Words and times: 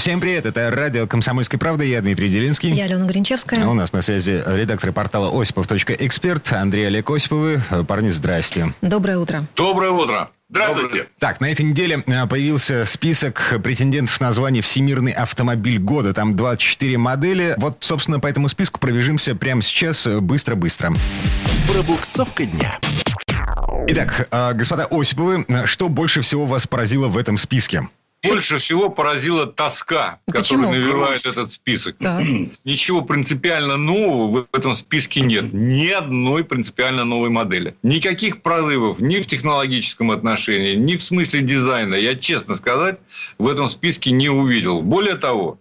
Всем 0.00 0.18
привет, 0.18 0.46
это 0.46 0.70
радио 0.70 1.06
«Комсомольской 1.06 1.58
правды», 1.58 1.84
я 1.84 2.00
Дмитрий 2.00 2.30
Делинский. 2.30 2.72
Я 2.72 2.86
Алена 2.86 3.04
Гринчевская. 3.04 3.66
У 3.66 3.74
нас 3.74 3.92
на 3.92 4.00
связи 4.00 4.42
редактор 4.46 4.92
портала 4.92 5.28
осипов.эксперт 5.38 6.54
Андрей 6.54 6.86
Олег 6.86 7.10
Осиповы. 7.10 7.60
Парни, 7.86 8.08
здрасте. 8.08 8.72
Доброе 8.80 9.18
утро. 9.18 9.44
Доброе 9.56 9.90
утро. 9.90 10.30
Здравствуйте. 10.48 11.08
Так, 11.18 11.42
на 11.42 11.52
этой 11.52 11.66
неделе 11.66 12.02
э, 12.06 12.26
появился 12.26 12.86
список 12.86 13.60
претендентов 13.62 14.18
на 14.22 14.32
звание 14.32 14.62
«Всемирный 14.62 15.12
автомобиль 15.12 15.78
года». 15.78 16.14
Там 16.14 16.34
24 16.34 16.96
модели. 16.96 17.54
Вот, 17.58 17.76
собственно, 17.80 18.20
по 18.20 18.26
этому 18.26 18.48
списку 18.48 18.80
пробежимся 18.80 19.34
прямо 19.34 19.60
сейчас 19.60 20.06
э, 20.06 20.20
быстро-быстро. 20.20 20.94
Пробуксовка 21.70 22.46
дня. 22.46 22.78
Итак, 23.88 24.28
э, 24.30 24.52
господа 24.54 24.86
Осиповы, 24.90 25.44
что 25.66 25.90
больше 25.90 26.22
всего 26.22 26.46
вас 26.46 26.66
поразило 26.66 27.08
в 27.08 27.18
этом 27.18 27.36
списке? 27.36 27.82
Больше 28.22 28.58
всего 28.58 28.90
поразила 28.90 29.46
тоска, 29.46 30.18
Почему? 30.26 30.64
которая 30.64 30.80
навевает 30.80 31.24
этот 31.24 31.52
список. 31.54 31.96
Так. 31.98 32.22
Ничего 32.64 33.00
принципиально 33.02 33.76
нового 33.76 34.46
в 34.52 34.56
этом 34.56 34.76
списке 34.76 35.20
нет. 35.20 35.52
Ни 35.52 35.88
одной 35.88 36.44
принципиально 36.44 37.04
новой 37.04 37.30
модели. 37.30 37.74
Никаких 37.82 38.42
прорывов 38.42 39.00
ни 39.00 39.16
в 39.16 39.26
технологическом 39.26 40.10
отношении, 40.10 40.74
ни 40.74 40.96
в 40.96 41.02
смысле 41.02 41.40
дизайна, 41.40 41.94
я 41.94 42.14
честно 42.14 42.56
сказать, 42.56 42.98
в 43.38 43.48
этом 43.48 43.70
списке 43.70 44.10
не 44.10 44.28
увидел. 44.28 44.82
Более 44.82 45.14
того, 45.14 45.58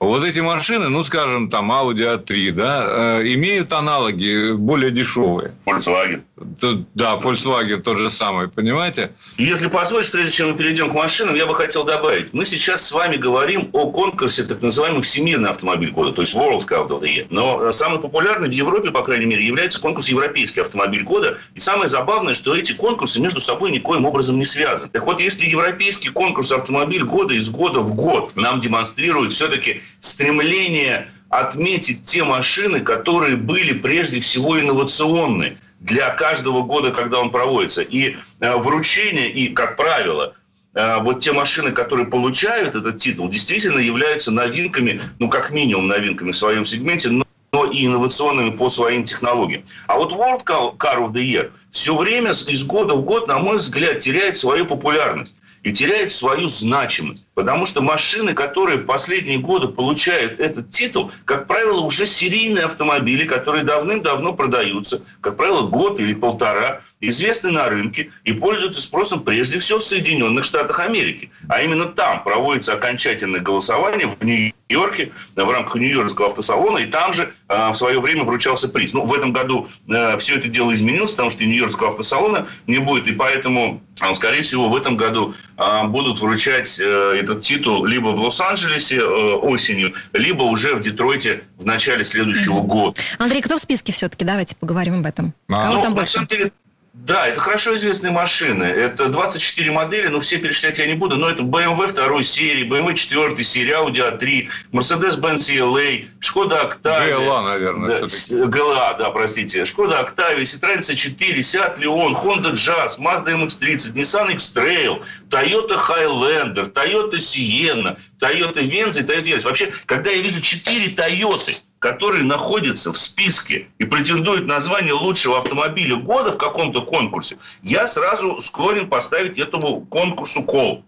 вот 0.00 0.24
эти 0.24 0.40
машины, 0.40 0.88
ну, 0.88 1.04
скажем, 1.04 1.50
там 1.50 1.70
Audi 1.70 2.24
A3, 2.24 2.52
да, 2.52 3.18
э, 3.20 3.34
имеют 3.34 3.70
аналоги 3.72 4.52
более 4.52 4.90
дешевые. 4.90 5.52
Volkswagen. 5.66 6.22
Да, 6.40 7.16
Volkswagen 7.16 7.82
тот 7.82 7.98
же 7.98 8.10
самый, 8.10 8.48
понимаете? 8.48 9.12
Если 9.36 9.68
позволишь, 9.68 10.10
прежде 10.10 10.32
чем 10.32 10.50
мы 10.50 10.56
перейдем 10.56 10.90
к 10.90 10.94
машинам, 10.94 11.34
я 11.34 11.46
бы 11.46 11.54
хотел 11.54 11.84
добавить. 11.84 12.32
Мы 12.32 12.46
сейчас 12.46 12.86
с 12.86 12.92
вами 12.92 13.16
говорим 13.16 13.68
о 13.74 13.90
конкурсе 13.90 14.44
так 14.44 14.62
называемый 14.62 15.02
Всемирный 15.02 15.50
автомобиль 15.50 15.90
года, 15.90 16.12
то 16.12 16.22
есть 16.22 16.34
World 16.34 16.66
Car 16.66 16.88
of 16.88 17.00
the 17.00 17.02
Year. 17.02 17.26
Но 17.28 17.62
э, 17.62 17.72
самый 17.72 18.00
популярный 18.00 18.48
в 18.48 18.52
Европе, 18.52 18.90
по 18.90 19.02
крайней 19.02 19.26
мере, 19.26 19.44
является 19.44 19.80
конкурс 19.80 20.08
Европейский 20.08 20.60
автомобиль 20.60 21.02
года. 21.02 21.38
И 21.54 21.60
самое 21.60 21.88
забавное, 21.88 22.34
что 22.34 22.54
эти 22.54 22.72
конкурсы 22.72 23.20
между 23.20 23.40
собой 23.40 23.70
никоим 23.70 24.06
образом 24.06 24.38
не 24.38 24.46
связаны. 24.46 24.88
Так 24.88 25.04
вот, 25.04 25.20
если 25.20 25.46
Европейский 25.46 26.08
конкурс 26.08 26.52
автомобиль 26.52 27.04
года 27.04 27.34
из 27.34 27.50
года 27.50 27.80
в 27.80 27.94
год 27.94 28.32
нам 28.36 28.60
демонстрирует 28.60 29.32
все-таки 29.32 29.82
стремление 30.00 31.10
отметить 31.28 32.04
те 32.04 32.24
машины, 32.24 32.80
которые 32.80 33.36
были 33.36 33.72
прежде 33.72 34.20
всего 34.20 34.58
инновационны 34.58 35.58
для 35.80 36.10
каждого 36.10 36.62
года, 36.62 36.92
когда 36.92 37.18
он 37.18 37.30
проводится. 37.30 37.82
И 37.82 38.16
э, 38.40 38.56
вручение, 38.56 39.30
и, 39.30 39.48
как 39.48 39.76
правило, 39.76 40.34
э, 40.74 40.98
вот 41.00 41.20
те 41.20 41.32
машины, 41.32 41.72
которые 41.72 42.06
получают 42.06 42.76
этот 42.76 42.98
титул, 42.98 43.28
действительно 43.28 43.78
являются 43.78 44.30
новинками, 44.30 45.00
ну, 45.18 45.28
как 45.28 45.50
минимум 45.50 45.88
новинками 45.88 46.30
в 46.30 46.36
своем 46.36 46.64
сегменте, 46.64 47.10
но 47.10 47.24
но 47.52 47.64
и 47.64 47.84
инновационными 47.84 48.50
по 48.50 48.68
своим 48.68 49.04
технологиям. 49.04 49.64
А 49.88 49.96
вот 49.96 50.12
World 50.12 50.44
Car 50.44 50.98
of 50.98 51.12
the 51.12 51.20
Year 51.20 51.50
все 51.70 51.96
время 51.96 52.30
из 52.30 52.64
года 52.64 52.94
в 52.94 53.02
год, 53.02 53.26
на 53.26 53.38
мой 53.38 53.56
взгляд, 53.56 53.98
теряет 53.98 54.36
свою 54.36 54.66
популярность 54.66 55.36
и 55.62 55.72
теряет 55.72 56.12
свою 56.12 56.48
значимость. 56.48 57.26
Потому 57.34 57.66
что 57.66 57.82
машины, 57.82 58.34
которые 58.34 58.78
в 58.78 58.86
последние 58.86 59.38
годы 59.38 59.68
получают 59.68 60.40
этот 60.40 60.70
титул, 60.70 61.10
как 61.24 61.46
правило, 61.46 61.80
уже 61.80 62.06
серийные 62.06 62.64
автомобили, 62.64 63.26
которые 63.26 63.64
давным-давно 63.64 64.32
продаются, 64.32 65.02
как 65.20 65.36
правило, 65.36 65.66
год 65.66 66.00
или 66.00 66.14
полтора, 66.14 66.82
известны 67.00 67.50
на 67.50 67.68
рынке 67.68 68.10
и 68.24 68.32
пользуются 68.32 68.80
спросом 68.82 69.20
прежде 69.20 69.58
всего 69.58 69.78
в 69.78 69.84
Соединенных 69.84 70.44
Штатах 70.44 70.80
Америки. 70.80 71.30
А 71.48 71.62
именно 71.62 71.86
там 71.86 72.22
проводится 72.22 72.74
окончательное 72.74 73.40
голосование 73.40 74.06
в 74.06 74.24
Нью-Йорке 74.24 74.59
в 74.76 75.50
рамках 75.50 75.74
Нью-Йоркского 75.76 76.26
автосалона, 76.28 76.78
и 76.78 76.86
там 76.86 77.12
же 77.12 77.32
э, 77.48 77.70
в 77.70 77.74
свое 77.74 78.00
время 78.00 78.24
вручался 78.24 78.68
приз. 78.68 78.92
Ну, 78.92 79.04
в 79.04 79.14
этом 79.14 79.32
году 79.32 79.68
э, 79.88 80.16
все 80.18 80.36
это 80.36 80.48
дело 80.48 80.72
изменилось, 80.72 81.10
потому 81.10 81.30
что 81.30 81.44
Нью-Йоркского 81.44 81.88
автосалона 81.90 82.46
не 82.66 82.78
будет, 82.78 83.06
и 83.06 83.12
поэтому, 83.12 83.82
э, 84.00 84.14
скорее 84.14 84.42
всего, 84.42 84.68
в 84.68 84.76
этом 84.76 84.96
году 84.96 85.34
э, 85.56 85.84
будут 85.86 86.20
вручать 86.20 86.78
э, 86.80 86.84
этот 87.20 87.42
титул 87.42 87.84
либо 87.84 88.08
в 88.08 88.20
Лос-Анджелесе 88.20 88.96
э, 88.96 89.02
осенью, 89.34 89.92
либо 90.12 90.42
уже 90.44 90.74
в 90.74 90.80
Детройте 90.80 91.42
в 91.58 91.66
начале 91.66 92.04
следующего 92.04 92.60
года. 92.62 93.00
Андрей, 93.18 93.42
кто 93.42 93.56
в 93.56 93.60
списке 93.60 93.92
все-таки? 93.92 94.24
Давайте 94.24 94.56
поговорим 94.56 95.00
об 95.00 95.06
этом. 95.06 95.34
А, 95.48 95.64
Кого 95.64 95.74
Ну, 95.76 95.82
там 95.82 95.90
на 95.92 95.96
больше? 95.96 96.12
самом 96.12 96.26
деле, 96.28 96.52
да, 96.92 97.28
это 97.28 97.40
хорошо 97.40 97.74
известные 97.76 98.12
машины. 98.12 98.64
Это 98.64 99.08
24 99.08 99.70
модели, 99.70 100.08
но 100.08 100.18
все 100.20 100.38
перечислять 100.38 100.78
я 100.78 100.86
не 100.86 100.94
буду. 100.94 101.16
Но 101.16 101.28
это 101.28 101.42
BMW 101.42 101.86
второй 101.86 102.24
серии, 102.24 102.68
BMW 102.68 102.94
4 102.94 103.44
серии, 103.44 103.72
Audi 103.72 104.18
A3, 104.18 104.48
Mercedes-Benz 104.72 105.36
CLA, 105.36 106.08
Шкода 106.20 106.62
Octavia. 106.62 107.18
GLA, 107.18 107.42
наверное, 107.42 108.00
Да, 108.00 108.06
GLA, 108.06 108.98
да, 108.98 109.10
простите. 109.10 109.64
Шкода 109.64 110.00
Octavia, 110.00 110.42
Citroёn 110.42 110.80
C4, 110.80 111.38
Seat 111.38 111.78
Leon, 111.78 112.14
Honda 112.14 112.52
Jazz, 112.52 112.98
Mazda 112.98 113.32
MX-30, 113.32 113.94
Nissan 113.94 114.32
X-Trail, 114.32 115.02
Toyota 115.28 115.76
Highlander, 115.76 116.66
Toyota 116.66 117.18
Sienna, 117.18 117.96
Toyota 118.20 118.60
Venza 118.62 119.00
и 119.00 119.04
Toyota 119.04 119.28
Yaris. 119.28 119.44
Вообще, 119.44 119.72
когда 119.86 120.10
я 120.10 120.20
вижу 120.20 120.40
4 120.40 120.88
Toyota, 120.88 121.56
которые 121.80 122.24
находятся 122.24 122.92
в 122.92 122.98
списке 122.98 123.66
и 123.78 123.86
претендуют 123.86 124.46
на 124.46 124.60
звание 124.60 124.92
лучшего 124.92 125.38
автомобиля 125.38 125.96
года 125.96 126.30
в 126.30 126.38
каком-то 126.38 126.82
конкурсе, 126.82 127.38
я 127.62 127.86
сразу 127.86 128.38
склонен 128.40 128.88
поставить 128.88 129.38
этому 129.38 129.80
конкурсу 129.86 130.42
кол. 130.42 130.84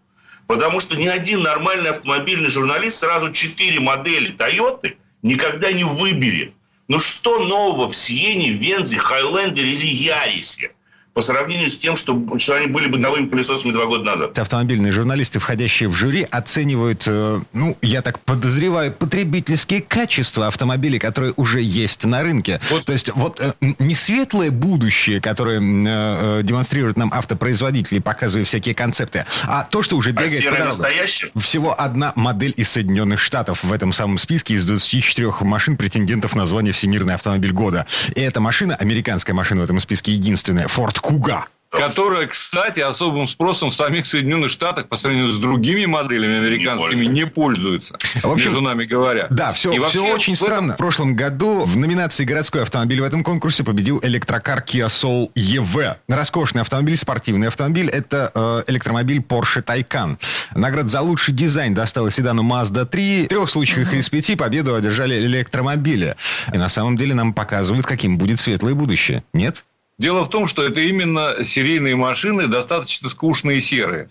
Потому 0.47 0.80
что 0.80 0.94
ни 0.97 1.06
один 1.06 1.42
нормальный 1.42 1.91
автомобильный 1.91 2.50
журналист 2.50 2.98
сразу 2.98 3.32
четыре 3.32 3.80
модели 3.80 4.32
Тойоты 4.32 4.98
никогда 5.22 5.72
не 5.72 5.84
выберет. 5.84 6.53
Ну 6.88 6.98
что 6.98 7.38
нового 7.38 7.88
в 7.88 7.97
Сиене, 7.97 8.50
Вензе, 8.50 8.98
Хайлендере 8.98 9.72
или 9.72 9.86
Ярисе? 9.86 10.72
По 11.15 11.21
сравнению 11.21 11.69
с 11.69 11.77
тем, 11.77 11.97
что, 11.97 12.19
что 12.39 12.55
они 12.55 12.69
были 12.69 12.87
бы 12.87 12.99
новыми 12.99 13.27
пылесосами 13.27 13.73
два 13.73 13.84
года 13.84 14.03
назад. 14.03 14.39
Автомобильные 14.39 14.93
журналисты, 14.93 15.41
входящие 15.41 15.91
в 15.91 15.95
жюри, 15.95 16.27
оценивают, 16.31 17.05
э, 17.06 17.41
ну, 17.53 17.77
я 17.83 18.00
так 18.00 18.19
подозреваю, 18.21 18.93
потребительские 18.93 19.83
качества 19.83 20.47
автомобилей, 20.47 20.99
которые 20.99 21.34
уже 21.37 21.61
есть 21.61 22.06
на 22.06 22.22
рынке. 22.22 22.61
Вот. 22.71 22.87
То 22.87 22.95
есть 22.95 23.11
вот 23.15 23.41
э, 23.41 23.53
не 23.78 23.95
светлое 23.95 24.51
будущее, 24.51 25.21
которое 25.21 25.61
э, 25.61 26.39
э, 26.39 26.43
демонстрируют 26.45 26.97
нам 26.97 27.12
автопроизводители, 27.12 27.99
показывая 27.99 28.47
всякие 28.47 28.75
концепты, 28.75 29.27
а 29.45 29.65
то, 29.65 29.83
что 29.83 29.99
уже 29.99 30.11
А 30.11 30.12
бегает 30.12 30.33
по 30.33 30.41
серое 30.41 30.71
дорогам. 30.71 31.43
Всего 31.43 31.78
одна 31.78 32.15
модель 32.17 32.55
из 32.56 32.71
Соединенных 32.71 33.21
Штатов 33.21 33.65
в 33.65 33.72
этом 33.72 33.93
самом 33.93 34.17
списке 34.17 34.55
из 34.55 34.65
24 34.65 35.31
машин 35.43 35.77
претендентов 35.77 36.34
на 36.34 36.47
звание 36.47 36.72
Всемирный 36.72 37.15
автомобиль 37.15 37.53
года. 37.53 37.87
И 38.15 38.21
эта 38.22 38.41
машина, 38.41 38.77
американская 38.77 39.34
машина 39.34 39.61
в 39.61 39.65
этом 39.65 39.78
списке 39.78 40.12
единственная, 40.12 40.69
Ford 40.69 41.02
Kuga. 41.03 41.43
Которая, 41.71 42.27
кстати, 42.27 42.81
особым 42.81 43.27
спросом 43.27 43.71
в 43.71 43.75
самих 43.75 44.07
Соединенных 44.07 44.51
Штатах 44.51 44.89
по 44.91 44.99
сравнению 44.99 45.33
с 45.33 45.39
другими 45.41 45.87
моделями 45.87 46.37
американскими 46.37 47.07
не 47.07 47.25
пользуется, 47.27 47.97
В 48.23 48.31
общем, 48.31 48.45
между 48.53 48.61
нами 48.61 48.85
говоря. 48.85 49.27
Да, 49.31 49.55
все, 49.55 49.73
И 49.73 49.79
вообще 49.79 50.01
все 50.01 50.15
очень 50.15 50.35
в 50.35 50.43
этом- 50.43 50.49
странно. 50.55 50.75
В 50.75 50.77
прошлом 50.77 51.17
году 51.17 51.65
в 51.65 51.79
номинации 51.79 52.25
«Городской 52.27 52.61
автомобиль» 52.61 53.01
в 53.01 53.05
этом 53.05 53.25
конкурсе 53.25 53.65
победил 53.65 54.01
электрокар 54.03 54.59
Kia 54.69 54.89
Soul 54.89 55.31
EV. 55.35 55.97
Роскошный 56.09 56.61
автомобиль, 56.61 56.99
спортивный 56.99 57.48
автомобиль. 57.48 57.89
Это 57.89 58.31
э, 58.34 58.65
электромобиль 58.71 59.21
Porsche 59.21 59.65
Taycan. 59.65 60.19
Награда 60.55 60.91
за 60.91 61.01
лучший 61.01 61.33
дизайн 61.33 61.72
досталась 61.72 62.16
седану 62.16 62.43
Mazda 62.43 62.84
3. 62.84 63.25
В 63.25 63.28
трех 63.28 63.48
случаях 63.48 63.95
из 63.95 64.10
пяти 64.10 64.37
победу 64.37 64.75
одержали 64.75 65.15
электромобили. 65.25 66.16
И 66.53 66.59
на 66.59 66.69
самом 66.69 66.98
деле 66.98 67.15
нам 67.15 67.33
показывают, 67.33 67.87
каким 67.87 68.19
будет 68.19 68.39
светлое 68.41 68.75
будущее. 68.75 69.25
Нет? 69.33 69.65
Дело 69.98 70.24
в 70.24 70.30
том, 70.30 70.47
что 70.48 70.62
это 70.62 70.80
именно 70.80 71.44
серийные 71.44 71.97
машины, 71.97 72.47
достаточно 72.47 73.09
скучные 73.09 73.60
серые. 73.60 74.10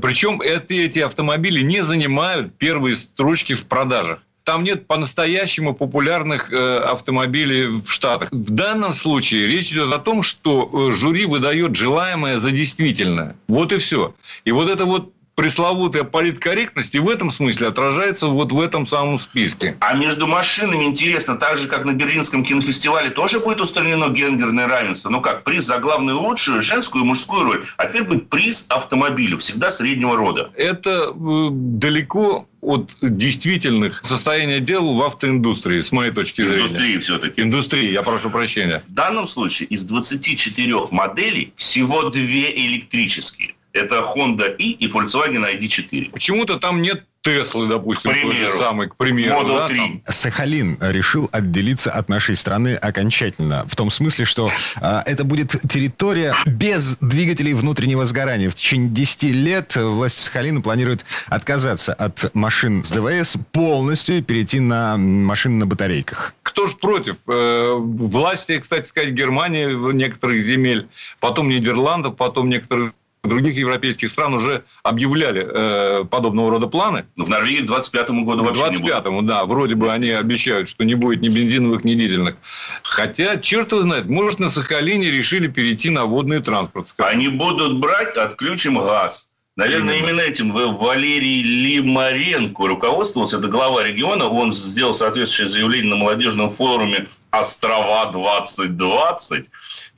Причем 0.00 0.40
эти, 0.40 0.74
эти 0.74 0.98
автомобили 1.00 1.62
не 1.62 1.82
занимают 1.82 2.54
первые 2.56 2.96
строчки 2.96 3.54
в 3.54 3.64
продажах. 3.64 4.20
Там 4.44 4.64
нет 4.64 4.86
по-настоящему 4.86 5.72
популярных 5.72 6.52
э, 6.52 6.78
автомобилей 6.78 7.66
в 7.66 7.88
Штатах. 7.88 8.28
В 8.32 8.50
данном 8.50 8.94
случае 8.94 9.46
речь 9.46 9.72
идет 9.72 9.92
о 9.92 9.98
том, 9.98 10.22
что 10.22 10.68
э, 10.72 10.96
жюри 10.96 11.26
выдает 11.26 11.76
желаемое 11.76 12.40
за 12.40 12.50
действительное. 12.50 13.36
Вот 13.46 13.72
и 13.72 13.78
все. 13.78 14.14
И 14.44 14.50
вот 14.50 14.68
это 14.68 14.84
вот 14.84 15.12
пресловутая 15.34 16.04
политкорректность 16.04 16.94
и 16.94 16.98
в 16.98 17.08
этом 17.08 17.30
смысле 17.30 17.68
отражается 17.68 18.26
вот 18.26 18.52
в 18.52 18.60
этом 18.60 18.86
самом 18.86 19.20
списке. 19.20 19.76
А 19.80 19.94
между 19.94 20.26
машинами, 20.26 20.84
интересно, 20.84 21.36
так 21.36 21.58
же, 21.58 21.68
как 21.68 21.84
на 21.84 21.92
Берлинском 21.92 22.44
кинофестивале, 22.44 23.10
тоже 23.10 23.40
будет 23.40 23.60
устранено 23.60 24.08
гендерное 24.08 24.66
равенство? 24.66 25.10
Ну 25.10 25.20
как, 25.20 25.44
приз 25.44 25.64
за 25.64 25.78
главную 25.78 26.20
лучшую 26.20 26.62
женскую 26.62 27.04
и 27.04 27.06
мужскую 27.06 27.44
роль. 27.44 27.66
А 27.76 27.86
теперь 27.86 28.04
будет 28.04 28.28
приз 28.28 28.66
автомобилю, 28.68 29.38
всегда 29.38 29.70
среднего 29.70 30.16
рода. 30.16 30.50
Это 30.56 31.12
э, 31.14 31.48
далеко 31.50 32.46
от 32.60 32.92
действительных 33.02 34.02
состояния 34.06 34.60
дел 34.60 34.94
в 34.94 35.02
автоиндустрии, 35.02 35.82
с 35.82 35.90
моей 35.90 36.12
точки 36.12 36.42
зрения. 36.42 36.58
Индустрии 36.58 36.98
все-таки. 36.98 37.42
Индустрии, 37.42 37.90
я 37.90 38.02
прошу 38.02 38.30
прощения. 38.30 38.82
В 38.86 38.92
данном 38.92 39.26
случае 39.26 39.68
из 39.68 39.84
24 39.84 40.86
моделей 40.92 41.52
всего 41.56 42.08
две 42.10 42.54
электрические. 42.54 43.54
Это 43.72 44.00
Honda 44.00 44.54
i 44.58 44.72
и 44.72 44.88
Volkswagen 44.88 45.44
ID4. 45.56 46.10
Почему-то 46.10 46.58
там 46.58 46.82
нет 46.82 47.04
Теслы, 47.22 47.68
допустим, 47.68 48.10
К 48.10 48.14
примеру. 48.14 48.32
той 48.32 48.52
же 48.52 48.58
самой, 48.58 48.88
к 48.88 48.96
примеру. 48.96 49.42
Model 49.42 49.56
да, 49.56 49.68
3. 49.68 49.76
там. 49.78 50.02
Сахалин 50.08 50.76
решил 50.80 51.28
отделиться 51.30 51.92
от 51.92 52.08
нашей 52.08 52.34
страны 52.34 52.74
окончательно. 52.74 53.64
В 53.68 53.76
том 53.76 53.92
смысле, 53.92 54.24
что 54.24 54.50
а, 54.80 55.04
это 55.06 55.22
будет 55.22 55.50
территория 55.68 56.34
без 56.46 56.96
двигателей 57.00 57.54
внутреннего 57.54 58.04
сгорания. 58.06 58.50
В 58.50 58.56
течение 58.56 58.90
10 58.90 59.22
лет 59.22 59.76
власти 59.76 60.20
Сахалина 60.20 60.62
планируют 60.62 61.04
отказаться 61.28 61.94
от 61.94 62.34
машин 62.34 62.82
с 62.82 62.90
ДВС 62.90 63.36
полностью 63.52 64.18
и 64.18 64.22
перейти 64.22 64.58
на 64.58 64.96
машины 64.96 65.58
на 65.58 65.66
батарейках. 65.66 66.34
Кто 66.42 66.66
ж 66.66 66.74
против? 66.76 67.16
Э, 67.28 67.76
Власти, 67.78 68.58
кстати 68.58 68.88
сказать, 68.88 69.10
Германии, 69.10 69.92
некоторых 69.94 70.42
земель, 70.42 70.88
потом 71.20 71.48
Нидерландов, 71.48 72.16
потом 72.16 72.50
некоторых 72.50 72.94
других 73.24 73.56
европейских 73.56 74.10
стран 74.10 74.34
уже 74.34 74.64
объявляли 74.82 75.46
э, 75.48 76.04
подобного 76.04 76.50
рода 76.50 76.66
планы. 76.66 77.04
Но 77.16 77.24
в 77.24 77.28
Норвегии 77.28 77.62
к 77.62 77.66
25 77.66 78.10
году 78.10 78.44
вообще 78.44 78.70
не 78.70 78.78
будет. 78.78 78.94
25-му, 78.94 79.22
да, 79.22 79.44
вроде 79.44 79.76
бы 79.76 79.92
они 79.92 80.10
обещают, 80.10 80.68
что 80.68 80.84
не 80.84 80.94
будет 80.94 81.20
ни 81.20 81.28
бензиновых, 81.28 81.84
ни 81.84 81.94
дизельных. 81.94 82.34
Хотя, 82.82 83.36
черт 83.36 83.70
его 83.72 83.82
знает, 83.82 84.06
может, 84.08 84.40
на 84.40 84.50
Сахалине 84.50 85.10
решили 85.10 85.46
перейти 85.46 85.90
на 85.90 86.04
водный 86.06 86.40
транспорт. 86.40 86.88
скажем. 86.88 87.16
Они 87.18 87.28
будут 87.28 87.78
брать, 87.78 88.16
отключим 88.16 88.78
газ. 88.78 89.28
Наверное, 89.54 89.98
Именно. 89.98 90.08
именно 90.08 90.20
этим 90.22 90.50
Валерий 90.50 91.42
Лимаренко 91.42 92.66
руководствовался. 92.66 93.36
Это 93.38 93.48
глава 93.48 93.84
региона. 93.84 94.24
Он 94.26 94.52
сделал 94.52 94.94
соответствующее 94.94 95.46
заявление 95.48 95.90
на 95.90 95.96
молодежном 95.96 96.50
форуме 96.50 97.06
«Острова 97.32 98.10
2020». 98.12 99.46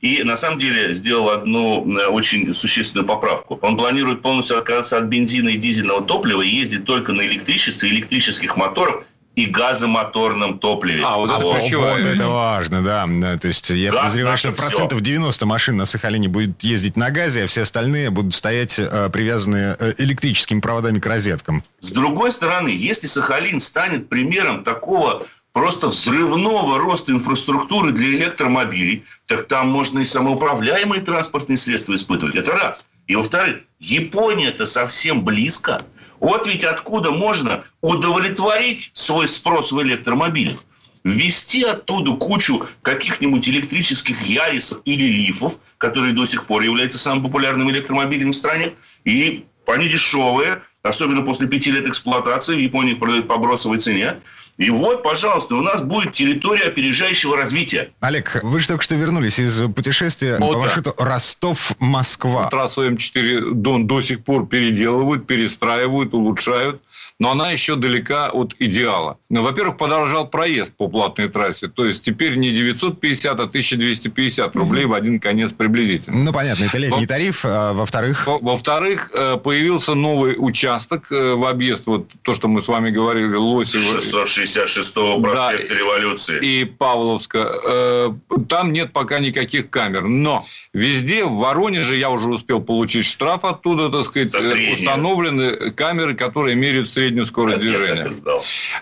И, 0.01 0.23
на 0.23 0.35
самом 0.35 0.57
деле, 0.57 0.93
сделал 0.93 1.29
одну 1.29 1.99
э, 1.99 2.07
очень 2.07 2.53
существенную 2.53 3.05
поправку. 3.05 3.59
Он 3.61 3.77
планирует 3.77 4.21
полностью 4.21 4.57
отказаться 4.57 4.97
от 4.97 5.05
бензина 5.05 5.49
и 5.49 5.57
дизельного 5.57 6.01
топлива 6.01 6.41
и 6.41 6.49
ездить 6.49 6.85
только 6.85 7.13
на 7.13 7.21
электричестве, 7.21 7.89
электрических 7.89 8.57
моторах 8.57 9.03
и 9.35 9.47
газомоторном 9.47 10.59
топливе. 10.59 11.03
А, 11.05 11.17
вот 11.17 11.29
это 11.29 11.41
Вот. 11.41 11.57
О, 11.57 11.59
ключевое. 11.59 11.97
вот 11.97 12.05
это 12.05 12.27
важно, 12.27 12.81
да. 12.81 13.37
То 13.37 13.47
есть 13.47 13.69
я 13.69 13.91
Газ 13.91 14.03
подозреваю, 14.03 14.37
что 14.37 14.51
процентов 14.53 15.01
90 15.01 15.45
машин 15.45 15.77
на 15.77 15.85
Сахалине 15.85 16.29
будет 16.29 16.63
ездить 16.63 16.95
на 16.95 17.11
газе, 17.11 17.43
а 17.43 17.47
все 17.47 17.63
остальные 17.63 18.09
будут 18.11 18.33
стоять 18.33 18.79
э, 18.79 19.09
привязанные 19.11 19.75
э, 19.77 19.93
электрическими 19.97 20.61
проводами 20.61 20.99
к 20.99 21.05
розеткам. 21.05 21.63
С 21.79 21.91
другой 21.91 22.31
стороны, 22.31 22.69
если 22.69 23.07
Сахалин 23.07 23.59
станет 23.59 24.07
примером 24.07 24.63
такого 24.63 25.27
просто 25.55 25.87
взрывного 25.87 26.77
роста 26.79 27.13
инфраструктуры 27.13 27.93
для 27.93 28.09
электромобилей, 28.09 29.05
так 29.25 29.47
там 29.47 29.69
можно 29.69 29.99
и 29.99 30.03
самоуправляемые 30.03 31.01
транспортные 31.01 31.55
средства 31.55 31.95
испытывать. 31.95 32.35
Это 32.35 32.51
раз. 32.51 32.85
И 33.07 33.15
во-вторых, 33.15 33.61
Япония-то 33.79 34.65
совсем 34.65 35.23
близко. 35.23 35.81
Вот 36.19 36.45
ведь 36.45 36.65
откуда 36.65 37.11
можно 37.11 37.63
удовлетворить 37.79 38.91
свой 38.91 39.29
спрос 39.29 39.71
в 39.71 39.81
электромобилях. 39.81 40.61
Ввести 41.05 41.63
оттуда 41.63 42.11
кучу 42.17 42.67
каких-нибудь 42.81 43.47
электрических 43.47 44.21
ярисов 44.23 44.81
или 44.83 45.05
лифов, 45.05 45.59
которые 45.77 46.11
до 46.11 46.25
сих 46.25 46.47
пор 46.47 46.63
являются 46.63 46.99
самым 46.99 47.23
популярным 47.23 47.71
электромобилем 47.71 48.31
в 48.31 48.35
стране. 48.35 48.73
И 49.05 49.45
они 49.67 49.87
дешевые, 49.87 50.63
особенно 50.83 51.21
после 51.21 51.47
пяти 51.47 51.71
лет 51.71 51.87
эксплуатации, 51.87 52.55
в 52.55 52.59
Японии 52.59 52.93
продают 52.93 53.29
по 53.29 53.37
бросовой 53.37 53.79
цене. 53.79 54.17
И 54.57 54.69
вот, 54.69 55.03
пожалуйста, 55.03 55.55
у 55.55 55.61
нас 55.61 55.81
будет 55.81 56.13
территория 56.13 56.67
опережающего 56.67 57.35
развития. 57.35 57.91
Олег, 57.99 58.39
вы 58.41 58.61
же 58.61 58.67
только 58.67 58.83
что 58.83 58.95
вернулись 58.95 59.37
из 59.37 59.59
путешествия 59.73 60.37
Вот 60.39 60.47
по 60.47 60.53
да. 60.53 60.59
маршруту 60.59 60.93
Ростов-Москва. 60.97 62.47
Трассу 62.49 62.89
М4 62.89 63.51
Дон 63.53 63.85
до 63.85 64.01
сих 64.01 64.23
пор 64.23 64.47
переделывают, 64.47 65.27
перестраивают, 65.27 66.13
улучшают. 66.13 66.81
Но 67.19 67.31
она 67.31 67.51
еще 67.51 67.75
далека 67.75 68.29
от 68.29 68.55
идеала. 68.59 69.17
Ну, 69.29 69.41
Во-первых, 69.43 69.77
подорожал 69.77 70.27
проезд 70.27 70.73
по 70.77 70.87
платной 70.87 71.29
трассе. 71.29 71.67
То 71.67 71.85
есть, 71.85 72.01
теперь 72.03 72.35
не 72.35 72.51
950, 72.51 73.39
а 73.39 73.43
1250 73.43 74.55
рублей 74.55 74.85
в 74.85 74.93
один 74.93 75.19
конец 75.19 75.51
приблизительно. 75.51 76.17
Ну, 76.23 76.33
понятно, 76.33 76.65
это 76.65 76.77
летний 76.77 77.01
Во- 77.01 77.07
тариф. 77.07 77.45
а 77.45 77.73
во-вторых, 77.73 78.25
Во- 78.27 78.39
Во-вторых, 78.39 79.11
э, 79.13 79.37
появился 79.37 79.93
новый 79.95 80.35
участок 80.37 81.11
э, 81.11 81.33
в 81.35 81.45
объезд. 81.45 81.83
Вот 81.85 82.07
то, 82.21 82.35
что 82.35 82.47
мы 82.47 82.61
с 82.63 82.67
вами 82.67 82.89
говорили, 82.89 83.35
Лосево 83.35 83.97
666-го 83.99 85.21
проспекта 85.21 85.67
Да. 85.69 85.75
революции. 85.75 86.39
и 86.41 86.65
Павловска. 86.65 87.59
Э, 87.63 88.13
Там 88.49 88.73
нет 88.73 88.91
пока 88.93 89.19
никаких 89.19 89.69
камер. 89.69 90.03
Но 90.03 90.45
везде, 90.73 91.25
в 91.25 91.33
Воронеже, 91.37 91.95
я 91.95 92.09
уже 92.09 92.29
успел 92.29 92.61
получить 92.61 93.05
штраф 93.05 93.43
оттуда, 93.45 93.89
так 93.89 94.05
сказать, 94.05 94.33
установлены 94.35 95.71
камеры, 95.71 96.15
которые 96.15 96.55
меряют 96.55 96.84
среднюю 96.91 97.25
скорость 97.27 97.59
движения. 97.59 98.11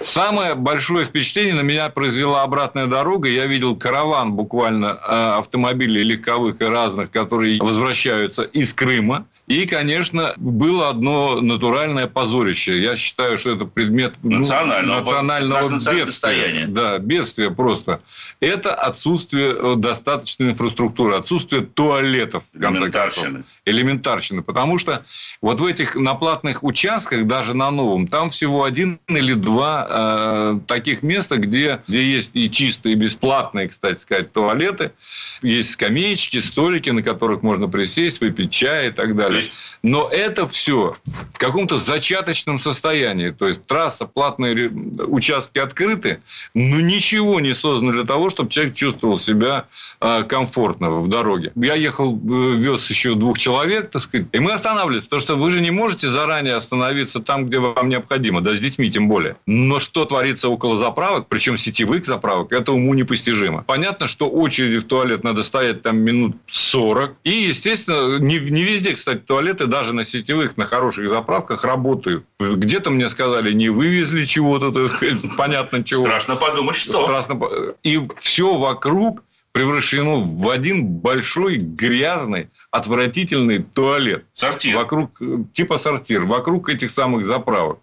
Самое 0.01 0.55
большое 0.55 1.05
впечатление 1.05 1.55
на 1.55 1.61
меня 1.61 1.89
произвела 1.89 2.43
обратная 2.43 2.87
дорога. 2.87 3.27
Я 3.27 3.45
видел 3.45 3.75
караван 3.75 4.33
буквально 4.33 4.99
э, 5.01 5.37
автомобилей 5.39 6.03
легковых 6.03 6.61
и 6.61 6.65
разных, 6.65 7.11
которые 7.11 7.59
возвращаются 7.59 8.43
из 8.43 8.73
Крыма. 8.73 9.25
И, 9.47 9.65
конечно, 9.65 10.33
было 10.37 10.89
одно 10.89 11.41
натуральное 11.41 12.07
позорище. 12.07 12.79
Я 12.79 12.95
считаю, 12.95 13.37
что 13.37 13.51
это 13.51 13.65
предмет 13.65 14.13
ну, 14.23 14.37
Национального- 14.37 15.01
бедствия. 15.69 16.05
достояние. 16.05 16.67
Да, 16.67 16.97
бедствие 16.97 17.51
просто. 17.51 17.99
Это 18.39 18.73
отсутствие 18.73 19.53
э, 19.53 19.73
достаточной 19.75 20.51
инфраструктуры, 20.51 21.15
отсутствие 21.15 21.61
туалетов. 21.63 22.43
в 22.53 22.59
конце 22.59 22.89
концов. 22.89 23.25
Элементарщины. 23.25 23.43
Элементарщины. 23.65 24.41
Потому 24.43 24.77
что 24.77 25.03
вот 25.41 25.59
в 25.59 25.65
этих 25.65 25.95
на 25.95 26.13
платных 26.13 26.63
участках, 26.63 27.27
даже 27.27 27.53
на 27.53 27.69
новом, 27.69 28.07
там 28.07 28.29
всего 28.29 28.63
один 28.63 28.99
или 29.09 29.33
два 29.33 29.87
э, 29.89 30.59
таких 30.67 31.03
места, 31.03 31.35
где, 31.35 31.81
где 31.87 32.01
есть 32.01 32.31
и 32.33 32.49
чистые, 32.49 32.93
и 32.93 32.95
бесплатные, 32.95 33.67
кстати 33.67 33.99
сказать, 33.99 34.31
туалеты. 34.31 34.91
Есть 35.41 35.71
скамеечки, 35.71 36.39
столики, 36.39 36.89
на 36.91 37.03
которых 37.03 37.43
можно 37.43 37.67
присесть, 37.67 38.21
выпить 38.21 38.51
чай 38.51 38.87
и 38.87 38.91
так 38.91 39.17
далее. 39.17 39.32
Есть- 39.37 39.53
Но 39.83 40.09
это 40.09 40.47
все 40.47 40.95
в 41.33 41.37
каком-то 41.37 41.77
зачаточном 41.77 42.57
состоянии. 42.59 43.31
То 43.31 43.47
есть 43.49 43.65
трасса, 43.67 44.05
платные 44.05 44.69
участки 45.07 45.59
открыты, 45.59 46.21
но 46.53 46.79
ничего 46.79 47.39
не 47.41 47.53
создано 47.53 47.91
для 47.91 48.05
того, 48.05 48.29
чтобы 48.29 48.49
человек 48.49 48.75
чувствовал 48.75 49.19
себя 49.19 49.65
э, 49.99 50.23
комфортно 50.23 50.89
в 50.91 51.09
дороге. 51.09 51.51
Я 51.55 51.75
ехал, 51.75 52.15
э, 52.17 52.55
вез 52.55 52.89
еще 52.89 53.15
двух 53.15 53.37
человек, 53.37 53.91
так 53.91 54.01
сказать, 54.01 54.27
и 54.31 54.39
мы 54.39 54.53
останавливались, 54.53 55.03
потому 55.03 55.21
что 55.21 55.35
вы 55.35 55.51
же 55.51 55.59
не 55.61 55.71
можете 55.71 56.09
заранее 56.09 56.55
остановиться 56.55 57.19
там, 57.19 57.47
где 57.47 57.59
вам 57.59 57.89
необходимо, 57.89 58.41
да, 58.41 58.55
с 58.55 58.59
детьми 58.59 58.89
тем 58.89 59.09
более. 59.09 59.35
Но 59.45 59.79
что 59.79 60.05
творится 60.05 60.47
около 60.49 60.77
заправок, 60.77 61.27
причем 61.27 61.57
сетевых 61.57 62.05
заправок, 62.05 62.53
это 62.53 62.71
уму 62.71 62.93
непостижимо. 62.93 63.63
Понятно, 63.67 64.07
что 64.07 64.29
очереди 64.29 64.77
в 64.79 64.85
туалет 64.85 65.23
надо 65.23 65.43
стоять 65.43 65.81
там 65.81 65.97
минут 65.97 66.35
40. 66.47 67.15
И, 67.23 67.31
естественно, 67.31 68.17
не, 68.19 68.39
не 68.39 68.63
везде, 68.63 68.93
кстати, 68.93 69.22
туалеты 69.25 69.67
даже 69.67 69.93
на 69.93 70.05
сетевых, 70.05 70.57
на 70.57 70.65
хороших 70.65 71.09
заправках 71.09 71.63
работают. 71.63 72.25
Где-то 72.39 72.89
мне 72.89 73.09
сказали, 73.09 73.51
не 73.53 73.69
вывезли 73.69 74.25
чего-то, 74.25 74.71
понятно 75.37 75.83
чего. 75.83 76.05
Страшно 76.05 76.35
подумать, 76.35 76.75
что. 76.75 77.03
Страшно. 77.03 77.39
И 77.83 78.01
все 78.19 78.57
вокруг 78.57 79.23
превращено 79.53 80.15
в 80.15 80.49
один 80.49 80.85
большой 80.85 81.57
грязный, 81.57 82.49
отвратительный 82.71 83.59
туалет. 83.59 84.25
Сортир. 84.33 84.75
Вокруг, 84.75 85.21
э, 85.21 85.43
типа 85.53 85.77
сортир, 85.77 86.23
вокруг 86.25 86.69
этих 86.69 86.89
самых 86.89 87.25
заправок. 87.25 87.77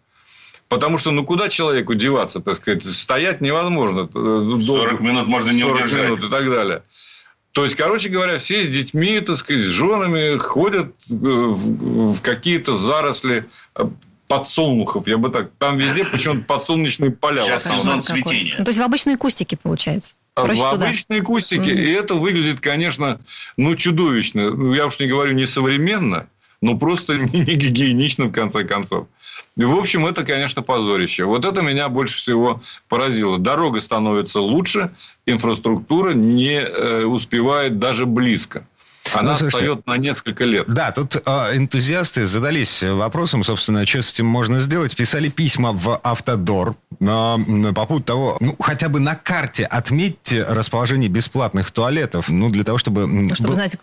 Потому 0.68 0.98
что, 0.98 1.10
ну, 1.10 1.24
куда 1.24 1.48
человеку 1.48 1.94
деваться, 1.94 2.40
так 2.40 2.58
сказать, 2.58 2.84
стоять 2.84 3.40
невозможно. 3.40 4.08
э, 4.12 4.58
40 4.58 4.66
долго, 4.66 5.02
минут 5.02 5.26
можно 5.26 5.50
не 5.50 5.62
40 5.62 5.74
удержать. 5.76 6.04
минут 6.04 6.24
и 6.24 6.28
так 6.28 6.50
далее. 6.50 6.82
То 7.52 7.64
есть, 7.64 7.76
короче 7.76 8.08
говоря, 8.08 8.38
все 8.38 8.64
с 8.64 8.68
детьми, 8.68 9.18
так 9.20 9.36
сказать, 9.36 9.64
с 9.64 9.68
женами 9.68 10.38
ходят 10.38 10.94
э, 11.10 11.14
в 11.14 12.20
какие-то 12.20 12.76
заросли 12.76 13.46
э, 13.74 13.84
подсолнухов, 14.28 15.08
я 15.08 15.18
бы 15.18 15.30
так... 15.30 15.50
Там 15.58 15.76
везде 15.76 16.04
почему-то 16.04 16.42
подсолнечные 16.42 17.10
поля. 17.10 17.42
Сейчас 17.42 17.64
сезон 17.64 18.02
цветения. 18.02 18.54
Ну, 18.58 18.64
то 18.64 18.68
есть 18.68 18.78
в 18.78 18.82
обычные 18.82 19.16
кустики, 19.16 19.58
получается. 19.60 20.14
Проще 20.34 20.62
в 20.62 20.70
туда. 20.70 20.86
обычные 20.86 21.22
кустики. 21.22 21.70
Мгм. 21.70 21.78
И 21.78 21.90
это 21.90 22.14
выглядит, 22.14 22.60
конечно, 22.60 23.20
ну, 23.56 23.74
чудовищно. 23.74 24.52
Ну, 24.52 24.72
Я 24.72 24.86
уж 24.86 25.00
не 25.00 25.06
говорю 25.06 25.32
не 25.32 25.46
современно, 25.46 26.28
ну, 26.62 26.78
просто 26.78 27.16
не 27.18 27.44
гигиенично, 27.44 28.26
в 28.26 28.32
конце 28.32 28.64
концов. 28.64 29.08
И, 29.56 29.64
в 29.64 29.76
общем, 29.76 30.06
это, 30.06 30.24
конечно, 30.24 30.62
позорище. 30.62 31.24
Вот 31.24 31.44
это 31.44 31.60
меня 31.62 31.88
больше 31.88 32.18
всего 32.18 32.62
поразило. 32.88 33.38
Дорога 33.38 33.80
становится 33.80 34.40
лучше, 34.40 34.92
инфраструктура 35.26 36.12
не 36.12 36.60
э, 36.60 37.04
успевает 37.04 37.78
даже 37.78 38.06
близко. 38.06 38.66
Она 39.14 39.36
ну, 39.40 39.48
встает 39.48 39.86
на 39.86 39.96
несколько 39.96 40.44
лет. 40.44 40.66
Да, 40.68 40.92
тут 40.92 41.16
э, 41.16 41.56
энтузиасты 41.56 42.26
задались 42.26 42.82
вопросом, 42.82 43.44
собственно, 43.44 43.86
что 43.86 44.02
с 44.02 44.12
этим 44.12 44.26
можно 44.26 44.60
сделать. 44.60 44.96
Писали 44.96 45.28
письма 45.28 45.72
в 45.72 46.00
Автодор 46.02 46.74
но, 47.00 47.40
по 47.74 47.86
поводу 47.86 48.04
того, 48.04 48.36
ну, 48.40 48.54
хотя 48.60 48.90
бы 48.90 49.00
на 49.00 49.14
карте 49.14 49.64
отметьте 49.64 50.44
расположение 50.46 51.08
бесплатных 51.08 51.70
туалетов, 51.70 52.28
ну, 52.28 52.50
для 52.50 52.62
того, 52.62 52.76
чтобы... 52.76 53.06
Ну, 53.06 53.34
чтобы 53.34 53.48
был... 53.48 53.54
знать, 53.54 53.78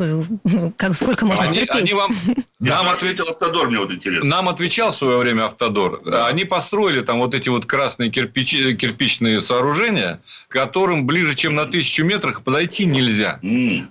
как, 0.77 0.96
сколько 0.96 1.25
можно 1.25 1.46
они, 1.46 1.53
терпеть. 1.53 1.81
Они 1.81 1.93
вам... 1.93 2.12
Нам 2.60 2.88
ответил 2.89 3.25
Автодор, 3.27 3.69
мне 3.69 3.79
вот 3.79 3.91
интересно. 3.91 4.29
Нам 4.29 4.50
отвечал 4.50 4.91
в 4.91 4.96
свое 4.96 5.17
время 5.17 5.46
Автодор. 5.46 6.01
Они 6.27 6.46
построили 6.46 7.01
там 7.01 7.17
вот 7.17 7.34
эти 7.34 7.50
вот 7.50 7.65
красные 7.65 8.12
кирпичи, 8.12 8.75
кирпичные 8.75 9.41
сооружения, 9.41 10.22
к 10.48 10.51
которым 10.51 11.07
ближе, 11.07 11.36
чем 11.36 11.55
на 11.55 11.65
тысячу 11.65 12.03
метров 12.03 12.43
подойти 12.43 12.86
нельзя. 12.86 13.39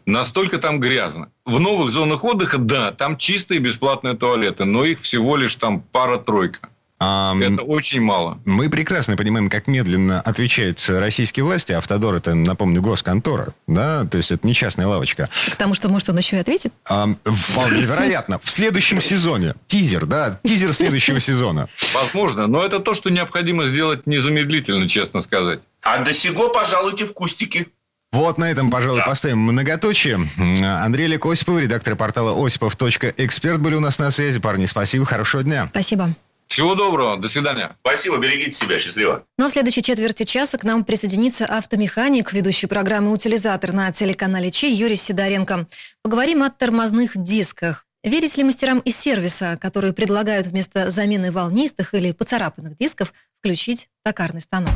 Настолько 0.07 0.59
там 0.59 0.79
грязно. 0.79 1.26
В 1.45 1.61
новых 1.61 1.93
зонах 1.93 2.25
отдыха, 2.25 2.59
да, 2.59 2.93
там 2.93 3.17
чистые 3.17 3.61
бесплатные 3.61 4.15
туалеты, 4.15 4.65
но 4.65 4.85
их 4.85 5.01
всего 5.01 5.37
лишь 5.37 5.55
там 5.55 5.81
пара-тройка. 5.81 6.69
А, 6.99 7.35
это 7.39 7.63
очень 7.63 8.01
мало. 8.01 8.39
Мы 8.47 8.71
прекрасно 8.71 9.17
понимаем, 9.19 9.51
как 9.51 9.67
медленно 9.67 10.21
отвечают 10.23 10.83
российские 10.89 11.45
власти. 11.45 11.73
Автодор 11.73 12.15
это, 12.15 12.35
напомню, 12.35 12.81
госконтора. 12.81 13.53
Да? 13.67 14.07
То 14.07 14.17
есть 14.17 14.31
это 14.31 14.47
не 14.47 14.55
частная 14.55 14.87
лавочка. 14.87 15.29
К 15.51 15.57
тому, 15.57 15.75
что, 15.75 15.91
может, 15.91 16.09
он 16.09 16.17
еще 16.17 16.37
и 16.37 16.39
ответит? 16.39 16.73
А, 16.89 17.07
вполне 17.25 17.83
вероятно. 17.83 18.41
В 18.43 18.51
следующем 18.51 19.03
сезоне. 19.03 19.55
Тизер, 19.67 20.07
да? 20.07 20.41
Тизер 20.43 20.73
следующего 20.73 21.21
сезона. 21.21 21.69
Возможно. 21.93 22.47
Но 22.47 22.65
это 22.65 22.81
то, 22.81 22.95
что 22.95 23.11
необходимо 23.11 23.67
сделать 23.67 24.07
незамедлительно, 24.07 24.89
честно 24.89 25.21
сказать. 25.21 25.61
А 25.83 25.99
до 25.99 26.15
сего 26.15 26.49
пожалуйте 26.49 27.05
в 27.05 27.13
кустики. 27.13 27.69
Вот 28.17 28.39
на 28.39 28.51
этом, 28.51 28.71
пожалуй, 28.71 29.01
да. 29.01 29.05
поставим 29.05 29.41
многоточие. 29.41 30.19
Андрей 30.65 31.07
Лек 31.07 31.27
Осипов, 31.27 31.61
редактор 31.61 31.97
портала 31.97 32.33
осипов.эксперт 32.47 33.61
были 33.61 33.75
у 33.75 33.81
нас 33.81 33.99
на 33.99 34.11
связи. 34.11 34.41
Парни, 34.41 34.65
спасибо, 34.65 35.05
хорошего 35.05 35.43
дня. 35.43 35.69
Спасибо. 35.71 36.09
Всего 36.47 36.75
доброго, 36.75 37.19
до 37.19 37.29
свидания. 37.29 37.77
Спасибо, 37.81 38.17
берегите 38.17 38.53
себя, 38.53 38.79
счастливо. 38.79 39.25
Ну 39.37 39.45
а 39.45 39.49
в 39.51 39.53
следующей 39.53 39.83
четверти 39.83 40.23
часа 40.23 40.57
к 40.57 40.65
нам 40.65 40.85
присоединится 40.85 41.45
автомеханик, 41.45 42.33
ведущий 42.33 42.67
программы 42.67 43.13
«Утилизатор» 43.13 43.73
на 43.73 43.93
телеканале 43.93 44.51
Че 44.51 44.73
Юрий 44.73 44.97
Сидоренко. 44.97 45.67
Поговорим 46.03 46.43
о 46.43 46.49
тормозных 46.49 47.19
дисках. 47.23 47.85
Верить 48.03 48.39
ли 48.39 48.45
мастерам 48.45 48.79
из 48.79 48.97
сервиса, 48.97 49.59
которые 49.61 49.93
предлагают 49.93 50.47
вместо 50.47 50.89
замены 50.89 51.33
волнистых 51.33 51.93
или 51.93 52.13
поцарапанных 52.13 52.79
дисков 52.79 53.13
включить 53.41 53.91
токарный 54.05 54.41
станок? 54.41 54.73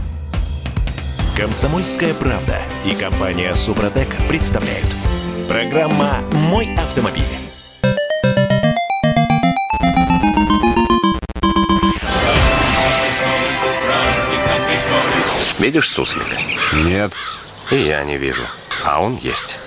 Комсомольская 1.40 2.12
правда 2.12 2.60
и 2.84 2.94
компания 2.94 3.54
«Супротек» 3.54 4.14
представляют. 4.28 4.84
Программа 5.48 6.18
«Мой 6.32 6.74
автомобиль». 6.74 7.24
Видишь 15.58 15.88
суслика? 15.88 16.36
Нет. 16.74 17.14
И 17.70 17.76
я 17.76 18.04
не 18.04 18.18
вижу. 18.18 18.42
А 18.84 19.00
он 19.00 19.16
есть. 19.16 19.58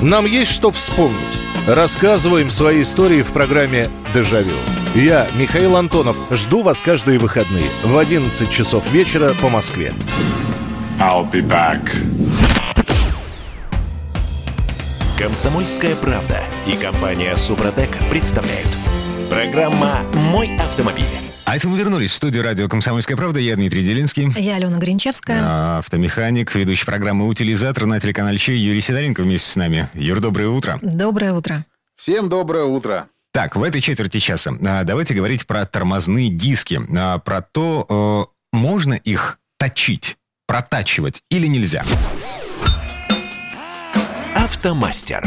Нам 0.00 0.24
есть 0.24 0.52
что 0.52 0.70
вспомнить. 0.70 1.49
Рассказываем 1.66 2.48
свои 2.50 2.82
истории 2.82 3.22
в 3.22 3.32
программе 3.32 3.88
«Дежавю». 4.14 4.54
Я, 4.94 5.28
Михаил 5.36 5.76
Антонов, 5.76 6.16
жду 6.30 6.62
вас 6.62 6.80
каждые 6.80 7.18
выходные 7.18 7.68
в 7.84 7.96
11 7.96 8.50
часов 8.50 8.90
вечера 8.90 9.34
по 9.40 9.48
Москве. 9.48 9.92
I'll 10.98 11.30
be 11.30 11.42
back. 11.42 11.80
Комсомольская 15.18 15.94
правда 15.96 16.40
и 16.66 16.72
компания 16.76 17.36
«Супротек» 17.36 17.90
представляют. 18.10 18.68
Программа 19.28 20.00
«Мой 20.32 20.56
автомобиль». 20.56 21.29
А 21.50 21.56
это 21.56 21.66
мы 21.66 21.76
вернулись 21.76 22.12
в 22.12 22.14
студию 22.14 22.44
радио 22.44 22.68
«Комсомольская 22.68 23.16
правда». 23.16 23.40
Я 23.40 23.56
Дмитрий 23.56 23.82
Делинский. 23.82 24.32
Я 24.40 24.54
Алена 24.54 24.78
Гринчевская. 24.78 25.40
А, 25.42 25.78
автомеханик, 25.78 26.54
ведущий 26.54 26.86
программы 26.86 27.26
«Утилизатор» 27.26 27.86
на 27.86 27.98
телеканале 27.98 28.38
Чей 28.38 28.56
Юрий 28.56 28.80
Сидоренко 28.80 29.22
вместе 29.22 29.50
с 29.50 29.56
нами. 29.56 29.88
Юр, 29.94 30.20
доброе 30.20 30.46
утро. 30.46 30.78
Доброе 30.80 31.32
утро. 31.32 31.66
Всем 31.96 32.28
доброе 32.28 32.66
утро. 32.66 33.08
Так, 33.32 33.56
в 33.56 33.64
этой 33.64 33.80
четверти 33.80 34.20
часа 34.20 34.52
а, 34.64 34.84
давайте 34.84 35.12
говорить 35.12 35.44
про 35.44 35.66
тормозные 35.66 36.28
диски, 36.30 36.80
а, 36.96 37.18
про 37.18 37.42
то, 37.42 38.30
э, 38.30 38.56
можно 38.56 38.94
их 38.94 39.40
точить, 39.58 40.18
протачивать 40.46 41.24
или 41.30 41.48
нельзя. 41.48 41.84
Автомастер. 44.36 45.26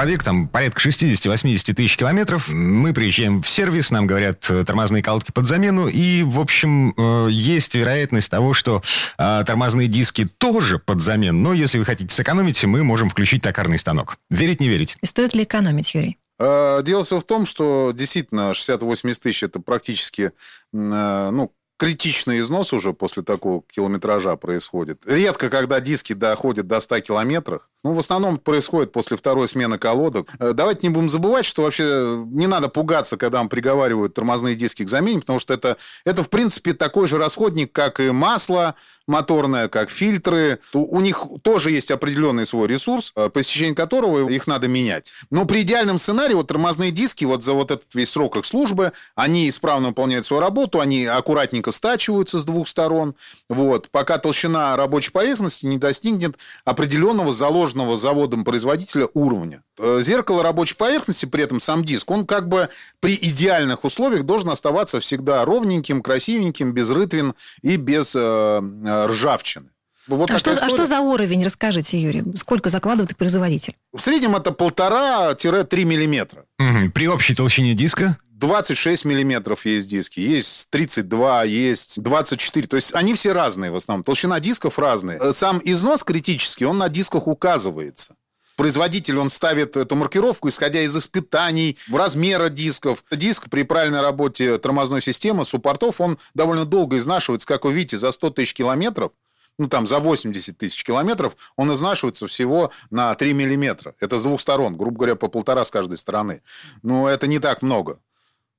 Пробег 0.00 0.24
там 0.24 0.48
порядка 0.48 0.80
60-80 0.80 1.74
тысяч 1.74 1.98
километров. 1.98 2.48
Мы 2.48 2.94
приезжаем 2.94 3.42
в 3.42 3.48
сервис, 3.50 3.90
нам 3.90 4.06
говорят 4.06 4.48
э, 4.48 4.64
тормозные 4.64 5.02
колодки 5.02 5.30
под 5.30 5.46
замену. 5.46 5.88
И, 5.88 6.22
в 6.22 6.40
общем, 6.40 6.94
э, 6.96 7.28
есть 7.30 7.74
вероятность 7.74 8.30
того, 8.30 8.54
что 8.54 8.80
э, 9.18 9.44
тормозные 9.44 9.88
диски 9.88 10.26
тоже 10.38 10.78
под 10.78 11.02
замену. 11.02 11.38
Но 11.40 11.52
если 11.52 11.78
вы 11.78 11.84
хотите 11.84 12.14
сэкономить, 12.14 12.64
мы 12.64 12.82
можем 12.82 13.10
включить 13.10 13.42
токарный 13.42 13.78
станок. 13.78 14.16
Верить, 14.30 14.58
не 14.58 14.70
верить. 14.70 14.96
Стоит 15.04 15.34
ли 15.34 15.42
экономить, 15.42 15.94
Юрий? 15.94 16.16
Дело 16.38 17.04
все 17.04 17.20
в 17.20 17.24
том, 17.24 17.44
что 17.44 17.92
действительно 17.94 18.52
60-80 18.52 19.20
тысяч 19.20 19.42
это 19.42 19.60
практически 19.60 20.32
ну, 20.72 21.52
критичный 21.80 22.40
износ 22.40 22.74
уже 22.74 22.92
после 22.92 23.22
такого 23.22 23.62
километража 23.70 24.36
происходит. 24.36 25.02
Редко, 25.06 25.48
когда 25.48 25.80
диски 25.80 26.12
доходят 26.12 26.66
до 26.66 26.78
100 26.78 27.00
километров. 27.00 27.68
Ну, 27.82 27.94
в 27.94 27.98
основном 27.98 28.36
происходит 28.36 28.92
после 28.92 29.16
второй 29.16 29.48
смены 29.48 29.78
колодок. 29.78 30.28
Э, 30.38 30.52
давайте 30.52 30.80
не 30.82 30.90
будем 30.90 31.08
забывать, 31.08 31.46
что 31.46 31.62
вообще 31.62 32.22
не 32.26 32.46
надо 32.46 32.68
пугаться, 32.68 33.16
когда 33.16 33.38
вам 33.38 33.48
приговаривают 33.48 34.12
тормозные 34.12 34.54
диски 34.54 34.84
к 34.84 34.88
замене, 34.88 35.20
потому 35.20 35.38
что 35.38 35.54
это, 35.54 35.78
это 36.04 36.22
в 36.22 36.28
принципе, 36.28 36.74
такой 36.74 37.06
же 37.06 37.16
расходник, 37.16 37.72
как 37.72 38.00
и 38.00 38.10
масло 38.10 38.74
моторное, 39.06 39.68
как 39.68 39.88
фильтры. 39.88 40.60
У 40.74 41.00
них 41.00 41.24
тоже 41.42 41.70
есть 41.70 41.90
определенный 41.90 42.44
свой 42.44 42.68
ресурс, 42.68 43.12
э, 43.16 43.30
по 43.30 43.40
истечению 43.40 43.74
которого 43.74 44.28
их 44.28 44.46
надо 44.46 44.68
менять. 44.68 45.14
Но 45.30 45.46
при 45.46 45.62
идеальном 45.62 45.96
сценарии 45.96 46.34
вот 46.34 46.48
тормозные 46.48 46.90
диски 46.90 47.24
вот 47.24 47.42
за 47.42 47.54
вот 47.54 47.70
этот 47.70 47.94
весь 47.94 48.10
срок 48.10 48.36
их 48.36 48.44
службы, 48.44 48.92
они 49.14 49.48
исправно 49.48 49.88
выполняют 49.88 50.26
свою 50.26 50.42
работу, 50.42 50.80
они 50.80 51.06
аккуратненько 51.06 51.72
стачиваются 51.72 52.40
с 52.40 52.44
двух 52.44 52.68
сторон, 52.68 53.14
вот, 53.48 53.88
пока 53.88 54.18
толщина 54.18 54.76
рабочей 54.76 55.12
поверхности 55.12 55.64
не 55.64 55.78
достигнет 55.78 56.36
определенного 56.66 57.32
заложенного 57.32 57.69
заводом-производителя 57.96 59.08
уровня. 59.14 59.62
Э, 59.78 60.00
зеркало 60.02 60.42
рабочей 60.42 60.74
поверхности, 60.76 61.26
при 61.26 61.44
этом 61.44 61.60
сам 61.60 61.84
диск, 61.84 62.10
он 62.10 62.26
как 62.26 62.48
бы 62.48 62.68
при 63.00 63.14
идеальных 63.14 63.84
условиях 63.84 64.24
должен 64.24 64.50
оставаться 64.50 65.00
всегда 65.00 65.44
ровненьким, 65.44 66.02
красивеньким, 66.02 66.72
без 66.72 66.90
рытвин 66.90 67.34
и 67.62 67.76
без 67.76 68.14
э, 68.16 68.20
э 68.20 69.06
ржавчины. 69.06 69.70
Вот 70.06 70.30
а, 70.30 70.38
что, 70.38 70.50
а 70.50 70.68
что 70.68 70.86
за 70.86 71.00
уровень, 71.00 71.44
расскажите, 71.44 72.00
Юрий? 72.00 72.24
Сколько 72.36 72.68
закладывает 72.68 73.16
производитель? 73.16 73.76
В 73.92 74.00
среднем 74.00 74.34
это 74.34 74.50
полтора-три 74.52 75.84
миллиметра. 75.84 76.44
Угу. 76.58 76.90
При 76.92 77.06
общей 77.06 77.34
толщине 77.34 77.74
диска? 77.74 78.16
26 78.40 79.04
миллиметров 79.04 79.66
есть 79.66 79.88
диски, 79.88 80.18
есть 80.18 80.68
32, 80.70 81.44
есть 81.44 82.02
24. 82.02 82.66
То 82.66 82.76
есть 82.76 82.94
они 82.94 83.12
все 83.12 83.32
разные 83.32 83.70
в 83.70 83.76
основном. 83.76 84.02
Толщина 84.02 84.40
дисков 84.40 84.78
разная. 84.78 85.18
Э, 85.20 85.32
сам 85.32 85.60
износ 85.62 86.02
критический, 86.02 86.64
он 86.64 86.78
на 86.78 86.88
дисках 86.88 87.26
указывается. 87.26 88.16
Производитель, 88.56 89.18
он 89.18 89.28
ставит 89.28 89.76
эту 89.76 89.94
маркировку, 89.94 90.48
исходя 90.48 90.80
из 90.80 90.96
испытаний, 90.96 91.76
размера 91.92 92.48
дисков. 92.48 93.04
Диск 93.10 93.48
при 93.50 93.62
правильной 93.62 94.00
работе 94.00 94.58
тормозной 94.58 95.02
системы, 95.02 95.44
суппортов, 95.44 96.00
он 96.00 96.18
довольно 96.34 96.64
долго 96.64 96.96
изнашивается, 96.96 97.46
как 97.46 97.64
вы 97.64 97.72
видите, 97.74 97.98
за 97.98 98.10
100 98.10 98.30
тысяч 98.30 98.54
километров 98.54 99.12
ну, 99.58 99.68
там, 99.68 99.86
за 99.86 99.98
80 99.98 100.56
тысяч 100.56 100.84
километров, 100.84 101.36
он 101.54 101.70
изнашивается 101.70 102.26
всего 102.26 102.72
на 102.88 103.14
3 103.14 103.34
миллиметра. 103.34 103.94
Это 104.00 104.18
с 104.18 104.22
двух 104.22 104.40
сторон, 104.40 104.74
грубо 104.74 104.96
говоря, 104.96 105.16
по 105.16 105.28
полтора 105.28 105.66
с 105.66 105.70
каждой 105.70 105.98
стороны. 105.98 106.40
Но 106.82 107.06
это 107.10 107.26
не 107.26 107.40
так 107.40 107.60
много. 107.60 107.98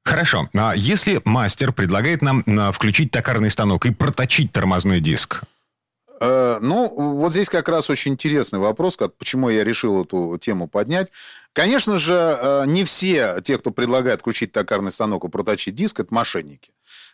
Хорошо. 0.04 0.50
А 0.54 0.74
если 0.76 1.22
мастер 1.26 1.72
предлагает 1.74 2.22
нам 2.22 2.44
а, 2.48 2.72
включить 2.72 3.12
токарный 3.12 3.52
станок 3.52 3.86
и 3.86 3.94
проточить 3.94 4.52
тормозной 4.52 5.00
диск, 5.00 5.42
э, 6.20 6.58
ну, 6.60 6.88
вот 7.20 7.32
здесь 7.32 7.50
как 7.50 7.70
раз 7.70 7.90
очень 7.90 8.14
интересный 8.14 8.60
вопрос, 8.60 8.98
почему 9.18 9.50
я 9.50 9.64
решил 9.64 10.04
эту 10.04 10.38
тему 10.40 10.68
поднять. 10.68 11.12
Конечно 11.54 11.98
же, 11.98 12.16
э, 12.16 12.64
не 12.66 12.84
все 12.84 13.42
те, 13.44 13.58
кто 13.58 13.72
предлагает 13.72 14.22
включить 14.22 14.52
токарный 14.52 14.92
станок 14.92 15.26
и 15.26 15.30
проточить 15.30 15.76
диск, 15.76 16.00
это 16.00 16.14
мошенники. 16.14 16.72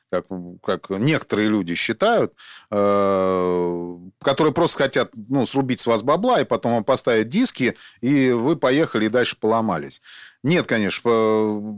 как, 0.10 0.25
как 0.63 0.89
некоторые 0.89 1.50
люди 1.50 1.75
считают, 1.75 2.34
э, 2.72 3.98
которые 4.22 4.53
просто 4.53 4.84
хотят 4.84 5.12
ну, 5.13 5.46
срубить 5.46 5.82
с 5.82 5.88
вас 5.88 6.01
бабла 6.01 6.39
и 6.39 6.46
потом 6.46 6.86
поставить 6.86 7.27
диски, 7.27 7.75
и 8.00 8.32
вы 8.32 8.56
поехали 8.56 9.06
и 9.06 9.10
дальше 9.10 9.36
поломались. 9.38 10.01
Нет, 10.48 10.66
конечно. 10.66 11.01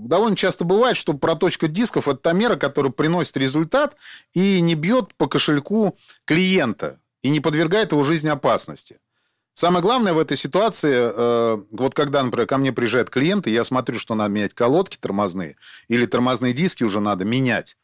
Довольно 0.06 0.36
часто 0.36 0.64
бывает, 0.64 0.96
что 0.96 1.16
проточка 1.16 1.68
дисков– 1.68 2.08
это 2.08 2.18
та 2.18 2.34
мера, 2.34 2.56
которая 2.56 2.92
приносит 2.92 3.36
результат 3.36 3.98
и 4.36 4.62
не 4.62 4.76
бьет 4.76 5.16
по 5.16 5.26
кошельку 5.26 5.98
клиента 6.26 7.00
и 7.24 7.30
не 7.32 7.40
подвергает 7.40 7.94
его 7.94 8.04
жизни 8.04 8.30
опасности. 8.30 9.00
Самое 9.56 9.82
главное 9.82 10.14
в 10.14 10.20
этой 10.20 10.38
ситуации, 10.38 11.12
э, 11.12 11.58
вот 11.72 11.96
когда, 11.96 12.22
например, 12.22 12.46
ко 12.46 12.60
мне 12.60 12.72
приезжает 12.72 13.10
клиент, 13.10 13.48
и 13.48 13.52
я 13.52 13.64
смотрю, 13.64 13.98
что 13.98 14.14
надо 14.14 14.32
менять 14.32 14.54
колодки 14.54 14.98
тормозные, 14.98 15.56
или 15.88 16.06
тормозные 16.06 16.54
диски 16.54 16.84
уже 16.84 17.00
надо 17.00 17.26
менять, 17.26 17.76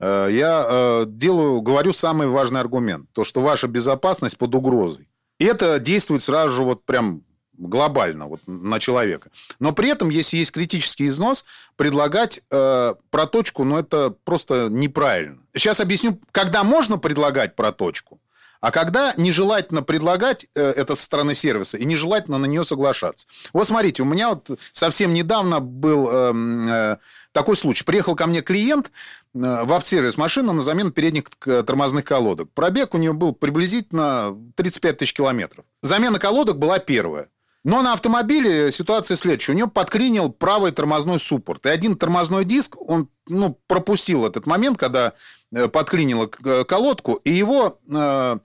э, 0.00 0.30
я 0.32 0.66
э, 0.68 1.04
делаю, 1.06 1.60
говорю 1.60 1.92
самый 1.92 2.26
важный 2.26 2.60
аргумент, 2.60 3.08
то, 3.12 3.22
что 3.22 3.40
ваша 3.40 3.68
безопасность 3.68 4.36
под 4.36 4.52
угрозой. 4.56 5.08
И 5.38 5.44
это 5.44 5.78
действует 5.78 6.22
сразу 6.22 6.56
же 6.56 6.62
вот 6.64 6.84
прям 6.84 7.22
глобально 7.58 8.26
вот, 8.26 8.40
на 8.46 8.78
человека. 8.78 9.30
Но 9.60 9.72
при 9.72 9.88
этом, 9.88 10.10
если 10.10 10.36
есть 10.36 10.52
критический 10.52 11.08
износ, 11.08 11.44
предлагать 11.76 12.40
э, 12.50 12.94
проточку, 13.10 13.64
ну, 13.64 13.78
это 13.78 14.14
просто 14.24 14.68
неправильно. 14.70 15.38
Сейчас 15.54 15.80
объясню, 15.80 16.20
когда 16.32 16.64
можно 16.64 16.98
предлагать 16.98 17.56
проточку, 17.56 18.20
а 18.64 18.70
когда 18.70 19.12
нежелательно 19.18 19.82
предлагать 19.82 20.46
э, 20.54 20.62
это 20.62 20.94
со 20.94 21.04
стороны 21.04 21.34
сервиса 21.34 21.76
и 21.76 21.84
нежелательно 21.84 22.38
на 22.38 22.46
нее 22.46 22.64
соглашаться. 22.64 23.26
Вот 23.52 23.66
смотрите, 23.66 24.02
у 24.02 24.06
меня 24.06 24.30
вот 24.30 24.58
совсем 24.72 25.12
недавно 25.12 25.60
был 25.60 26.08
э, 26.10 26.32
э, 26.70 26.96
такой 27.32 27.56
случай. 27.56 27.84
Приехал 27.84 28.16
ко 28.16 28.26
мне 28.26 28.40
клиент 28.40 28.86
э, 28.86 28.90
в 29.34 29.70
автосервис 29.70 30.16
машина 30.16 30.54
на 30.54 30.62
замену 30.62 30.92
передних 30.92 31.24
тормозных 31.44 32.06
колодок. 32.06 32.48
Пробег 32.54 32.94
у 32.94 32.98
нее 32.98 33.12
был 33.12 33.34
приблизительно 33.34 34.34
35 34.54 34.96
тысяч 34.96 35.12
километров. 35.12 35.66
Замена 35.82 36.18
колодок 36.18 36.56
была 36.56 36.78
первая. 36.78 37.28
Но 37.64 37.80
на 37.80 37.94
автомобиле 37.94 38.70
ситуация 38.70 39.16
следующая. 39.16 39.52
У 39.52 39.56
него 39.56 39.68
подклинил 39.68 40.30
правый 40.30 40.70
тормозной 40.70 41.18
суппорт. 41.18 41.64
И 41.64 41.70
один 41.70 41.96
тормозной 41.96 42.44
диск, 42.44 42.76
он 42.80 43.08
ну, 43.26 43.58
пропустил 43.66 44.26
этот 44.26 44.46
момент, 44.46 44.76
когда 44.76 45.14
э, 45.54 45.68
подклинила 45.68 46.28
э, 46.44 46.64
колодку, 46.64 47.14
и 47.14 47.30
его 47.30 47.80
э, 47.90 48.38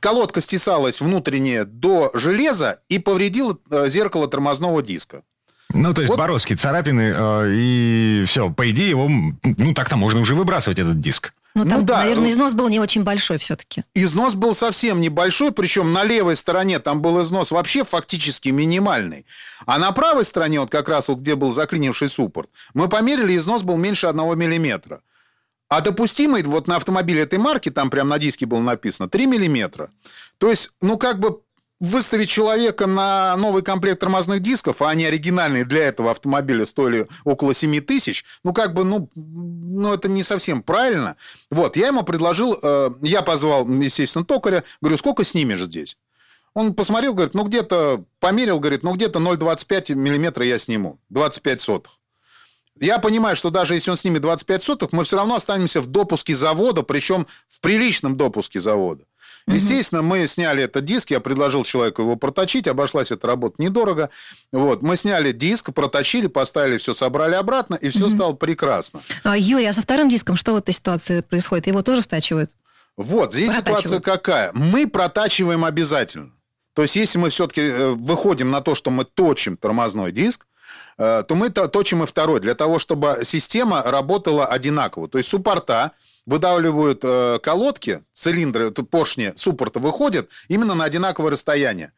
колодка 0.00 0.40
стесалась 0.40 1.02
внутренне 1.02 1.64
до 1.64 2.10
железа 2.14 2.80
и 2.88 2.98
повредила 2.98 3.58
зеркало 3.88 4.26
тормозного 4.26 4.82
диска. 4.82 5.22
Ну, 5.72 5.94
то 5.94 6.02
есть 6.02 6.10
вот. 6.10 6.18
бороздки, 6.18 6.54
царапины, 6.54 7.12
э, 7.14 7.50
и 7.52 8.24
все. 8.26 8.50
По 8.50 8.70
идее, 8.70 8.90
его, 8.90 9.08
ну, 9.08 9.74
так-то 9.74 9.96
можно 9.96 10.20
уже 10.20 10.34
выбрасывать, 10.34 10.78
этот 10.78 11.00
диск. 11.00 11.32
Ну, 11.54 11.64
там, 11.64 11.80
ну, 11.80 11.84
да. 11.84 11.98
наверное, 11.98 12.30
износ 12.30 12.52
был 12.52 12.68
не 12.68 12.78
очень 12.78 13.02
большой 13.02 13.38
все-таки. 13.38 13.84
Износ 13.94 14.34
был 14.34 14.54
совсем 14.54 15.00
небольшой, 15.00 15.50
причем 15.50 15.92
на 15.92 16.04
левой 16.04 16.36
стороне 16.36 16.78
там 16.78 17.02
был 17.02 17.20
износ 17.22 17.50
вообще 17.50 17.82
фактически 17.82 18.50
минимальный. 18.50 19.26
А 19.66 19.78
на 19.78 19.90
правой 19.90 20.24
стороне, 20.24 20.60
вот 20.60 20.70
как 20.70 20.88
раз 20.88 21.08
вот 21.08 21.18
где 21.18 21.34
был 21.34 21.50
заклинивший 21.50 22.08
суппорт, 22.08 22.50
мы 22.74 22.88
померили, 22.88 23.36
износ 23.36 23.62
был 23.62 23.76
меньше 23.76 24.06
одного 24.06 24.36
миллиметра. 24.36 25.00
А 25.68 25.80
допустимый 25.80 26.42
вот 26.42 26.66
на 26.66 26.76
автомобиле 26.76 27.22
этой 27.22 27.38
марки, 27.38 27.70
там 27.70 27.90
прям 27.90 28.08
на 28.08 28.18
диске 28.18 28.46
было 28.46 28.60
написано, 28.60 29.08
3 29.08 29.26
миллиметра. 29.26 29.90
То 30.38 30.50
есть, 30.50 30.72
ну, 30.80 30.98
как 30.98 31.20
бы 31.20 31.40
выставить 31.80 32.28
человека 32.28 32.86
на 32.86 33.34
новый 33.36 33.62
комплект 33.62 34.00
тормозных 34.00 34.40
дисков, 34.40 34.82
а 34.82 34.90
они 34.90 35.06
оригинальные 35.06 35.64
для 35.64 35.84
этого 35.84 36.10
автомобиля 36.10 36.66
стоили 36.66 37.08
около 37.24 37.54
7 37.54 37.80
тысяч, 37.80 38.24
ну, 38.44 38.52
как 38.52 38.74
бы, 38.74 38.84
ну, 38.84 39.08
ну, 39.14 39.92
это 39.94 40.08
не 40.08 40.22
совсем 40.22 40.62
правильно. 40.62 41.16
Вот, 41.50 41.76
я 41.76 41.88
ему 41.88 42.02
предложил, 42.02 42.56
э, 42.62 42.90
я 43.00 43.22
позвал, 43.22 43.66
естественно, 43.66 44.24
токаря, 44.24 44.62
говорю, 44.80 44.98
сколько 44.98 45.24
снимешь 45.24 45.62
здесь? 45.62 45.96
Он 46.52 46.74
посмотрел, 46.74 47.14
говорит, 47.14 47.34
ну, 47.34 47.44
где-то, 47.44 48.04
померил, 48.18 48.60
говорит, 48.60 48.82
ну, 48.82 48.92
где-то 48.92 49.18
0,25 49.18 49.94
миллиметра 49.94 50.44
я 50.44 50.58
сниму, 50.58 50.98
25 51.08 51.60
сотых. 51.60 51.92
Я 52.76 52.98
понимаю, 52.98 53.36
что 53.36 53.50
даже 53.50 53.74
если 53.74 53.90
он 53.90 53.96
снимет 53.96 54.22
25 54.22 54.62
сотых, 54.62 54.92
мы 54.92 55.04
все 55.04 55.16
равно 55.16 55.34
останемся 55.34 55.80
в 55.80 55.86
допуске 55.86 56.34
завода, 56.34 56.82
причем 56.82 57.26
в 57.48 57.60
приличном 57.60 58.16
допуске 58.16 58.58
завода. 58.58 59.04
Угу. 59.46 59.56
Естественно, 59.56 60.02
мы 60.02 60.26
сняли 60.26 60.62
этот 60.62 60.84
диск, 60.84 61.10
я 61.10 61.20
предложил 61.20 61.64
человеку 61.64 62.02
его 62.02 62.16
проточить, 62.16 62.68
обошлась 62.68 63.12
эта 63.12 63.26
работа 63.26 63.56
недорого. 63.58 64.10
Вот, 64.52 64.82
мы 64.82 64.96
сняли 64.96 65.32
диск, 65.32 65.72
проточили, 65.72 66.26
поставили 66.26 66.78
все, 66.78 66.94
собрали 66.94 67.34
обратно, 67.34 67.74
и 67.74 67.88
все 67.88 68.06
угу. 68.06 68.14
стало 68.14 68.32
прекрасно. 68.34 69.00
А, 69.24 69.36
Юрий, 69.36 69.66
а 69.66 69.72
со 69.72 69.82
вторым 69.82 70.08
диском 70.08 70.36
что 70.36 70.52
в 70.52 70.56
этой 70.56 70.74
ситуации 70.74 71.20
происходит? 71.20 71.66
Его 71.66 71.82
тоже 71.82 72.02
стачивают? 72.02 72.50
Вот, 72.96 73.32
здесь 73.32 73.54
ситуация 73.54 74.00
какая? 74.00 74.50
Мы 74.52 74.86
протачиваем 74.86 75.64
обязательно. 75.64 76.32
То 76.74 76.82
есть, 76.82 76.96
если 76.96 77.18
мы 77.18 77.30
все-таки 77.30 77.62
э, 77.62 77.90
выходим 77.90 78.50
на 78.50 78.60
то, 78.60 78.74
что 78.74 78.90
мы 78.90 79.04
точим 79.04 79.56
тормозной 79.56 80.12
диск, 80.12 80.46
э, 80.98 81.24
то 81.26 81.34
мы 81.34 81.50
точим 81.50 82.02
и 82.02 82.06
второй, 82.06 82.40
для 82.40 82.54
того, 82.54 82.78
чтобы 82.78 83.20
система 83.24 83.82
работала 83.82 84.46
одинаково. 84.46 85.08
То 85.08 85.18
есть, 85.18 85.30
суппорта 85.30 85.92
выдавливают 86.30 87.00
э, 87.02 87.40
колодки, 87.42 88.02
цилиндры, 88.12 88.70
поршни 88.70 89.32
суппорта 89.34 89.80
выходят 89.80 90.30
именно 90.46 90.74
на 90.74 90.84
одинаковое 90.84 91.32
расстояние. 91.32 91.92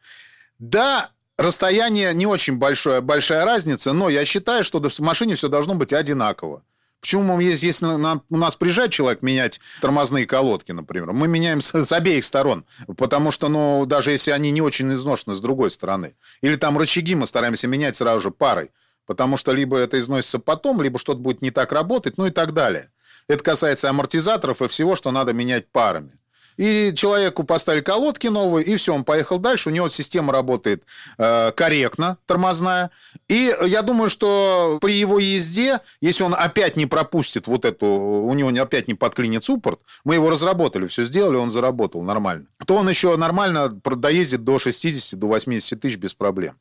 Да, 0.57 1.11
расстояние 1.37 2.15
не 2.15 2.25
очень 2.25 2.57
большое, 2.57 3.01
большая 3.01 3.45
разница, 3.45 3.93
но 3.93 4.09
я 4.09 4.25
считаю, 4.25 4.63
что 4.63 4.81
в 4.81 4.99
машине 4.99 5.35
все 5.35 5.49
должно 5.49 5.75
быть 5.75 5.93
одинаково. 5.93 6.63
Почему 6.99 7.39
есть, 7.39 7.61
если 7.61 7.85
у 7.85 8.37
нас 8.37 8.55
приезжает 8.55 8.91
человек 8.91 9.21
менять 9.21 9.59
тормозные 9.81 10.25
колодки, 10.25 10.71
например, 10.71 11.11
мы 11.11 11.27
меняем 11.27 11.61
с, 11.61 11.71
с 11.85 11.91
обеих 11.91 12.25
сторон, 12.25 12.65
потому 12.97 13.29
что, 13.29 13.49
ну, 13.49 13.85
даже 13.85 14.11
если 14.11 14.31
они 14.31 14.49
не 14.49 14.61
очень 14.61 14.91
изношены 14.93 15.35
с 15.35 15.41
другой 15.41 15.69
стороны. 15.69 16.15
Или 16.41 16.55
там 16.55 16.77
рычаги 16.77 17.13
мы 17.13 17.27
стараемся 17.27 17.67
менять 17.67 17.97
сразу 17.97 18.19
же 18.21 18.31
парой, 18.31 18.71
потому 19.05 19.37
что 19.37 19.51
либо 19.51 19.77
это 19.77 19.99
износится 19.99 20.39
потом, 20.39 20.81
либо 20.81 20.97
что-то 20.97 21.19
будет 21.19 21.43
не 21.43 21.51
так 21.51 21.71
работать, 21.71 22.17
ну 22.17 22.25
и 22.25 22.31
так 22.31 22.53
далее. 22.53 22.89
Это 23.27 23.43
касается 23.43 23.89
амортизаторов 23.89 24.61
и 24.61 24.67
всего, 24.67 24.95
что 24.95 25.11
надо 25.11 25.33
менять 25.33 25.67
парами. 25.67 26.11
И 26.57 26.93
человеку 26.95 27.43
поставили 27.43 27.81
колодки 27.81 28.27
новые, 28.27 28.65
и 28.65 28.75
все, 28.75 28.93
он 28.93 29.03
поехал 29.03 29.39
дальше. 29.39 29.69
У 29.69 29.71
него 29.71 29.89
система 29.89 30.31
работает 30.31 30.83
э, 31.17 31.51
корректно, 31.51 32.17
тормозная. 32.25 32.91
И 33.27 33.55
я 33.65 33.81
думаю, 33.81 34.09
что 34.09 34.77
при 34.81 34.93
его 34.93 35.19
езде, 35.19 35.79
если 36.01 36.23
он 36.23 36.35
опять 36.35 36.77
не 36.77 36.85
пропустит 36.85 37.47
вот 37.47 37.65
эту, 37.65 37.87
у 37.87 38.33
него 38.33 38.49
опять 38.61 38.87
не 38.87 38.93
подклинит 38.93 39.43
суппорт, 39.43 39.79
мы 40.03 40.15
его 40.15 40.29
разработали, 40.29 40.87
все 40.87 41.03
сделали, 41.03 41.37
он 41.37 41.49
заработал 41.49 42.03
нормально, 42.03 42.45
то 42.65 42.75
он 42.75 42.87
еще 42.87 43.15
нормально 43.17 43.69
доездит 43.69 44.43
до 44.43 44.59
60, 44.59 45.19
до 45.19 45.27
80 45.27 45.79
тысяч 45.79 45.97
без 45.97 46.13
проблем. 46.13 46.55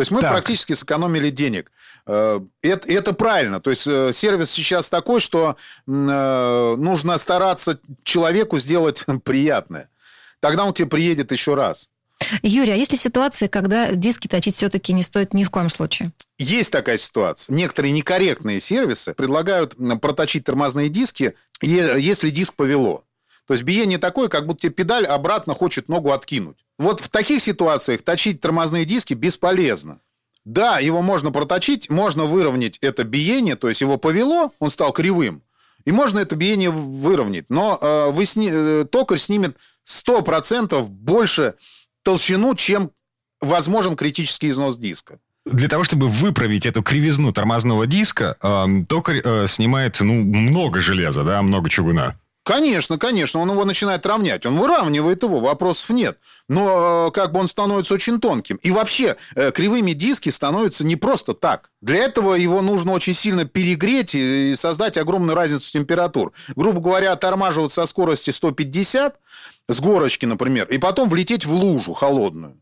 То 0.00 0.02
есть 0.02 0.12
мы 0.12 0.22
так. 0.22 0.30
практически 0.30 0.72
сэкономили 0.72 1.28
денег. 1.28 1.70
Э, 2.06 2.40
это, 2.62 2.90
это 2.90 3.12
правильно. 3.12 3.60
То 3.60 3.68
есть 3.68 3.86
э, 3.86 4.14
сервис 4.14 4.50
сейчас 4.50 4.88
такой, 4.88 5.20
что 5.20 5.58
э, 5.86 6.74
нужно 6.78 7.18
стараться 7.18 7.78
человеку 8.02 8.58
сделать 8.58 9.04
приятное. 9.24 9.90
Тогда 10.40 10.64
он 10.64 10.72
тебе 10.72 10.88
приедет 10.88 11.32
еще 11.32 11.52
раз. 11.52 11.90
Юрий, 12.40 12.72
а 12.72 12.76
есть 12.76 12.92
ли 12.92 12.96
ситуации, 12.96 13.46
когда 13.46 13.92
диски 13.92 14.26
точить 14.26 14.56
все-таки 14.56 14.94
не 14.94 15.02
стоит 15.02 15.34
ни 15.34 15.44
в 15.44 15.50
коем 15.50 15.68
случае? 15.68 16.12
Есть 16.38 16.72
такая 16.72 16.96
ситуация. 16.96 17.54
Некоторые 17.54 17.92
некорректные 17.92 18.58
сервисы 18.58 19.12
предлагают 19.12 19.76
проточить 20.00 20.44
тормозные 20.44 20.88
диски, 20.88 21.34
если 21.60 22.30
диск 22.30 22.54
повело. 22.54 23.04
То 23.50 23.54
есть 23.54 23.64
биение 23.64 23.98
такое, 23.98 24.28
как 24.28 24.46
будто 24.46 24.60
тебе 24.60 24.72
педаль 24.72 25.04
обратно 25.04 25.54
хочет 25.54 25.88
ногу 25.88 26.12
откинуть. 26.12 26.58
Вот 26.78 27.00
в 27.00 27.08
таких 27.08 27.42
ситуациях 27.42 28.02
точить 28.02 28.40
тормозные 28.40 28.84
диски 28.84 29.12
бесполезно. 29.14 29.98
Да, 30.44 30.78
его 30.78 31.02
можно 31.02 31.32
проточить, 31.32 31.90
можно 31.90 32.26
выровнять 32.26 32.78
это 32.78 33.02
биение, 33.02 33.56
то 33.56 33.68
есть 33.68 33.80
его 33.80 33.98
повело, 33.98 34.52
он 34.60 34.70
стал 34.70 34.92
кривым, 34.92 35.42
и 35.84 35.90
можно 35.90 36.20
это 36.20 36.36
биение 36.36 36.70
выровнять. 36.70 37.46
Но 37.48 37.76
э, 37.82 38.12
вы 38.12 38.24
сни... 38.24 38.50
Э, 38.52 38.84
токарь 38.88 39.18
снимет 39.18 39.56
100% 39.84 40.80
больше 40.86 41.54
толщину, 42.04 42.54
чем 42.54 42.92
возможен 43.40 43.96
критический 43.96 44.50
износ 44.50 44.78
диска. 44.78 45.18
Для 45.44 45.66
того, 45.66 45.82
чтобы 45.82 46.06
выправить 46.06 46.66
эту 46.66 46.84
кривизну 46.84 47.32
тормозного 47.32 47.88
диска, 47.88 48.36
э, 48.40 48.84
токарь 48.88 49.20
э, 49.24 49.48
снимает 49.48 49.98
ну, 49.98 50.22
много 50.22 50.80
железа, 50.80 51.24
да, 51.24 51.42
много 51.42 51.68
чугуна. 51.68 52.14
Конечно, 52.50 52.98
конечно, 52.98 53.38
он 53.38 53.48
его 53.48 53.64
начинает 53.64 54.04
равнять. 54.04 54.44
Он 54.44 54.56
выравнивает 54.56 55.22
его, 55.22 55.38
вопросов 55.38 55.90
нет. 55.90 56.18
Но 56.48 57.06
э, 57.06 57.12
как 57.12 57.30
бы 57.30 57.38
он 57.38 57.46
становится 57.46 57.94
очень 57.94 58.18
тонким. 58.18 58.56
И 58.56 58.72
вообще, 58.72 59.16
э, 59.36 59.52
кривыми 59.52 59.92
диски 59.92 60.30
становятся 60.30 60.84
не 60.84 60.96
просто 60.96 61.34
так. 61.34 61.70
Для 61.80 61.98
этого 61.98 62.34
его 62.34 62.60
нужно 62.60 62.90
очень 62.90 63.14
сильно 63.14 63.44
перегреть 63.44 64.16
и 64.16 64.56
создать 64.56 64.96
огромную 64.96 65.36
разницу 65.36 65.70
температур. 65.70 66.32
Грубо 66.56 66.80
говоря, 66.80 67.14
тормаживать 67.14 67.70
со 67.70 67.86
скорости 67.86 68.30
150 68.30 69.14
с 69.68 69.80
горочки, 69.80 70.26
например, 70.26 70.66
и 70.66 70.78
потом 70.78 71.08
влететь 71.08 71.46
в 71.46 71.54
лужу 71.54 71.92
холодную. 71.92 72.56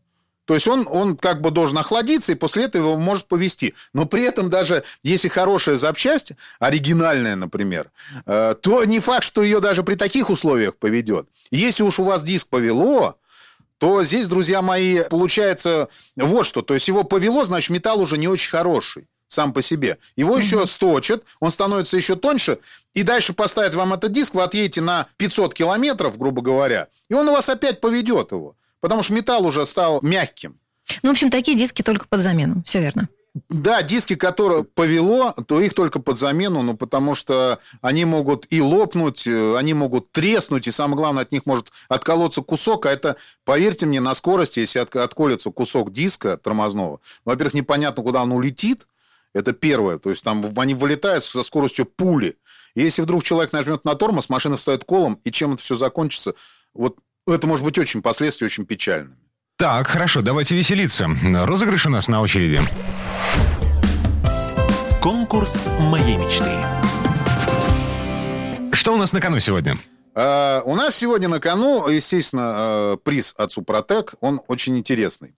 То 0.49 0.55
есть 0.55 0.67
он, 0.67 0.87
он 0.89 1.15
как 1.15 1.41
бы 1.41 1.51
должен 1.51 1.77
охладиться, 1.77 2.31
и 2.31 2.35
после 2.35 2.63
этого 2.63 2.87
его 2.87 2.97
может 2.97 3.27
повести. 3.27 3.75
Но 3.93 4.07
при 4.07 4.23
этом 4.23 4.49
даже 4.49 4.83
если 5.03 5.27
хорошая 5.27 5.75
запчасть, 5.75 6.31
оригинальная, 6.59 7.35
например, 7.35 7.91
э, 8.25 8.55
то 8.59 8.83
не 8.83 8.99
факт, 8.99 9.23
что 9.23 9.43
ее 9.43 9.59
даже 9.59 9.83
при 9.83 9.93
таких 9.93 10.31
условиях 10.31 10.75
поведет. 10.75 11.27
Если 11.51 11.83
уж 11.83 11.99
у 11.99 12.03
вас 12.03 12.23
диск 12.23 12.47
повело, 12.47 13.17
то 13.77 14.03
здесь, 14.03 14.27
друзья 14.27 14.63
мои, 14.63 15.03
получается 15.03 15.87
вот 16.15 16.47
что. 16.47 16.63
То 16.63 16.73
есть 16.73 16.87
его 16.87 17.03
повело, 17.03 17.43
значит, 17.43 17.69
металл 17.69 18.01
уже 18.01 18.17
не 18.17 18.27
очень 18.27 18.49
хороший 18.49 19.05
сам 19.27 19.53
по 19.53 19.61
себе. 19.61 19.99
Его 20.15 20.35
mm-hmm. 20.35 20.41
еще 20.41 20.65
сточат, 20.65 21.23
он 21.39 21.51
становится 21.51 21.95
еще 21.95 22.15
тоньше, 22.15 22.57
и 22.95 23.03
дальше 23.03 23.33
поставят 23.33 23.75
вам 23.75 23.93
этот 23.93 24.13
диск, 24.13 24.33
вы 24.33 24.41
отъедете 24.41 24.81
на 24.81 25.05
500 25.17 25.53
километров, 25.53 26.17
грубо 26.17 26.41
говоря, 26.41 26.87
и 27.07 27.13
он 27.13 27.29
у 27.29 27.33
вас 27.33 27.49
опять 27.49 27.81
поведет 27.81 28.31
его. 28.31 28.55
Потому 28.81 29.03
что 29.03 29.13
металл 29.13 29.45
уже 29.45 29.65
стал 29.65 29.99
мягким. 30.01 30.59
Ну, 31.03 31.09
в 31.09 31.11
общем, 31.11 31.29
такие 31.29 31.57
диски 31.57 31.81
только 31.81 32.07
под 32.07 32.21
замену. 32.21 32.63
Все 32.65 32.79
верно. 32.79 33.09
Да, 33.47 33.81
диски, 33.83 34.15
которые 34.15 34.63
повело, 34.63 35.33
то 35.47 35.61
их 35.61 35.73
только 35.73 35.99
под 35.99 36.17
замену, 36.17 36.61
ну, 36.63 36.75
потому 36.75 37.13
что 37.13 37.59
они 37.81 38.03
могут 38.03 38.51
и 38.51 38.59
лопнуть, 38.59 39.27
э, 39.27 39.55
они 39.55 39.73
могут 39.75 40.11
треснуть, 40.11 40.67
и 40.67 40.71
самое 40.71 40.97
главное, 40.97 41.23
от 41.23 41.31
них 41.31 41.45
может 41.45 41.71
отколоться 41.89 42.41
кусок, 42.41 42.87
а 42.87 42.91
это, 42.91 43.17
поверьте 43.45 43.85
мне, 43.85 44.01
на 44.01 44.15
скорости, 44.15 44.59
если 44.59 44.79
от, 44.79 44.95
отколется 44.95 45.51
кусок 45.51 45.93
диска 45.93 46.37
тормозного, 46.37 47.01
во-первых, 47.23 47.53
непонятно, 47.53 48.01
куда 48.01 48.23
он 48.23 48.31
улетит, 48.31 48.87
это 49.33 49.53
первое, 49.53 49.99
то 49.99 50.09
есть 50.09 50.23
там 50.23 50.43
они 50.57 50.73
вылетают 50.73 51.23
со 51.23 51.43
скоростью 51.43 51.85
пули. 51.85 52.35
И 52.73 52.81
если 52.81 53.03
вдруг 53.03 53.23
человек 53.23 53.53
нажмет 53.53 53.85
на 53.85 53.93
тормоз, 53.93 54.29
машина 54.29 54.57
встает 54.57 54.85
колом, 54.85 55.19
и 55.23 55.31
чем 55.31 55.53
это 55.53 55.61
все 55.61 55.75
закончится, 55.75 56.33
вот 56.73 56.97
это 57.33 57.47
может 57.47 57.65
быть 57.65 57.77
очень 57.77 58.01
последствия 58.01 58.45
очень 58.45 58.65
печальными. 58.65 59.15
Так, 59.57 59.87
хорошо, 59.87 60.21
давайте 60.21 60.55
веселиться. 60.55 61.09
Розыгрыш 61.45 61.85
у 61.85 61.89
нас 61.89 62.07
на 62.07 62.21
очереди. 62.21 62.61
Конкурс 65.01 65.67
моей 65.79 66.15
мечты. 66.15 66.49
Что 68.71 68.93
у 68.93 68.97
нас 68.97 69.11
на 69.11 69.19
кону 69.19 69.39
сегодня? 69.39 69.77
Uh, 70.15 70.61
у 70.63 70.75
нас 70.75 70.95
сегодня 70.95 71.27
на 71.27 71.39
кону, 71.39 71.87
естественно, 71.89 72.39
uh, 72.39 72.97
приз 72.97 73.33
от 73.37 73.51
Супротек. 73.51 74.13
Он 74.21 74.41
очень 74.47 74.77
интересный. 74.77 75.35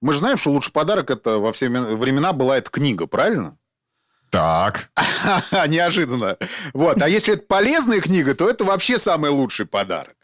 Мы 0.00 0.12
же 0.12 0.18
знаем, 0.20 0.36
что 0.36 0.50
лучший 0.50 0.72
подарок 0.72 1.10
это 1.10 1.38
во 1.38 1.52
все 1.52 1.68
времена 1.68 2.32
была 2.32 2.58
эта 2.58 2.70
книга, 2.70 3.06
правильно? 3.06 3.56
Так. 4.30 4.90
Неожиданно. 5.68 6.36
Вот. 6.74 7.00
А 7.00 7.08
если 7.08 7.34
это 7.34 7.44
полезная 7.46 8.00
книга, 8.00 8.34
то 8.34 8.48
это 8.48 8.64
вообще 8.64 8.98
самый 8.98 9.30
лучший 9.30 9.66
подарок. 9.66 10.14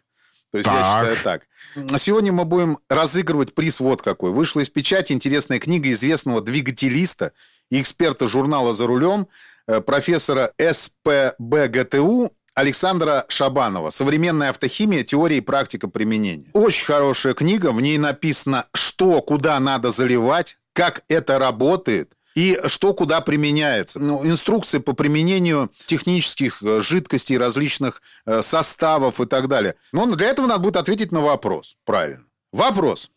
То 0.55 0.59
есть 0.59 0.71
так. 0.71 0.77
я 0.77 0.85
считаю 0.85 1.17
так. 1.25 2.01
Сегодня 2.01 2.33
мы 2.33 2.45
будем 2.45 2.79
разыгрывать 2.88 3.57
приз 3.57 3.81
вот 3.81 4.03
какой. 4.03 4.31
Вышла 4.31 4.61
из 4.61 4.71
печати 4.71 5.12
интересная 5.12 5.59
книга 5.59 5.90
известного 5.90 6.40
двигателиста 6.40 7.33
и 7.71 7.83
эксперта 7.83 8.29
журнала 8.29 8.73
«За 8.73 8.87
рулем», 8.87 9.27
э, 9.67 9.81
профессора 9.81 10.53
СПБГТУ 10.57 12.31
Александра 12.55 13.25
Шабанова 13.27 13.90
«Современная 13.90 14.51
автохимия. 14.51 15.03
Теория 15.03 15.38
и 15.38 15.40
практика 15.40 15.88
применения». 15.88 16.47
Очень 16.53 16.87
хорошая 16.87 17.35
книга. 17.35 17.73
В 17.73 17.81
ней 17.81 17.99
написано, 17.99 18.67
что, 18.73 19.21
куда 19.23 19.59
надо 19.59 19.90
заливать, 19.90 20.59
как 20.73 21.03
это 21.09 21.40
работает– 21.40 22.12
и 22.35 22.59
что 22.66 22.94
куда 22.94 23.20
применяется. 23.20 24.01
Ну, 24.01 24.25
инструкции 24.27 24.79
по 24.79 24.92
применению 24.92 25.70
технических 25.87 26.62
э, 26.62 26.81
жидкостей, 26.81 27.38
различных 27.38 28.03
э, 28.27 28.42
составов 28.42 29.20
и 29.20 29.27
так 29.27 29.49
далее. 29.49 29.77
Но 29.92 30.07
для 30.07 30.29
этого 30.29 30.47
надо 30.47 30.61
будет 30.61 30.77
ответить 30.77 31.12
на 31.12 31.20
вопрос. 31.20 31.77
Правильно. 31.85 32.25
Вопрос. 32.53 33.11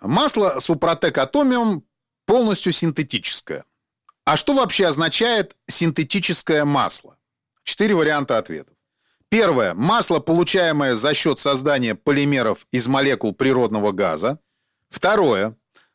Масло 0.00 0.58
Супротек 0.60 1.18
Атомиум 1.18 1.84
полностью 2.26 2.72
синтетическое. 2.72 3.64
А 4.24 4.36
что 4.36 4.54
вообще 4.54 4.86
означает 4.86 5.56
синтетическое 5.66 6.64
масло? 6.64 7.16
Четыре 7.64 7.94
варианта 7.94 8.38
ответов. 8.38 8.74
Первое. 9.28 9.74
Масло, 9.74 10.20
получаемое 10.20 10.94
за 10.94 11.14
счет 11.14 11.38
создания 11.38 11.94
полимеров 11.94 12.66
из 12.70 12.88
молекул 12.88 13.34
природного 13.34 13.92
газа. 13.92 14.38
Второе. 14.90 15.54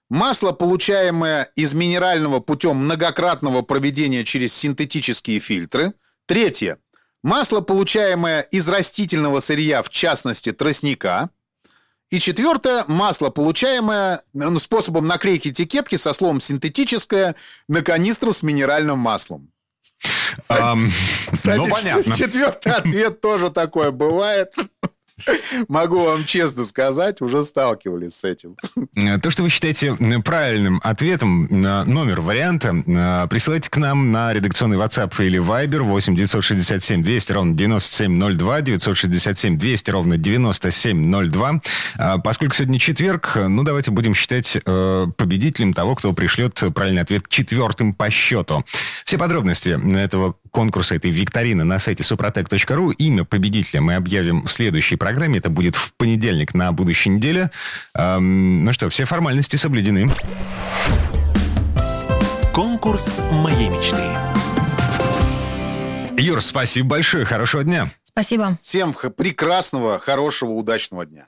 Масло, 0.10 0.52
получаемое 0.52 1.50
из 1.56 1.74
минерального 1.74 2.40
путем 2.40 2.78
многократного 2.78 3.62
проведения 3.62 4.24
через 4.24 4.54
синтетические 4.54 5.40
фильтры. 5.40 5.94
Третье. 6.26 6.78
Масло, 7.24 7.62
получаемое 7.62 8.42
из 8.42 8.68
растительного 8.68 9.40
сырья, 9.40 9.82
в 9.82 9.90
частности 9.90 10.52
тростника. 10.52 11.30
И 12.10 12.20
четвертое. 12.20 12.84
Масло, 12.88 13.30
получаемое 13.30 14.22
ну, 14.34 14.60
способом 14.60 15.06
наклейки 15.06 15.50
этикетки 15.50 15.96
со 15.96 16.14
словом 16.14 16.42
«синтетическое» 16.42 17.36
на 17.68 17.82
канистру 17.82 18.34
с 18.34 18.44
минеральным 18.44 19.00
маслом. 19.00 19.52
Um, 20.50 20.90
Кстати, 21.32 21.58
ну, 21.58 21.70
понятно. 21.70 22.16
четвертый 22.16 22.74
ответ 22.74 23.22
тоже 23.22 23.50
такое 23.50 23.92
бывает. 23.92 24.54
Могу 25.68 26.04
вам 26.04 26.26
честно 26.26 26.66
сказать, 26.66 27.22
уже 27.22 27.44
сталкивались 27.44 28.16
с 28.16 28.24
этим. 28.24 28.56
То, 29.22 29.30
что 29.30 29.44
вы 29.44 29.50
считаете 29.50 29.96
правильным 30.24 30.80
ответом 30.84 31.48
номер 31.50 32.22
варианта, 32.22 32.74
э, 32.86 33.28
присылайте 33.30 33.70
к 33.70 33.78
нам 33.78 34.12
на 34.12 34.34
редакционный 34.34 34.78
WhatsApp 34.78 35.14
или 35.24 35.40
Viber 35.40 35.82
8 35.82 36.16
967 36.16 37.04
200 37.04 37.32
ровно 37.32 37.54
9702, 37.56 38.62
967 38.62 39.58
200 39.58 39.92
ровно 39.92 40.18
9702. 40.18 41.62
А 41.98 42.18
поскольку 42.18 42.56
сегодня 42.56 42.80
четверг, 42.80 43.38
ну, 43.48 43.64
давайте 43.64 43.92
будем 43.92 44.16
считать 44.16 44.58
э, 44.66 45.08
победителем 45.16 45.74
того, 45.74 45.96
кто 45.96 46.14
пришлет 46.14 46.62
правильный 46.74 47.02
ответ 47.02 47.28
четвертым 47.30 47.94
по 47.94 48.10
счету. 48.10 48.66
Все 49.06 49.18
подробности 49.18 49.80
этого 49.98 50.36
конкурса, 50.54 50.96
этой 50.96 51.12
викторины 51.12 51.64
на 51.64 51.80
сайте 51.80 52.04
suprotec.ru. 52.04 52.94
Имя 52.94 53.26
победителя 53.26 53.82
мы 53.82 53.96
объявим 53.96 54.44
в 54.46 54.52
следующей 54.52 54.96
программе. 55.04 55.40
Это 55.40 55.50
будет 55.50 55.76
в 55.76 55.94
понедельник 55.96 56.54
на 56.54 56.72
будущей 56.72 57.10
неделе. 57.10 57.52
Эм, 57.94 58.64
ну 58.64 58.72
что, 58.72 58.90
все 58.90 59.04
формальности 59.04 59.58
соблюдены. 59.58 60.10
Конкурс 62.54 63.22
моей 63.32 63.68
мечты. 63.68 63.98
Юр, 66.22 66.42
спасибо 66.42 66.88
большое. 66.88 67.26
Хорошего 67.26 67.66
дня. 67.66 67.90
Спасибо. 68.04 68.58
Всем 68.62 68.94
прекрасного, 68.94 70.00
хорошего, 70.00 70.52
удачного 70.52 71.06
дня. 71.06 71.28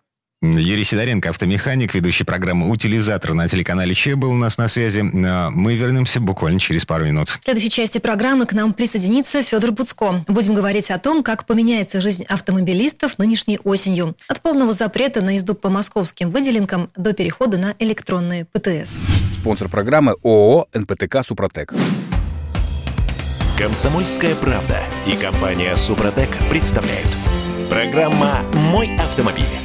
Юрий 0.54 0.84
Сидоренко, 0.84 1.30
автомеханик, 1.30 1.94
ведущий 1.94 2.24
программы 2.24 2.70
«Утилизатор» 2.70 3.34
на 3.34 3.48
телеканале 3.48 3.96
Че 3.96 4.16
был 4.16 4.32
у 4.32 4.36
нас 4.36 4.58
на 4.58 4.68
связи. 4.68 5.04
А, 5.26 5.50
мы 5.50 5.76
вернемся 5.76 6.20
буквально 6.20 6.60
через 6.60 6.86
пару 6.86 7.06
минут. 7.06 7.30
В 7.30 7.44
следующей 7.44 7.70
части 7.70 7.98
программы 7.98 8.46
к 8.46 8.54
нам 8.54 8.74
присоединится 8.74 9.42
Федор 9.42 9.72
Буцко. 9.72 10.24
Будем 10.28 10.54
говорить 10.54 10.92
о 10.92 11.00
том, 11.00 11.24
как 11.24 11.46
поменяется 11.46 12.02
жизнь 12.02 12.24
автомобилистов 12.26 13.18
нынешней 13.18 13.60
осенью. 13.64 14.16
От 14.28 14.42
полного 14.42 14.74
запрета 14.74 15.22
на 15.22 15.32
езду 15.32 15.56
по 15.56 15.70
московским 15.70 16.30
выделенкам 16.30 16.90
до 16.96 17.14
перехода 17.14 17.58
на 17.58 17.74
электронные 17.80 18.46
ПТС. 18.46 18.98
Спонсор 19.40 19.70
программы 19.70 20.16
ООО 20.24 20.68
«НПТК 20.74 21.24
Супротек». 21.26 21.74
Комсомольская 23.58 24.36
правда 24.36 24.84
и 25.08 25.16
компания 25.16 25.76
«Супротек» 25.76 26.30
представляют. 26.50 27.08
Программа 27.70 28.42
«Мой 28.54 28.94
автомобиль». 28.98 29.65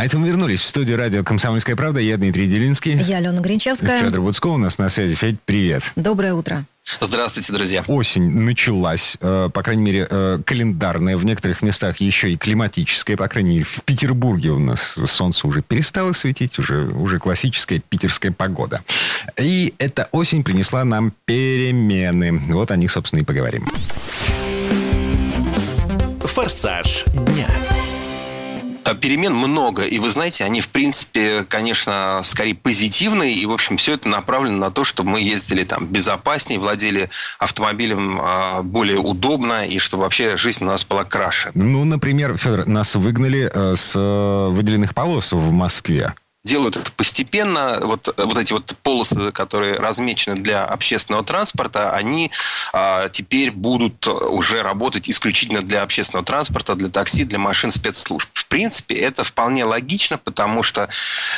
А 0.00 0.06
это 0.06 0.16
мы 0.16 0.28
вернулись 0.28 0.62
в 0.62 0.64
студию 0.64 0.96
радио 0.96 1.22
«Комсомольская 1.22 1.76
правда». 1.76 2.00
Я 2.00 2.16
Дмитрий 2.16 2.48
Делинский. 2.48 2.94
Я 3.02 3.18
Алена 3.18 3.38
Гринчевская. 3.38 4.00
Федор 4.00 4.22
Буцко 4.22 4.46
у 4.46 4.56
нас 4.56 4.78
на 4.78 4.88
связи. 4.88 5.14
Федь, 5.14 5.36
привет. 5.44 5.92
Доброе 5.94 6.32
утро. 6.32 6.64
Здравствуйте, 7.02 7.52
друзья. 7.52 7.84
Осень 7.86 8.30
началась, 8.30 9.18
э, 9.20 9.50
по 9.52 9.62
крайней 9.62 9.82
мере, 9.82 10.06
э, 10.08 10.38
календарная, 10.46 11.18
в 11.18 11.26
некоторых 11.26 11.60
местах 11.60 11.98
еще 11.98 12.32
и 12.32 12.38
климатическая, 12.38 13.18
по 13.18 13.28
крайней 13.28 13.50
мере, 13.50 13.64
в 13.64 13.82
Петербурге 13.84 14.52
у 14.52 14.58
нас 14.58 14.96
солнце 15.04 15.46
уже 15.46 15.60
перестало 15.60 16.14
светить, 16.14 16.58
уже, 16.58 16.86
уже 16.94 17.18
классическая 17.18 17.82
питерская 17.86 18.32
погода. 18.32 18.80
И 19.38 19.74
эта 19.76 20.08
осень 20.12 20.44
принесла 20.44 20.82
нам 20.86 21.12
перемены. 21.26 22.40
Вот 22.54 22.70
о 22.70 22.76
них, 22.76 22.90
собственно, 22.90 23.20
и 23.20 23.24
поговорим. 23.24 23.66
Форсаж 26.22 27.04
дня. 27.04 27.48
Э, 28.84 28.94
перемен 28.94 29.34
много. 29.34 29.84
И 29.84 29.98
вы 29.98 30.10
знаете, 30.10 30.44
они, 30.44 30.60
в 30.60 30.68
принципе, 30.68 31.44
конечно, 31.48 32.20
скорее 32.24 32.54
позитивные. 32.54 33.34
И, 33.34 33.46
в 33.46 33.52
общем, 33.52 33.76
все 33.76 33.94
это 33.94 34.08
направлено 34.08 34.58
на 34.58 34.70
то, 34.70 34.84
чтобы 34.84 35.10
мы 35.10 35.20
ездили 35.20 35.64
там 35.64 35.86
безопаснее, 35.86 36.58
владели 36.60 37.10
автомобилем 37.38 38.20
э, 38.20 38.62
более 38.62 38.98
удобно, 38.98 39.66
и 39.66 39.78
чтобы 39.78 40.04
вообще 40.04 40.36
жизнь 40.36 40.64
у 40.64 40.66
нас 40.66 40.84
была 40.84 41.04
краше. 41.04 41.50
Ну, 41.54 41.84
например, 41.84 42.36
Федор, 42.36 42.66
нас 42.66 42.94
выгнали 42.94 43.50
э, 43.52 43.76
с 43.76 43.94
выделенных 44.50 44.94
полос 44.94 45.32
в 45.32 45.50
Москве 45.50 46.14
делают 46.50 46.76
это 46.76 46.90
постепенно. 46.90 47.78
Вот, 47.80 48.12
вот 48.16 48.36
эти 48.36 48.52
вот 48.52 48.74
полосы, 48.82 49.30
которые 49.30 49.76
размечены 49.76 50.34
для 50.34 50.64
общественного 50.64 51.24
транспорта, 51.24 51.92
они 51.92 52.32
а, 52.72 53.08
теперь 53.08 53.52
будут 53.52 54.08
уже 54.08 54.62
работать 54.62 55.08
исключительно 55.08 55.60
для 55.62 55.82
общественного 55.82 56.26
транспорта, 56.26 56.74
для 56.74 56.88
такси, 56.88 57.24
для 57.24 57.38
машин 57.38 57.70
спецслужб. 57.70 58.28
В 58.32 58.46
принципе, 58.46 58.96
это 58.96 59.22
вполне 59.22 59.64
логично, 59.64 60.18
потому 60.18 60.64
что, 60.64 60.88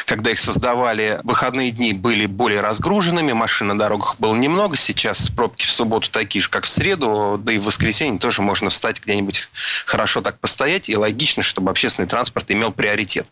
когда 0.06 0.30
их 0.30 0.40
создавали, 0.40 1.20
выходные 1.24 1.72
дни 1.72 1.92
были 1.92 2.24
более 2.24 2.62
разгруженными, 2.62 3.32
машин 3.32 3.68
на 3.68 3.78
дорогах 3.78 4.16
было 4.18 4.34
немного. 4.34 4.78
Сейчас 4.78 5.28
пробки 5.28 5.66
в 5.66 5.72
субботу 5.72 6.10
такие 6.10 6.40
же, 6.40 6.48
как 6.48 6.64
в 6.64 6.70
среду, 6.70 7.38
да 7.38 7.52
и 7.52 7.58
в 7.58 7.64
воскресенье 7.64 8.18
тоже 8.18 8.40
можно 8.40 8.70
встать 8.70 9.02
где-нибудь 9.02 9.46
хорошо 9.84 10.22
так 10.22 10.38
постоять, 10.38 10.88
и 10.88 10.96
логично, 10.96 11.42
чтобы 11.42 11.70
общественный 11.70 12.08
транспорт 12.08 12.50
имел 12.50 12.72
приоритет. 12.72 13.26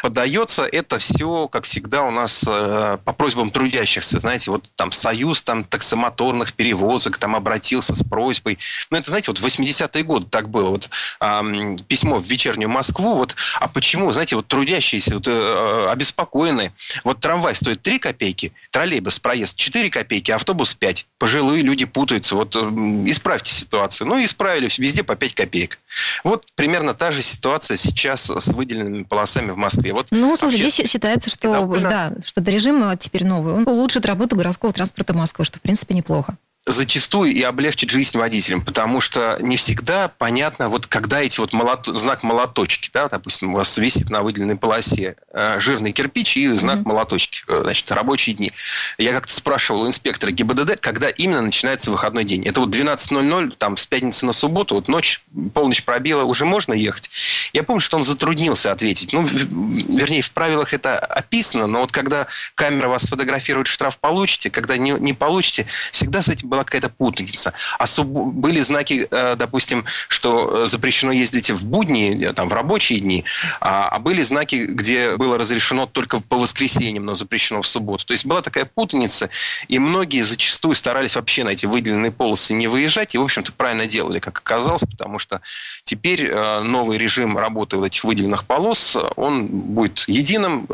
Подается 0.00 0.64
это 0.64 1.00
все, 1.00 1.07
как 1.50 1.64
всегда, 1.64 2.02
у 2.04 2.10
нас 2.10 2.44
э, 2.46 2.98
по 3.04 3.12
просьбам 3.12 3.50
трудящихся. 3.50 4.18
Знаете, 4.18 4.50
вот 4.50 4.70
там 4.76 4.92
Союз 4.92 5.42
там 5.42 5.64
таксомоторных 5.64 6.52
перевозок 6.52 7.18
там 7.18 7.36
обратился 7.36 7.94
с 7.94 8.02
просьбой. 8.02 8.58
Ну, 8.90 8.98
это, 8.98 9.08
знаете, 9.08 9.30
вот 9.30 9.38
в 9.38 9.44
80-е 9.44 10.02
годы 10.02 10.26
так 10.30 10.48
было. 10.48 10.70
Вот 10.70 10.90
э, 11.20 11.76
письмо 11.86 12.18
в 12.18 12.24
вечернюю 12.24 12.68
Москву. 12.68 13.14
Вот, 13.14 13.36
а 13.54 13.68
почему, 13.68 14.12
знаете, 14.12 14.36
вот 14.36 14.46
трудящиеся 14.46 15.14
вот, 15.14 15.26
э, 15.26 15.88
обеспокоены. 15.90 16.72
Вот 17.04 17.20
трамвай 17.20 17.54
стоит 17.54 17.82
3 17.82 17.98
копейки, 17.98 18.52
троллейбус 18.70 19.18
проезд 19.18 19.56
4 19.56 19.90
копейки, 19.90 20.30
автобус 20.30 20.74
5. 20.74 21.06
Пожилые 21.18 21.62
люди 21.62 21.84
путаются. 21.84 22.34
Вот 22.34 22.54
э, 22.56 22.60
исправьте 23.06 23.52
ситуацию. 23.52 24.06
Ну, 24.06 24.22
исправили 24.24 24.68
везде 24.78 25.02
по 25.02 25.16
5 25.16 25.34
копеек. 25.34 25.78
Вот 26.24 26.46
примерно 26.54 26.94
та 26.94 27.10
же 27.10 27.22
ситуация 27.22 27.76
сейчас 27.76 28.30
с 28.30 28.48
выделенными 28.48 29.04
полосами 29.04 29.50
в 29.50 29.56
Москве. 29.56 29.92
Вот 29.92 30.08
ну, 30.10 30.36
слушай, 30.36 30.56
здесь 30.56 30.80
считается, 30.88 31.30
что, 31.30 31.66
да, 31.80 32.12
что 32.24 32.42
режим 32.42 32.96
теперь 32.98 33.26
новый, 33.26 33.54
он 33.54 33.68
улучшит 33.68 34.06
работу 34.06 34.36
городского 34.36 34.72
транспорта 34.72 35.14
Москвы, 35.14 35.44
что, 35.44 35.58
в 35.58 35.62
принципе, 35.62 35.94
неплохо 35.94 36.36
зачастую 36.68 37.32
и 37.32 37.42
облегчит 37.42 37.90
жизнь 37.90 38.16
водителям, 38.18 38.60
потому 38.60 39.00
что 39.00 39.38
не 39.40 39.56
всегда 39.56 40.08
понятно, 40.08 40.68
вот 40.68 40.86
когда 40.86 41.22
эти 41.22 41.40
вот 41.40 41.52
молот... 41.52 41.86
знак 41.86 42.22
молоточки, 42.22 42.90
да, 42.92 43.08
допустим, 43.08 43.54
у 43.54 43.56
вас 43.56 43.76
висит 43.78 44.10
на 44.10 44.22
выделенной 44.22 44.56
полосе 44.56 45.16
э, 45.32 45.58
жирный 45.60 45.92
кирпич 45.92 46.36
и 46.36 46.48
знак 46.52 46.80
mm-hmm. 46.80 46.88
молоточки, 46.88 47.40
э, 47.48 47.60
значит, 47.62 47.90
рабочие 47.90 48.36
дни. 48.36 48.52
Я 48.98 49.12
как-то 49.12 49.32
спрашивал 49.32 49.82
у 49.82 49.88
инспектора 49.88 50.30
ГИБДД, 50.30 50.78
когда 50.80 51.08
именно 51.08 51.40
начинается 51.40 51.90
выходной 51.90 52.24
день. 52.24 52.44
Это 52.46 52.60
вот 52.60 52.74
12.00, 52.74 53.54
там, 53.56 53.76
с 53.76 53.86
пятницы 53.86 54.26
на 54.26 54.32
субботу, 54.32 54.74
вот 54.74 54.88
ночь, 54.88 55.22
полночь 55.54 55.82
пробила, 55.84 56.24
уже 56.24 56.44
можно 56.44 56.74
ехать? 56.74 57.10
Я 57.52 57.62
помню, 57.62 57.80
что 57.80 57.96
он 57.96 58.04
затруднился 58.04 58.72
ответить. 58.72 59.12
Ну, 59.12 59.22
вернее, 59.24 60.22
в 60.22 60.30
правилах 60.32 60.74
это 60.74 60.98
описано, 60.98 61.66
но 61.66 61.80
вот 61.80 61.92
когда 61.92 62.26
камера 62.54 62.88
вас 62.88 63.04
фотографирует, 63.04 63.66
штраф 63.66 63.98
получите, 63.98 64.50
когда 64.50 64.76
не, 64.76 64.92
не 64.92 65.14
получите, 65.14 65.66
всегда 65.92 66.20
с 66.22 66.28
этим 66.28 66.48
была 66.58 66.64
какая-то 66.64 66.88
путаница. 66.88 67.52
Особо 67.78 68.24
были 68.24 68.60
знаки, 68.60 69.06
э, 69.10 69.36
допустим, 69.36 69.84
что 70.08 70.66
запрещено 70.66 71.12
ездить 71.12 71.50
в 71.50 71.64
будни, 71.64 72.24
э, 72.24 72.32
там, 72.32 72.48
в 72.48 72.52
рабочие 72.52 73.00
дни, 73.00 73.24
а, 73.60 73.88
а 73.88 73.98
были 73.98 74.22
знаки, 74.22 74.66
где 74.68 75.16
было 75.16 75.38
разрешено 75.38 75.86
только 75.86 76.20
по 76.20 76.36
воскресеньям, 76.36 77.04
но 77.04 77.14
запрещено 77.14 77.62
в 77.62 77.68
субботу. 77.68 78.04
То 78.06 78.12
есть 78.12 78.26
была 78.26 78.42
такая 78.42 78.64
путаница, 78.64 79.30
и 79.68 79.78
многие 79.78 80.22
зачастую 80.22 80.74
старались 80.74 81.14
вообще 81.14 81.44
на 81.44 81.50
эти 81.50 81.66
выделенные 81.66 82.10
полосы 82.10 82.54
не 82.54 82.66
выезжать, 82.66 83.14
и, 83.14 83.18
в 83.18 83.22
общем-то, 83.22 83.52
правильно 83.52 83.86
делали, 83.86 84.18
как 84.18 84.38
оказалось, 84.38 84.82
потому 84.82 85.18
что 85.18 85.40
теперь 85.84 86.24
э, 86.24 86.60
новый 86.60 86.98
режим 86.98 87.38
работы 87.38 87.76
вот 87.76 87.86
этих 87.86 88.04
выделенных 88.04 88.44
полос, 88.44 88.96
он 89.16 89.46
будет 89.46 90.04
единым, 90.08 90.66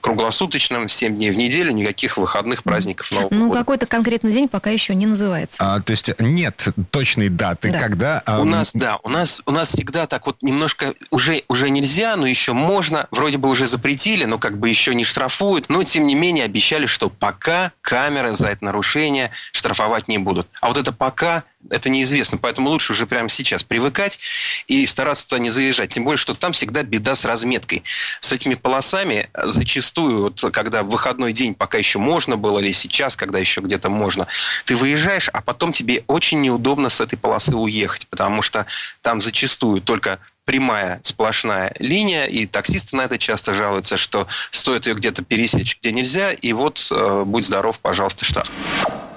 круглосуточным, 0.00 0.88
7 0.88 1.16
дней 1.16 1.30
в 1.30 1.38
неделю, 1.38 1.72
никаких 1.72 2.16
выходных 2.16 2.62
праздников 2.62 3.10
Нового 3.10 3.28
ну, 3.30 3.48
года. 3.48 3.60
Какой-то 3.60 3.86
конкретный 3.86 4.32
день 4.32 4.48
пока 4.48 4.70
еще 4.70 4.94
не 4.94 5.05
называется. 5.06 5.58
А, 5.60 5.80
то 5.80 5.90
есть 5.90 6.10
нет 6.20 6.68
точной 6.90 7.28
даты, 7.28 7.72
да. 7.72 7.80
когда... 7.80 8.22
А... 8.26 8.40
У 8.40 8.44
нас, 8.44 8.72
да, 8.74 8.98
у 9.02 9.08
нас, 9.08 9.42
у 9.46 9.50
нас 9.50 9.70
всегда 9.70 10.06
так 10.06 10.26
вот 10.26 10.42
немножко 10.42 10.94
уже, 11.10 11.42
уже 11.48 11.70
нельзя, 11.70 12.16
но 12.16 12.26
еще 12.26 12.52
можно. 12.52 13.06
Вроде 13.10 13.38
бы 13.38 13.48
уже 13.48 13.66
запретили, 13.66 14.24
но 14.24 14.38
как 14.38 14.58
бы 14.58 14.68
еще 14.68 14.94
не 14.94 15.04
штрафуют. 15.04 15.68
Но, 15.68 15.84
тем 15.84 16.06
не 16.06 16.14
менее, 16.14 16.44
обещали, 16.44 16.86
что 16.86 17.08
пока 17.08 17.72
камеры 17.80 18.34
за 18.34 18.48
это 18.48 18.64
нарушение 18.64 19.30
штрафовать 19.52 20.08
не 20.08 20.18
будут. 20.18 20.48
А 20.60 20.68
вот 20.68 20.76
это 20.76 20.92
пока 20.92 21.44
это 21.70 21.88
неизвестно, 21.88 22.38
поэтому 22.38 22.70
лучше 22.70 22.92
уже 22.92 23.06
прямо 23.06 23.28
сейчас 23.28 23.62
привыкать 23.62 24.18
и 24.66 24.84
стараться 24.86 25.28
туда 25.28 25.38
не 25.38 25.50
заезжать. 25.50 25.90
Тем 25.90 26.04
более, 26.04 26.18
что 26.18 26.34
там 26.34 26.52
всегда 26.52 26.82
беда 26.82 27.14
с 27.14 27.24
разметкой. 27.24 27.82
С 28.20 28.32
этими 28.32 28.54
полосами 28.54 29.28
зачастую, 29.34 30.22
вот, 30.22 30.52
когда 30.52 30.82
в 30.82 30.88
выходной 30.88 31.32
день 31.32 31.54
пока 31.54 31.78
еще 31.78 31.98
можно 31.98 32.36
было, 32.36 32.58
или 32.58 32.72
сейчас, 32.72 33.16
когда 33.16 33.38
еще 33.38 33.60
где-то 33.60 33.88
можно, 33.88 34.26
ты 34.64 34.76
выезжаешь, 34.76 35.28
а 35.28 35.40
потом 35.40 35.72
тебе 35.72 36.04
очень 36.06 36.40
неудобно 36.40 36.88
с 36.88 37.00
этой 37.00 37.16
полосы 37.16 37.54
уехать, 37.54 38.06
потому 38.08 38.42
что 38.42 38.66
там 39.02 39.20
зачастую 39.20 39.80
только 39.80 40.18
прямая 40.44 41.00
сплошная 41.02 41.74
линия, 41.78 42.24
и 42.26 42.46
таксисты 42.46 42.96
на 42.96 43.02
это 43.02 43.18
часто 43.18 43.52
жалуются, 43.54 43.96
что 43.96 44.28
стоит 44.50 44.86
ее 44.86 44.94
где-то 44.94 45.22
пересечь, 45.22 45.78
где 45.80 45.92
нельзя, 45.92 46.32
и 46.32 46.52
вот 46.52 46.86
э, 46.90 47.24
будь 47.26 47.44
здоров, 47.44 47.78
пожалуйста, 47.80 48.24
штраф. 48.24 48.50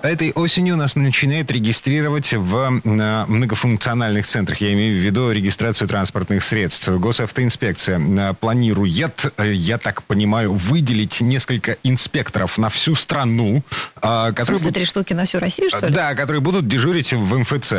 Этой 0.02 0.32
осенью 0.32 0.78
нас 0.78 0.96
начинает 0.96 1.52
регистрировать 1.52 2.34
в 2.34 2.82
многофункциональных 2.86 4.26
центрах. 4.26 4.62
Я 4.62 4.72
имею 4.74 4.98
в 4.98 5.04
виду 5.04 5.32
регистрацию 5.32 5.88
транспортных 5.90 6.42
средств. 6.44 6.88
Госавтоинспекция 6.88 8.34
планирует, 8.36 9.34
я 9.38 9.78
так 9.78 10.04
понимаю, 10.04 10.54
выделить 10.54 11.20
несколько 11.20 11.78
инспекторов 11.84 12.58
на 12.58 12.70
всю 12.70 12.96
страну. 12.96 13.62
Которые 13.96 14.34
в 14.34 14.46
смысле, 14.46 14.72
три 14.72 14.86
штуки 14.86 15.14
на 15.14 15.26
всю 15.26 15.40
Россию, 15.40 15.70
что 15.70 15.88
ли? 15.88 15.94
Да, 15.94 16.16
которые 16.16 16.42
будут 16.42 16.68
дежурить 16.68 17.12
в 17.12 17.38
МФЦ. 17.38 17.74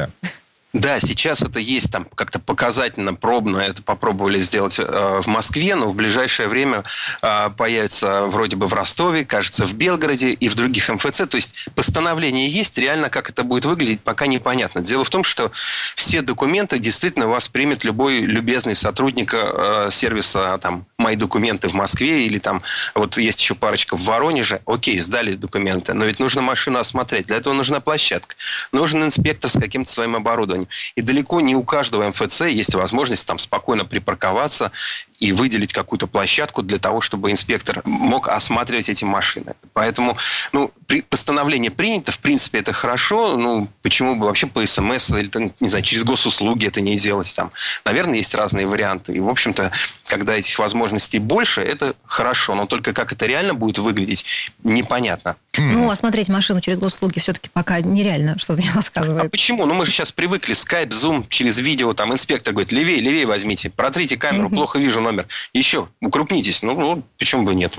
Да, 0.73 1.01
сейчас 1.01 1.43
это 1.43 1.59
есть 1.59 1.91
там 1.91 2.07
как-то 2.15 2.39
показательно, 2.39 3.13
пробно. 3.15 3.59
Это 3.59 3.83
попробовали 3.83 4.39
сделать 4.39 4.79
э, 4.79 5.21
в 5.21 5.27
Москве, 5.27 5.75
но 5.75 5.89
в 5.89 5.97
ближайшее 5.97 6.47
время 6.47 6.85
э, 7.23 7.51
появится 7.57 8.27
вроде 8.27 8.55
бы 8.55 8.69
в 8.69 8.75
Ростове, 8.75 9.25
кажется, 9.25 9.65
в 9.67 9.75
Белгороде 9.75 10.31
и 10.31 10.49
в 10.49 10.55
других 10.55 10.89
МФЦ. 10.89 11.23
То 11.29 11.37
есть 11.37 11.67
постановление 11.75 12.49
есть, 12.49 12.79
реально 12.79 13.11
как 13.11 13.31
это 13.31 13.43
будет 13.43 13.65
выглядеть, 13.65 14.01
пока 14.01 14.29
непонятно. 14.29 14.81
Дело 14.81 15.03
в 15.03 15.11
том, 15.11 15.25
что 15.25 15.51
все 15.97 16.23
документы 16.23 16.79
действительно 16.79 17.27
вас 17.27 17.49
примет 17.49 17.83
любой 17.83 18.21
любезный 18.21 18.77
сотрудник 18.77 19.35
э, 19.35 19.89
сервиса 19.91 20.57
там 20.59 20.87
«Мои 20.99 21.17
документы» 21.17 21.69
в 21.69 21.75
Москве 21.75 22.27
или 22.27 22.39
там 22.39 22.63
вот 22.95 23.19
есть 23.19 23.41
еще 23.41 23.57
парочка 23.57 23.97
в 23.97 24.05
Воронеже. 24.05 24.63
Окей, 24.67 25.01
сдали 25.01 25.35
документы, 25.35 25.95
но 25.95 26.05
ведь 26.05 26.21
нужно 26.21 26.43
машину 26.43 26.79
осмотреть. 26.79 27.27
Для 27.27 27.39
этого 27.39 27.55
нужна 27.55 27.81
площадка. 27.81 28.37
Нужен 28.71 29.03
инспектор 29.03 29.51
с 29.51 29.59
каким-то 29.59 29.91
своим 29.91 30.15
оборудованием. 30.15 30.60
И 30.95 31.03
далеко 31.03 31.41
не 31.41 31.55
у 31.55 31.63
каждого 31.63 32.09
МФЦ 32.09 32.43
есть 32.43 32.75
возможность 32.75 33.27
там 33.27 33.39
спокойно 33.39 33.85
припарковаться 33.85 34.73
и 35.21 35.33
выделить 35.33 35.73
какую-то 35.73 36.07
площадку 36.07 36.63
для 36.63 36.79
того, 36.79 37.03
чтобы 37.03 37.31
инспектор 37.31 37.83
мог 37.85 38.29
осматривать 38.29 38.89
эти 38.89 39.05
машины. 39.05 39.55
Поэтому, 39.75 40.17
ну, 40.53 40.73
при, 40.87 41.03
постановление 41.03 41.71
принято, 41.71 42.11
в 42.11 42.19
принципе, 42.19 42.59
это 42.59 42.73
хорошо. 42.73 43.37
Ну, 43.37 43.69
почему 43.83 44.17
бы 44.17 44.27
вообще 44.27 44.47
по 44.47 44.65
СМС 44.65 45.11
или, 45.11 45.27
там, 45.27 45.53
не 45.61 45.69
знаю, 45.69 45.85
через 45.85 46.05
госуслуги 46.05 46.67
это 46.67 46.81
не 46.81 46.97
делать 46.97 47.33
там? 47.37 47.53
Наверное, 47.85 48.17
есть 48.17 48.35
разные 48.35 48.67
варианты. 48.67 49.13
И, 49.13 49.21
в 49.21 49.29
общем-то, 49.29 49.73
когда 50.07 50.37
этих 50.37 50.59
возможностей 50.59 51.19
больше, 51.19 51.61
это 51.61 51.95
хорошо. 52.07 52.55
Но 52.55 52.65
только 52.65 52.95
как 52.95 53.13
это 53.13 53.27
реально 53.27 53.53
будет 53.53 53.79
выглядеть, 53.79 54.25
непонятно. 54.65 55.37
Ну, 55.59 55.91
осмотреть 55.91 56.31
машину 56.31 56.63
через 56.63 56.79
госуслуги 56.79 57.19
все-таки 57.19 57.51
пока 57.53 57.81
нереально, 57.81 58.39
что 58.39 58.55
мне 58.55 58.71
рассказывает. 58.75 59.27
А 59.27 59.29
почему? 59.29 59.67
Ну, 59.67 59.75
мы 59.75 59.85
же 59.85 59.93
сейчас 59.93 60.13
привыкли 60.13 60.55
Skype, 60.55 60.89
Zoom, 60.89 61.27
через 61.29 61.59
видео, 61.59 61.93
там, 61.93 62.13
инспектор 62.13 62.55
говорит, 62.55 62.73
левее, 62.73 63.01
левее 63.01 63.27
возьмите, 63.27 63.69
протрите 63.69 64.17
камеру, 64.17 64.49
плохо 64.49 64.79
вижу 64.79 65.01
номер. 65.11 65.27
Еще, 65.53 65.89
укрупнитесь. 66.01 66.63
Ну, 66.63 66.79
ну, 66.79 67.03
почему 67.19 67.45
бы 67.45 67.55
нет? 67.55 67.75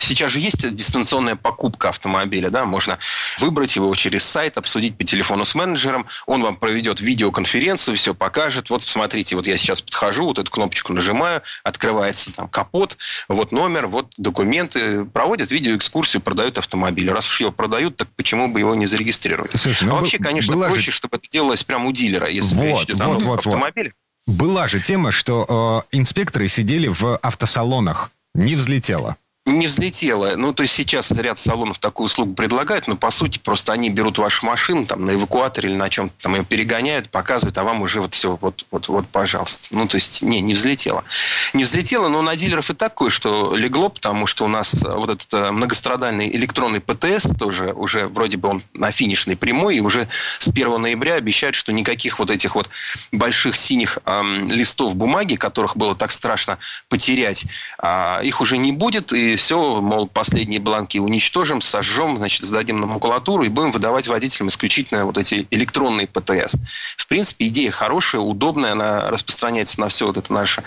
Сейчас 0.00 0.32
же 0.32 0.40
есть 0.40 0.74
дистанционная 0.74 1.36
покупка 1.36 1.88
автомобиля, 1.88 2.50
да, 2.50 2.64
можно 2.64 2.98
выбрать 3.38 3.74
его 3.76 3.92
через 3.94 4.24
сайт, 4.24 4.56
обсудить 4.56 4.96
по 4.96 5.04
телефону 5.04 5.44
с 5.44 5.54
менеджером, 5.54 6.06
он 6.26 6.42
вам 6.42 6.56
проведет 6.56 7.00
видеоконференцию, 7.00 7.96
все 7.96 8.14
покажет. 8.14 8.70
Вот 8.70 8.82
смотрите, 8.82 9.36
вот 9.36 9.46
я 9.46 9.56
сейчас 9.56 9.80
подхожу, 9.82 10.26
вот 10.26 10.38
эту 10.38 10.50
кнопочку 10.50 10.92
нажимаю, 10.92 11.42
открывается 11.64 12.32
там 12.32 12.48
капот, 12.48 12.96
вот 13.28 13.52
номер, 13.52 13.86
вот 13.86 14.12
документы, 14.16 15.04
проводят 15.04 15.50
видеоэкскурсию, 15.50 16.22
продают 16.22 16.58
автомобиль. 16.58 17.10
Раз 17.10 17.26
уж 17.26 17.40
его 17.40 17.50
продают, 17.50 17.96
так 17.96 18.08
почему 18.16 18.48
бы 18.48 18.60
его 18.60 18.74
не 18.74 18.86
зарегистрировать? 18.86 19.50
Слушай, 19.54 19.88
ну, 19.88 19.96
а 19.96 20.00
вообще, 20.00 20.18
конечно, 20.18 20.56
проще, 20.56 20.90
же... 20.90 20.92
чтобы 20.92 21.16
это 21.16 21.28
делалось 21.28 21.64
прямо 21.64 21.88
у 21.88 21.92
дилера, 21.92 22.28
если 22.28 22.54
вот, 22.54 22.64
речь 22.64 22.82
идет 22.84 23.00
вот, 23.00 23.22
о 23.22 23.26
вот, 23.26 23.38
автомобиле. 23.38 23.90
Вот. 23.90 24.03
Была 24.26 24.68
же 24.68 24.80
тема, 24.80 25.12
что 25.12 25.84
э, 25.90 25.96
инспекторы 25.96 26.48
сидели 26.48 26.88
в 26.88 27.16
автосалонах. 27.16 28.10
Не 28.34 28.56
взлетело 28.56 29.16
не 29.46 29.66
взлетело. 29.66 30.36
Ну, 30.36 30.54
то 30.54 30.62
есть 30.62 30.74
сейчас 30.74 31.10
ряд 31.12 31.38
салонов 31.38 31.78
такую 31.78 32.06
услугу 32.06 32.32
предлагают, 32.32 32.88
но 32.88 32.96
по 32.96 33.10
сути 33.10 33.38
просто 33.38 33.74
они 33.74 33.90
берут 33.90 34.16
вашу 34.16 34.46
машину 34.46 34.86
там 34.86 35.04
на 35.04 35.12
эвакуаторе 35.12 35.68
или 35.68 35.76
на 35.76 35.90
чем-то 35.90 36.14
там 36.18 36.34
ее 36.36 36.44
перегоняют, 36.44 37.10
показывают, 37.10 37.58
а 37.58 37.64
вам 37.64 37.82
уже 37.82 38.00
вот 38.00 38.14
все, 38.14 38.38
вот, 38.40 38.64
вот, 38.70 38.88
вот, 38.88 39.06
пожалуйста. 39.08 39.68
Ну, 39.72 39.86
то 39.86 39.96
есть, 39.96 40.22
не, 40.22 40.40
не 40.40 40.54
взлетело. 40.54 41.04
Не 41.52 41.64
взлетело, 41.64 42.08
но 42.08 42.22
на 42.22 42.36
дилеров 42.36 42.70
и 42.70 42.74
так 42.74 42.94
кое-что 42.94 43.54
легло, 43.54 43.90
потому 43.90 44.26
что 44.26 44.46
у 44.46 44.48
нас 44.48 44.82
вот 44.82 45.10
этот 45.10 45.34
э, 45.34 45.50
многострадальный 45.50 46.34
электронный 46.34 46.80
ПТС 46.80 47.26
тоже 47.38 47.74
уже 47.74 48.06
вроде 48.08 48.38
бы 48.38 48.48
он 48.48 48.62
на 48.72 48.90
финишной 48.92 49.36
прямой, 49.36 49.76
и 49.76 49.80
уже 49.80 50.08
с 50.38 50.48
1 50.48 50.80
ноября 50.80 51.16
обещают, 51.16 51.54
что 51.54 51.70
никаких 51.70 52.18
вот 52.18 52.30
этих 52.30 52.54
вот 52.54 52.70
больших 53.12 53.56
синих 53.56 53.98
эм, 54.06 54.48
листов 54.48 54.96
бумаги, 54.96 55.34
которых 55.34 55.76
было 55.76 55.94
так 55.94 56.12
страшно 56.12 56.58
потерять, 56.88 57.44
э, 57.82 58.20
их 58.24 58.40
уже 58.40 58.56
не 58.56 58.72
будет, 58.72 59.12
и 59.12 59.33
все, 59.36 59.80
мол, 59.80 60.06
последние 60.06 60.60
бланки 60.60 60.98
уничтожим, 60.98 61.60
сожжем, 61.60 62.16
значит, 62.16 62.44
сдадим 62.44 62.80
на 62.80 62.86
макулатуру 62.86 63.44
и 63.44 63.48
будем 63.48 63.72
выдавать 63.72 64.06
водителям 64.08 64.48
исключительно 64.48 65.04
вот 65.04 65.18
эти 65.18 65.46
электронные 65.50 66.06
ПТС. 66.06 66.56
В 66.96 67.06
принципе, 67.06 67.48
идея 67.48 67.70
хорошая, 67.70 68.20
удобная, 68.20 68.72
она 68.72 69.10
распространяется 69.10 69.80
на 69.80 69.88
все 69.88 70.06
вот 70.06 70.16
это 70.16 70.32
наше 70.32 70.62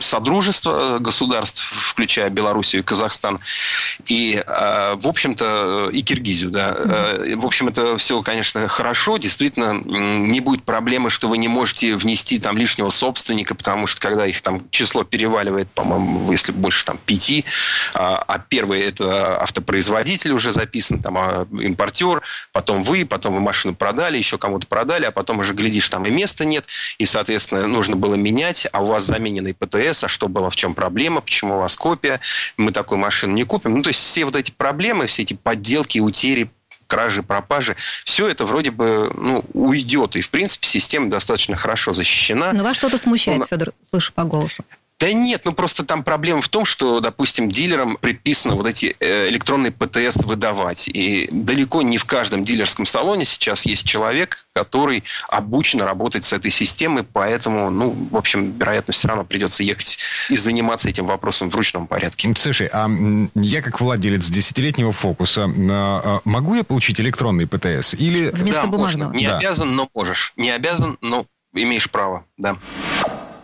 содружество 0.00 0.98
государств, 0.98 1.62
включая 1.62 2.30
Белоруссию 2.30 2.82
и 2.82 2.84
Казахстан, 2.84 3.38
и, 4.06 4.42
э, 4.44 4.96
в 4.96 5.06
общем-то, 5.06 5.90
и 5.92 6.02
Киргизию, 6.02 6.50
да. 6.50 6.70
Mm-hmm. 6.70 7.36
В 7.36 7.46
общем, 7.46 7.68
это 7.68 7.96
все, 7.96 8.22
конечно, 8.22 8.66
хорошо, 8.68 9.16
действительно, 9.16 9.72
не 9.72 10.40
будет 10.40 10.64
проблемы, 10.64 11.10
что 11.10 11.28
вы 11.28 11.38
не 11.38 11.48
можете 11.48 11.96
внести 11.96 12.38
там 12.38 12.56
лишнего 12.56 12.90
собственника, 12.90 13.54
потому 13.54 13.86
что 13.86 14.00
когда 14.00 14.26
их 14.26 14.40
там 14.42 14.62
число 14.70 15.04
переваливает, 15.04 15.68
по-моему, 15.70 16.30
если 16.32 16.52
больше 16.52 16.84
там 16.84 16.98
пяти, 17.04 17.44
а, 18.18 18.38
первый 18.38 18.80
это 18.80 19.40
автопроизводитель 19.40 20.32
уже 20.32 20.52
записан, 20.52 21.00
там 21.00 21.18
а, 21.18 21.46
импортер, 21.52 22.22
потом 22.52 22.82
вы, 22.82 23.04
потом 23.04 23.34
вы 23.34 23.40
машину 23.40 23.74
продали, 23.74 24.18
еще 24.18 24.38
кому-то 24.38 24.66
продали, 24.66 25.04
а 25.04 25.10
потом 25.10 25.38
уже 25.40 25.54
глядишь, 25.54 25.88
там 25.88 26.06
и 26.06 26.10
места 26.10 26.44
нет, 26.44 26.66
и, 26.98 27.04
соответственно, 27.04 27.66
нужно 27.66 27.96
было 27.96 28.14
менять, 28.14 28.66
а 28.72 28.82
у 28.82 28.86
вас 28.86 29.04
замененный 29.04 29.54
ПТС, 29.54 30.04
а 30.04 30.08
что 30.08 30.28
было, 30.28 30.50
в 30.50 30.56
чем 30.56 30.74
проблема, 30.74 31.20
почему 31.20 31.56
у 31.56 31.60
вас 31.60 31.76
копия, 31.76 32.20
мы 32.56 32.72
такую 32.72 32.98
машину 32.98 33.34
не 33.34 33.44
купим. 33.44 33.74
Ну, 33.74 33.82
то 33.82 33.88
есть 33.88 34.00
все 34.00 34.24
вот 34.24 34.36
эти 34.36 34.50
проблемы, 34.50 35.06
все 35.06 35.22
эти 35.22 35.34
подделки, 35.34 35.98
утери, 35.98 36.50
кражи, 36.90 37.22
пропажи, 37.22 37.76
все 38.04 38.28
это 38.28 38.44
вроде 38.44 38.70
бы 38.70 39.10
ну, 39.16 39.44
уйдет. 39.54 40.16
И, 40.16 40.20
в 40.20 40.28
принципе, 40.28 40.66
система 40.66 41.08
достаточно 41.08 41.56
хорошо 41.56 41.92
защищена. 41.92 42.52
Но 42.52 42.64
вас 42.64 42.76
что-то 42.76 42.98
смущает, 42.98 43.38
ну, 43.38 43.46
Федор, 43.46 43.72
слышу 43.88 44.12
по 44.12 44.24
голосу. 44.24 44.64
Да 45.00 45.10
нет, 45.14 45.42
ну 45.46 45.52
просто 45.52 45.82
там 45.82 46.04
проблема 46.04 46.42
в 46.42 46.48
том, 46.48 46.66
что, 46.66 47.00
допустим, 47.00 47.48
дилерам 47.48 47.96
предписано 47.96 48.54
вот 48.54 48.66
эти 48.66 48.94
э, 49.00 49.28
электронные 49.30 49.72
ПТС 49.72 50.22
выдавать. 50.24 50.88
И 50.88 51.26
далеко 51.32 51.80
не 51.80 51.96
в 51.96 52.04
каждом 52.04 52.44
дилерском 52.44 52.84
салоне 52.84 53.24
сейчас 53.24 53.64
есть 53.64 53.86
человек, 53.86 54.46
который 54.52 55.02
обучен 55.28 55.80
работать 55.80 56.24
с 56.24 56.34
этой 56.34 56.50
системой, 56.50 57.02
поэтому, 57.02 57.70
ну, 57.70 57.96
в 58.10 58.16
общем, 58.16 58.52
вероятно, 58.52 58.92
все 58.92 59.08
равно 59.08 59.24
придется 59.24 59.62
ехать 59.62 59.98
и 60.28 60.36
заниматься 60.36 60.90
этим 60.90 61.06
вопросом 61.06 61.48
в 61.48 61.56
ручном 61.56 61.86
порядке. 61.86 62.30
Слушай, 62.36 62.68
а 62.70 62.86
я 63.34 63.62
как 63.62 63.80
владелец 63.80 64.28
десятилетнего 64.28 64.92
фокуса, 64.92 65.50
а, 65.70 66.20
могу 66.24 66.54
я 66.54 66.62
получить 66.62 67.00
электронный 67.00 67.46
ПТС? 67.46 67.94
Или... 67.94 68.28
Вместо 68.28 68.62
да, 68.62 68.66
бумажного? 68.68 69.08
Можно. 69.08 69.18
Не 69.18 69.28
да. 69.28 69.38
обязан, 69.38 69.74
но 69.74 69.88
можешь. 69.94 70.34
Не 70.36 70.50
обязан, 70.50 70.98
но 71.00 71.24
имеешь 71.54 71.90
право, 71.90 72.26
да. 72.36 72.58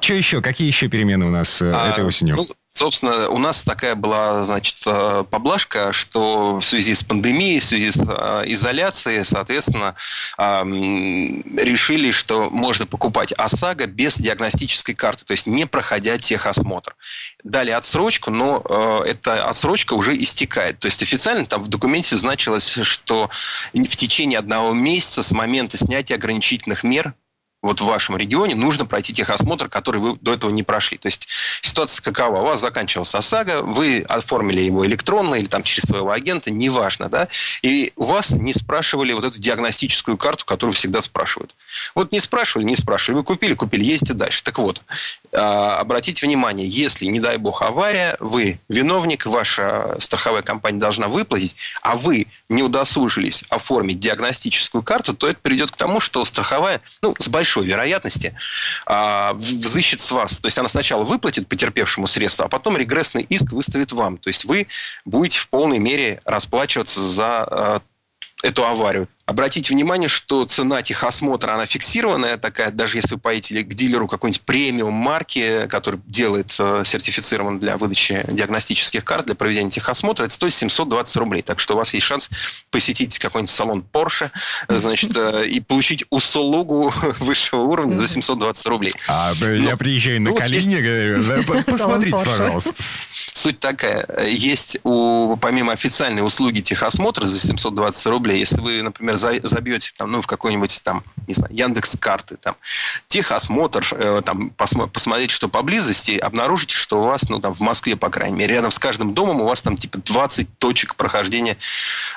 Что 0.01 0.15
еще? 0.15 0.41
Какие 0.41 0.69
еще 0.69 0.89
перемены 0.89 1.27
у 1.27 1.31
нас 1.31 1.61
э, 1.61 1.73
а, 1.75 1.91
этой 1.91 2.05
осенью? 2.05 2.37
Ну, 2.37 2.49
собственно, 2.69 3.29
у 3.29 3.39
нас 3.39 3.65
такая 3.65 3.95
была, 3.95 4.45
значит, 4.45 4.77
э, 4.87 5.25
поблажка, 5.29 5.93
что 5.93 6.57
в 6.61 6.65
связи 6.65 6.95
с 6.95 7.03
пандемией, 7.03 7.59
в 7.59 7.65
связи 7.65 7.91
с 7.91 8.01
э, 8.01 8.43
изоляцией, 8.47 9.25
соответственно, 9.25 9.95
решили, 10.39 12.11
что 12.11 12.51
можно 12.51 12.87
покупать 12.87 13.33
ОСАГО 13.33 13.87
без 13.87 14.19
диагностической 14.19 14.95
карты, 14.95 15.25
то 15.25 15.33
есть 15.33 15.47
не 15.47 15.67
проходя 15.67 16.19
техосмотр. 16.19 16.95
Дали 17.43 17.71
отсрочку, 17.71 18.31
но 18.31 19.03
эта 19.07 19.49
отсрочка 19.49 19.95
уже 19.95 20.17
истекает. 20.17 20.79
То 20.79 20.87
есть 20.87 21.03
официально 21.03 21.47
там 21.47 21.63
в 21.63 21.69
документе 21.69 22.17
значилось, 22.17 22.79
что 22.83 23.31
в 23.73 23.97
течение 23.97 24.39
одного 24.39 24.73
месяца 24.73 25.23
с 25.23 25.33
момента 25.33 25.77
снятия 25.77 26.17
ограничительных 26.17 26.85
мер 26.85 27.15
вот 27.67 27.81
в 27.81 27.85
вашем 27.85 28.17
регионе 28.17 28.55
нужно 28.55 28.87
пройти 28.87 29.13
техосмотр, 29.13 29.69
который 29.69 30.01
вы 30.01 30.17
до 30.21 30.35
этого 30.35 30.51
не 30.51 30.63
прошли. 30.63 30.99
То 30.99 31.07
есть 31.07 31.29
ситуация 31.63 32.03
какова? 32.03 32.41
У 32.41 32.45
вас 32.45 32.61
заканчивался 32.61 33.19
ОСАГО, 33.19 33.63
вы 33.63 34.05
оформили 34.09 34.61
его 34.61 34.87
электронно 34.87 35.35
или 35.35 35.47
там 35.47 35.63
через 35.63 35.85
своего 35.85 36.11
агента, 36.11 36.51
неважно, 36.51 37.09
да, 37.09 37.29
и 37.63 37.93
у 37.97 38.05
вас 38.05 38.31
не 38.31 38.53
спрашивали 38.53 39.13
вот 39.13 39.25
эту 39.25 39.39
диагностическую 39.39 40.17
карту, 40.17 40.45
которую 40.45 40.75
всегда 40.75 41.01
спрашивают. 41.01 41.55
Вот 41.95 42.13
не 42.13 42.21
спрашивали, 42.21 42.65
не 42.65 42.77
спрашивали, 42.77 43.19
вы 43.19 43.25
купили, 43.25 43.55
купили, 43.55 43.85
ездите 43.85 44.15
дальше. 44.15 44.43
Так 44.43 44.59
вот, 44.59 44.83
а, 45.33 45.79
обратите 45.79 46.27
внимание, 46.27 46.67
если, 46.69 47.07
не 47.07 47.21
дай 47.21 47.37
бог, 47.37 47.63
авария, 47.63 48.17
вы 48.21 48.59
виновник, 48.69 49.27
ваша 49.27 49.97
страховая 49.99 50.43
компания 50.43 50.79
должна 50.79 51.09
выплатить, 51.09 51.57
а 51.83 51.97
вы 51.97 52.27
не 52.49 52.63
удосужились 52.63 53.45
оформить 53.49 54.01
диагностическую 54.01 54.83
карту, 54.83 55.15
то 55.15 55.29
это 55.29 55.39
приведет 55.41 55.71
к 55.71 55.77
тому, 55.77 56.01
что 56.01 56.25
страховая, 56.25 56.81
ну, 57.03 57.15
с 57.19 57.29
большой 57.29 57.56
большой 57.57 57.67
вероятности 57.67 58.35
а, 58.87 59.33
взыщет 59.35 60.01
с 60.01 60.11
вас. 60.11 60.41
То 60.41 60.47
есть 60.47 60.59
она 60.59 60.69
сначала 60.69 61.05
выплатит 61.05 61.49
потерпевшему 61.49 62.07
средства, 62.07 62.47
а 62.47 62.49
потом 62.49 62.77
регрессный 62.77 63.23
иск 63.23 63.53
выставит 63.53 63.93
вам. 63.93 64.19
То 64.19 64.29
есть 64.29 64.45
вы 64.45 64.67
будете 65.05 65.39
в 65.39 65.49
полной 65.49 65.79
мере 65.79 66.21
расплачиваться 66.25 67.01
за 67.01 67.45
а, 67.45 67.83
эту 68.43 68.67
аварию. 68.67 69.09
Обратите 69.25 69.75
внимание, 69.75 70.09
что 70.09 70.45
цена 70.45 70.83
техосмотра, 70.83 71.55
она 71.55 71.67
фиксированная 71.67 72.37
такая, 72.37 72.71
даже 72.71 72.99
если 72.99 73.15
вы 73.15 73.21
поедете 73.21 73.63
к 73.63 73.75
дилеру 73.75 74.07
какой-нибудь 74.07 74.43
премиум 74.43 74.95
марки, 74.95 75.67
который 75.69 75.99
делает 76.07 76.55
э, 76.61 76.83
сертифицирован 76.85 77.59
для 77.59 77.77
выдачи 77.77 78.25
диагностических 78.29 79.05
карт, 79.05 79.27
для 79.27 79.35
проведения 79.35 79.71
техосмотра, 79.71 80.25
это 80.25 80.33
стоит 80.33 80.55
720 80.55 81.17
рублей. 81.17 81.43
Так 81.43 81.59
что 81.59 81.75
у 81.75 81.77
вас 81.77 81.93
есть 81.93 82.07
шанс 82.07 82.31
посетить 82.71 83.19
какой-нибудь 83.19 83.51
салон 83.51 83.85
Porsche, 83.93 84.31
э, 84.69 84.79
значит, 84.79 85.17
э, 85.17 85.49
и 85.49 85.59
получить 85.59 86.05
услугу 86.11 86.95
высшего 87.19 87.63
уровня 87.63 87.97
за 87.97 88.07
720 88.07 88.67
рублей. 88.67 88.93
А 89.09 89.33
Но, 89.41 89.49
я 89.49 89.73
ну, 89.73 89.77
приезжаю 89.77 90.21
на 90.21 90.31
ну, 90.31 90.37
Калининград, 90.37 91.65
посмотрите, 91.67 92.17
пожалуйста. 92.25 92.75
Суть 93.37 93.61
такая. 93.61 94.07
Есть 94.27 94.79
у, 94.83 95.37
помимо 95.37 95.75
официальной 95.75 96.25
услуги 96.25 96.63
техосмотра 96.63 97.27
за 97.27 97.39
720 97.39 98.07
рублей, 98.07 98.39
если 98.39 98.63
вы, 98.63 98.81
например, 98.81 99.19
забьете 99.19 99.93
там, 99.95 100.11
ну, 100.11 100.23
в 100.23 100.27
какой-нибудь 100.27 100.81
там, 100.83 101.05
не 101.27 101.35
знаю, 101.35 101.55
Яндекс 101.55 101.99
карты, 102.01 102.39
там, 102.39 102.57
техосмотр, 103.09 103.87
э, 103.93 104.23
там, 104.25 104.49
посмо, 104.57 104.87
посмотреть, 104.87 105.33
что 105.33 105.51
поблизости, 105.51 106.13
обнаружите, 106.13 106.75
что 106.77 107.03
у 107.03 107.05
вас, 107.05 107.29
ну, 107.29 107.39
там, 107.39 107.53
в 107.53 107.61
Москве, 107.61 107.95
по 107.95 108.09
крайней 108.09 108.39
мере, 108.39 108.55
рядом 108.55 108.71
с 108.71 108.79
каждым 108.79 109.13
домом 109.13 109.43
у 109.43 109.45
вас 109.45 109.61
там, 109.61 109.77
типа, 109.77 109.99
20 109.99 110.59
точек 110.59 110.95
прохождения 110.95 111.59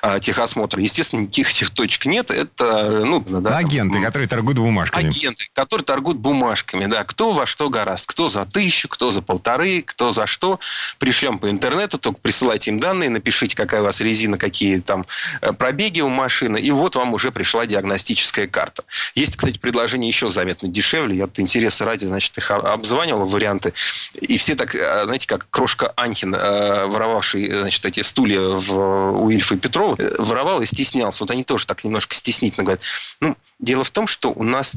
э, 0.02 0.22
техосмотра. 0.22 0.82
Естественно, 0.82 1.20
никаких 1.20 1.52
этих 1.52 1.72
точек 1.72 2.06
нет. 2.06 2.32
Это, 2.32 3.04
ну, 3.06 3.20
да, 3.20 3.58
Агенты, 3.58 3.96
там, 3.96 4.06
которые 4.06 4.30
торгуют 4.30 4.58
бумажками. 4.58 5.08
Агенты, 5.08 5.50
которые 5.52 5.84
торгуют 5.84 6.20
бумажками, 6.20 6.86
да. 6.86 7.04
Кто 7.04 7.34
во 7.34 7.46
что 7.46 7.70
гораст. 7.70 8.08
Кто 8.08 8.30
за 8.30 8.46
тысячу, 8.46 8.88
кто 8.88 9.12
за 9.12 9.22
полторы, 9.22 9.82
кто 9.82 10.14
за 10.14 10.26
что. 10.26 10.62
При 10.98 11.09
пришлем 11.10 11.40
по 11.40 11.50
интернету, 11.50 11.98
только 11.98 12.20
присылайте 12.20 12.70
им 12.70 12.80
данные, 12.80 13.10
напишите, 13.10 13.56
какая 13.56 13.82
у 13.82 13.84
вас 13.84 14.00
резина, 14.00 14.38
какие 14.38 14.80
там 14.80 15.08
э, 15.42 15.54
пробеги 15.54 16.02
у 16.02 16.10
машины, 16.10 16.60
и 16.60 16.70
вот 16.70 16.96
вам 16.96 17.16
уже 17.16 17.32
пришла 17.32 17.66
диагностическая 17.66 18.46
карта. 18.46 18.84
Есть, 19.16 19.36
кстати, 19.36 19.58
предложение 19.58 20.08
еще 20.08 20.30
заметно 20.30 20.68
дешевле. 20.68 21.18
Я 21.18 21.24
от 21.24 21.40
интереса 21.40 21.86
ради, 21.86 22.06
значит, 22.06 22.38
их 22.38 22.52
обзванивал 22.52 23.26
варианты. 23.26 23.74
И 24.22 24.38
все 24.38 24.54
так, 24.54 24.76
э, 24.76 25.06
знаете, 25.06 25.26
как 25.26 25.48
крошка 25.50 25.92
Анхин, 25.96 26.36
э, 26.36 26.86
воровавший, 26.86 27.50
значит, 27.60 27.84
эти 27.88 28.02
стулья 28.02 28.42
в, 28.42 29.24
у 29.24 29.32
Ильфа 29.32 29.56
и 29.56 29.58
Петрова, 29.58 29.98
воровал 30.20 30.62
и 30.62 30.68
стеснялся. 30.68 31.24
Вот 31.24 31.32
они 31.32 31.44
тоже 31.44 31.66
так 31.66 31.84
немножко 31.84 32.14
стеснительно 32.14 32.66
говорят. 32.66 32.84
Ну, 33.20 33.36
дело 33.58 33.84
в 33.84 33.90
том, 33.90 34.06
что 34.06 34.32
у 34.32 34.44
нас 34.44 34.76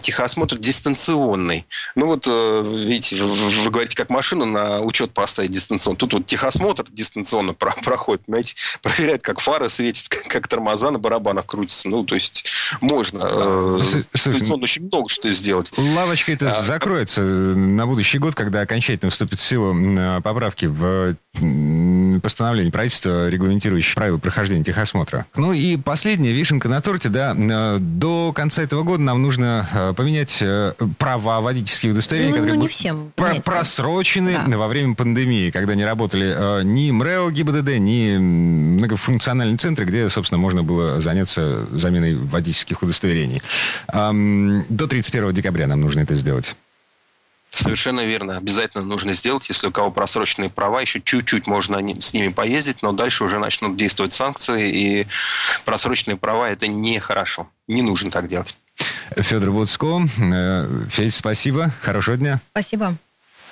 техосмотр 0.00 0.56
дистанционный. 0.56 1.66
Ну 1.96 2.06
вот, 2.06 2.28
видите, 2.28 3.16
вы 3.16 3.70
говорите, 3.72 3.96
как 3.96 4.08
машину 4.10 4.44
на 4.44 4.80
учет 4.80 5.10
поставить 5.10 5.50
дистанционно. 5.64 5.96
Тут 5.96 6.12
вот 6.12 6.26
техосмотр 6.26 6.84
дистанционно 6.90 7.54
проходит, 7.54 8.26
понимаете, 8.26 8.54
проверяет, 8.82 9.22
как 9.22 9.40
фары 9.40 9.68
светят, 9.68 10.08
как, 10.08 10.24
как 10.24 10.48
тормоза 10.48 10.90
на 10.90 10.98
барабанах 10.98 11.46
крутятся. 11.46 11.88
Ну, 11.88 12.04
то 12.04 12.14
есть 12.14 12.44
можно 12.80 13.28
э, 13.30 14.02
дистанционно 14.12 14.64
очень 14.64 14.86
много 14.86 15.08
что 15.08 15.30
сделать. 15.32 15.76
Лавочка 15.78 16.32
это 16.32 16.48
а, 16.48 16.62
закроется 16.62 17.20
на 17.22 17.86
будущий 17.86 18.18
год, 18.18 18.34
когда 18.34 18.60
окончательно 18.60 19.10
вступит 19.10 19.38
в 19.38 19.42
силу 19.42 19.74
поправки 20.22 20.66
в 20.66 21.16
постановление 22.22 22.70
правительства, 22.72 23.28
регламентирующее 23.28 23.94
правила 23.94 24.18
прохождения 24.18 24.62
техосмотра. 24.64 25.26
Ну 25.34 25.52
и 25.52 25.76
последняя 25.76 26.32
вишенка 26.32 26.68
на 26.68 26.80
торте, 26.80 27.08
да, 27.08 27.34
э, 27.36 27.78
до 27.80 28.32
конца 28.32 28.62
этого 28.62 28.82
года 28.84 29.02
нам 29.02 29.20
нужно 29.20 29.68
э, 29.72 29.94
поменять 29.94 30.38
э, 30.40 30.72
права 30.98 31.40
водительские 31.40 31.92
удостоверения, 31.92 32.30
Ну, 32.30 32.36
которые 32.36 32.54
ну, 32.54 32.60
не 32.60 32.66
будут 32.66 32.72
всем, 32.76 33.12
про- 33.16 33.34
просрочены 33.40 34.38
Да. 34.46 34.56
во 34.58 34.68
время 34.68 34.94
пандемии, 34.94 35.50
когда 35.54 35.76
не 35.76 35.84
работали 35.84 36.34
э, 36.36 36.62
ни 36.64 36.90
МРЭО 36.90 37.30
ГИБДД, 37.30 37.78
ни 37.78 38.16
многофункциональные 38.18 39.56
центры, 39.56 39.84
где, 39.84 40.08
собственно, 40.08 40.38
можно 40.38 40.64
было 40.64 41.00
заняться 41.00 41.64
заменой 41.70 42.16
водительских 42.16 42.82
удостоверений. 42.82 43.40
До 43.88 44.86
31 44.88 45.32
декабря 45.32 45.68
нам 45.68 45.80
нужно 45.80 46.00
это 46.00 46.16
сделать. 46.16 46.56
Совершенно 47.50 48.04
верно. 48.04 48.36
Обязательно 48.36 48.84
нужно 48.84 49.12
сделать, 49.12 49.48
если 49.48 49.68
у 49.68 49.70
кого 49.70 49.92
просроченные 49.92 50.50
права, 50.50 50.80
еще 50.80 51.00
чуть-чуть 51.00 51.46
можно 51.46 51.78
с 52.00 52.12
ними 52.12 52.28
поездить, 52.28 52.82
но 52.82 52.90
дальше 52.92 53.22
уже 53.22 53.38
начнут 53.38 53.76
действовать 53.76 54.12
санкции, 54.12 54.72
и 54.72 55.06
просроченные 55.64 56.16
права– 56.16 56.48
это 56.50 56.66
нехорошо. 56.66 57.48
Не 57.68 57.82
нужно 57.82 58.10
так 58.10 58.26
делать. 58.26 58.58
Федор 59.16 59.52
Буцко. 59.52 60.02
Э, 60.18 60.68
Федь, 60.90 61.14
спасибо. 61.14 61.70
Хорошего 61.80 62.16
дня. 62.16 62.40
Спасибо. 62.50 62.96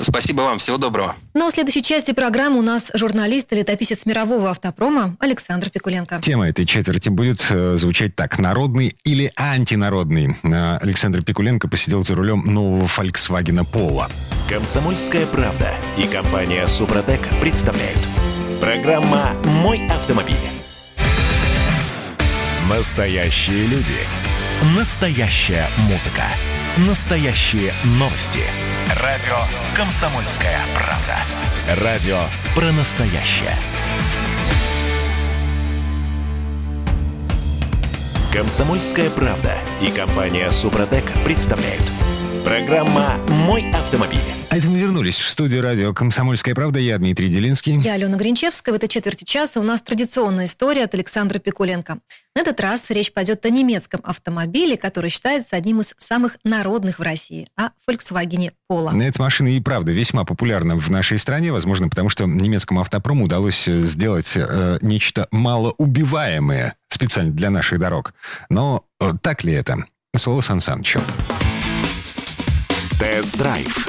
Спасибо 0.02 0.42
вам. 0.42 0.58
Всего 0.58 0.76
доброго. 0.76 1.16
Но 1.34 1.48
в 1.48 1.52
следующей 1.52 1.82
части 1.82 2.12
программы 2.12 2.58
у 2.58 2.62
нас 2.62 2.90
журналист 2.94 3.52
и 3.52 3.56
летописец 3.56 4.04
мирового 4.06 4.50
автопрома 4.50 5.16
Александр 5.20 5.70
Пикуленко. 5.70 6.20
Тема 6.20 6.48
этой 6.48 6.66
четверти 6.66 7.08
будет 7.08 7.46
э, 7.50 7.76
звучать 7.78 8.14
так. 8.16 8.38
Народный 8.38 8.96
или 9.04 9.32
антинародный. 9.36 10.36
Э, 10.42 10.78
Александр 10.78 11.22
Пикуленко 11.22 11.68
посидел 11.68 12.04
за 12.04 12.14
рулем 12.14 12.42
нового 12.44 12.86
Volkswagen 12.86 13.66
Polo. 13.70 14.10
Комсомольская 14.48 15.26
правда 15.26 15.70
и 15.96 16.06
компания 16.06 16.66
Супротек 16.66 17.20
представляют. 17.40 17.98
Программа 18.60 19.32
«Мой 19.44 19.86
автомобиль». 19.88 20.36
Настоящие 22.68 23.66
люди. 23.66 23.98
Настоящая 24.76 25.66
музыка. 25.90 26.22
Настоящие 26.88 27.72
новости. 27.98 28.40
Радио 28.88 29.36
«Комсомольская 29.76 30.58
правда». 30.74 31.84
Радио 31.84 32.18
про 32.54 32.72
настоящее. 32.72 33.56
Комсомольская 38.32 39.08
правда 39.10 39.56
и 39.80 39.90
компания 39.90 40.50
Супротек 40.50 41.04
представляют. 41.24 41.84
Программа 42.44 43.18
«Мой 43.28 43.70
автомобиль». 43.70 44.41
А 44.52 44.56
это 44.58 44.68
мы 44.68 44.78
вернулись 44.78 45.18
в 45.18 45.26
студию 45.30 45.62
радио 45.62 45.94
«Комсомольская 45.94 46.54
правда». 46.54 46.78
Я 46.78 46.98
Дмитрий 46.98 47.30
Делинский. 47.30 47.78
Я 47.78 47.94
Алена 47.94 48.18
Гринчевская. 48.18 48.74
В 48.74 48.76
этой 48.76 48.86
четверти 48.86 49.24
часа 49.24 49.60
у 49.60 49.62
нас 49.62 49.80
традиционная 49.80 50.44
история 50.44 50.84
от 50.84 50.92
Александра 50.92 51.38
Пикуленко. 51.38 52.00
На 52.36 52.40
этот 52.42 52.60
раз 52.60 52.90
речь 52.90 53.14
пойдет 53.14 53.46
о 53.46 53.48
немецком 53.48 54.02
автомобиле, 54.04 54.76
который 54.76 55.08
считается 55.08 55.56
одним 55.56 55.80
из 55.80 55.94
самых 55.96 56.36
народных 56.44 56.98
в 56.98 57.02
России, 57.02 57.46
о 57.56 57.70
Volkswagen 57.88 58.50
Polo. 58.70 59.02
Эта 59.02 59.22
машина 59.22 59.48
и 59.48 59.58
правда 59.58 59.90
весьма 59.90 60.24
популярна 60.26 60.76
в 60.76 60.90
нашей 60.90 61.18
стране, 61.18 61.50
возможно, 61.50 61.88
потому 61.88 62.10
что 62.10 62.26
немецкому 62.26 62.82
автопрому 62.82 63.24
удалось 63.24 63.66
э, 63.66 63.78
сделать 63.78 64.34
э, 64.36 64.76
нечто 64.82 65.28
малоубиваемое 65.30 66.74
специально 66.90 67.32
для 67.32 67.48
наших 67.48 67.78
дорог. 67.78 68.12
Но 68.50 68.84
э, 69.00 69.12
так 69.22 69.44
ли 69.44 69.54
это? 69.54 69.86
Слово 70.14 70.42
Сан 70.42 70.60
Санычу. 70.60 71.00
Тест-драйв. 73.00 73.81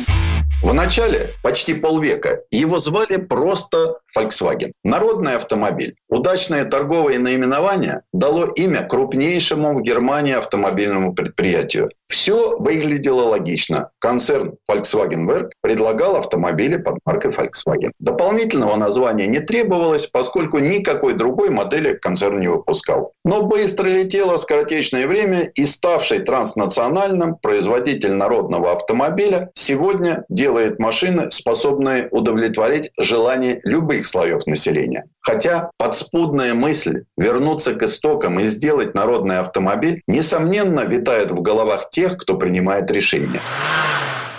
В 0.64 0.72
начале, 0.72 1.32
почти 1.44 1.74
полвека, 1.74 2.44
его 2.50 2.80
звали 2.80 3.18
просто 3.18 4.00
Volkswagen. 4.18 4.72
Народный 4.86 5.36
автомобиль. 5.36 5.96
Удачное 6.08 6.64
торговое 6.64 7.20
наименование 7.20 8.04
дало 8.14 8.46
имя 8.46 8.84
крупнейшему 8.88 9.78
в 9.78 9.82
Германии 9.82 10.34
автомобильному 10.34 11.14
предприятию. 11.14 11.90
Все 12.08 12.56
выглядело 12.60 13.24
логично. 13.24 13.90
Концерн 14.00 14.56
Volkswagen 14.72 15.26
Werk 15.28 15.50
предлагал 15.62 16.16
автомобили 16.16 16.78
под 16.78 17.00
маркой 17.06 17.32
Volkswagen. 17.32 17.92
Дополнительного 18.00 18.78
названия 18.78 19.28
не 19.28 19.40
требовалось, 19.40 20.08
поскольку 20.08 20.60
никакой 20.60 21.14
другой 21.14 21.50
модели 21.50 21.94
концерн 21.94 22.40
не 22.40 22.48
выпускал. 22.48 23.12
Но 23.26 23.44
быстро 23.44 23.88
летело 23.88 24.38
скоротечное 24.38 25.08
время, 25.08 25.52
и 25.56 25.66
ставший 25.66 26.20
транснациональным 26.20 27.36
производитель 27.36 28.14
народного 28.14 28.72
автомобиля 28.72 29.50
сегодня 29.56 30.24
делает 30.30 30.53
машины, 30.80 31.32
способные 31.32 32.08
удовлетворить 32.12 32.92
желания 33.00 33.60
любых 33.64 34.06
слоев 34.06 34.46
населения. 34.48 35.06
Хотя 35.22 35.72
подспудная 35.78 36.54
мысль 36.54 37.04
вернуться 37.18 37.76
к 37.76 37.84
истокам 37.84 38.40
и 38.40 38.44
сделать 38.44 38.94
народный 38.94 39.40
автомобиль, 39.40 40.02
несомненно, 40.08 40.82
витает 40.82 41.32
в 41.32 41.42
головах 41.42 41.90
тех, 41.90 42.18
кто 42.18 42.38
принимает 42.38 42.92
решения. 42.92 43.42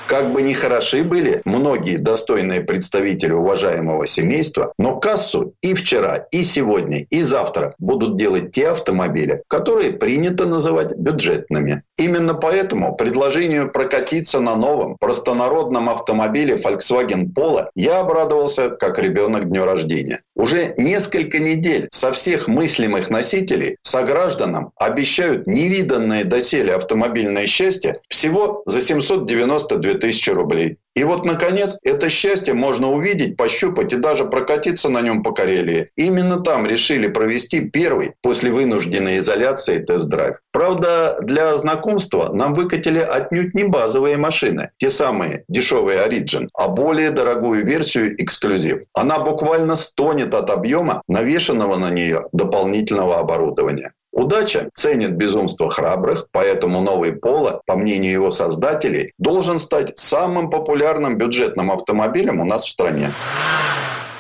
Как 0.07 0.33
бы 0.33 0.43
ни 0.43 0.53
хороши 0.53 1.03
были 1.03 1.41
многие 1.47 1.97
достойные 1.97 2.61
представители 2.61 3.33
уважаемого 3.33 4.07
семейства, 4.07 4.73
но 4.79 5.01
кассу 5.01 5.55
и 5.63 5.73
вчера, 5.73 6.27
и 6.31 6.45
сегодня, 6.45 7.07
и 7.09 7.23
завтра 7.23 7.75
будут 7.79 8.17
делать 8.17 8.53
те 8.53 8.69
автомобили, 8.69 9.43
которые 9.49 9.93
принято 9.93 10.45
называть 10.45 10.95
бюджетными. 10.95 11.83
Именно 11.97 12.35
поэтому 12.35 12.95
предложению 12.97 13.73
прокатиться 13.73 14.41
на 14.41 14.57
новом 14.57 14.99
простонародном 14.99 15.89
автомобиле 15.89 16.57
Volkswagen 16.57 17.33
Polo 17.35 17.69
я 17.75 18.01
обрадовался 18.01 18.69
как 18.71 18.99
ребенок 18.99 19.49
дню 19.49 19.65
рождения. 19.65 20.21
Уже 20.37 20.75
несколько 20.77 21.39
недель 21.39 21.89
со 21.91 22.13
всех 22.13 22.47
мыслимых 22.47 23.09
носителей 23.09 23.79
согражданам 23.83 24.73
обещают 24.77 25.47
невиданное 25.47 26.25
доселе 26.25 26.75
автомобильное 26.75 27.47
счастье 27.47 28.01
всего 28.09 28.63
за 28.67 28.83
792 28.83 29.94
тысячи 29.95 30.31
рублей. 30.31 30.79
И 30.95 31.03
вот, 31.03 31.25
наконец, 31.25 31.77
это 31.83 32.09
счастье 32.09 32.55
можно 32.55 32.93
увидеть, 32.93 33.37
пощупать 33.37 33.93
и 33.93 33.97
даже 33.97 34.25
прокатиться 34.25 34.89
на 34.89 35.01
нем 35.03 35.25
по 35.25 35.33
Карелии. 35.33 35.91
Именно 35.97 36.41
там 36.41 36.67
решили 36.67 37.09
провести 37.09 37.69
первый 37.69 38.13
после 38.23 38.53
вынужденной 38.53 39.19
изоляции 39.19 39.79
тест-драйв. 39.79 40.37
Правда, 40.53 41.19
для 41.21 41.57
знакомства 41.59 42.33
нам 42.33 42.55
выкатили 42.55 43.01
отнюдь 43.01 43.55
не 43.55 43.65
базовые 43.65 44.17
машины, 44.17 44.71
те 44.77 44.89
самые 44.89 45.45
дешевые 45.49 45.99
Origin, 46.07 46.49
а 46.55 46.69
более 46.69 47.11
дорогую 47.11 47.67
версию 47.67 48.15
эксклюзив. 48.23 48.83
Она 48.93 49.19
буквально 49.19 49.75
стонет 49.75 50.33
от 50.33 50.51
объема 50.51 51.03
навешенного 51.09 51.77
на 51.77 51.91
нее 51.91 52.27
дополнительного 52.33 53.19
оборудования. 53.19 53.93
Удача 54.15 54.71
ценит 54.75 55.17
безумство 55.17 55.69
храбрых, 55.71 56.29
поэтому 56.31 56.81
новый 56.81 57.15
Поло, 57.15 57.63
по 57.67 57.77
мнению 57.77 58.13
его 58.13 58.31
создателей, 58.31 59.13
должен 59.19 59.59
стать 59.59 59.99
самым 59.99 60.51
популярным 60.51 61.19
бюджетным 61.19 61.73
автомобилем 61.73 62.41
у 62.41 62.45
нас 62.45 62.65
в 62.65 62.71
стране. 62.71 63.11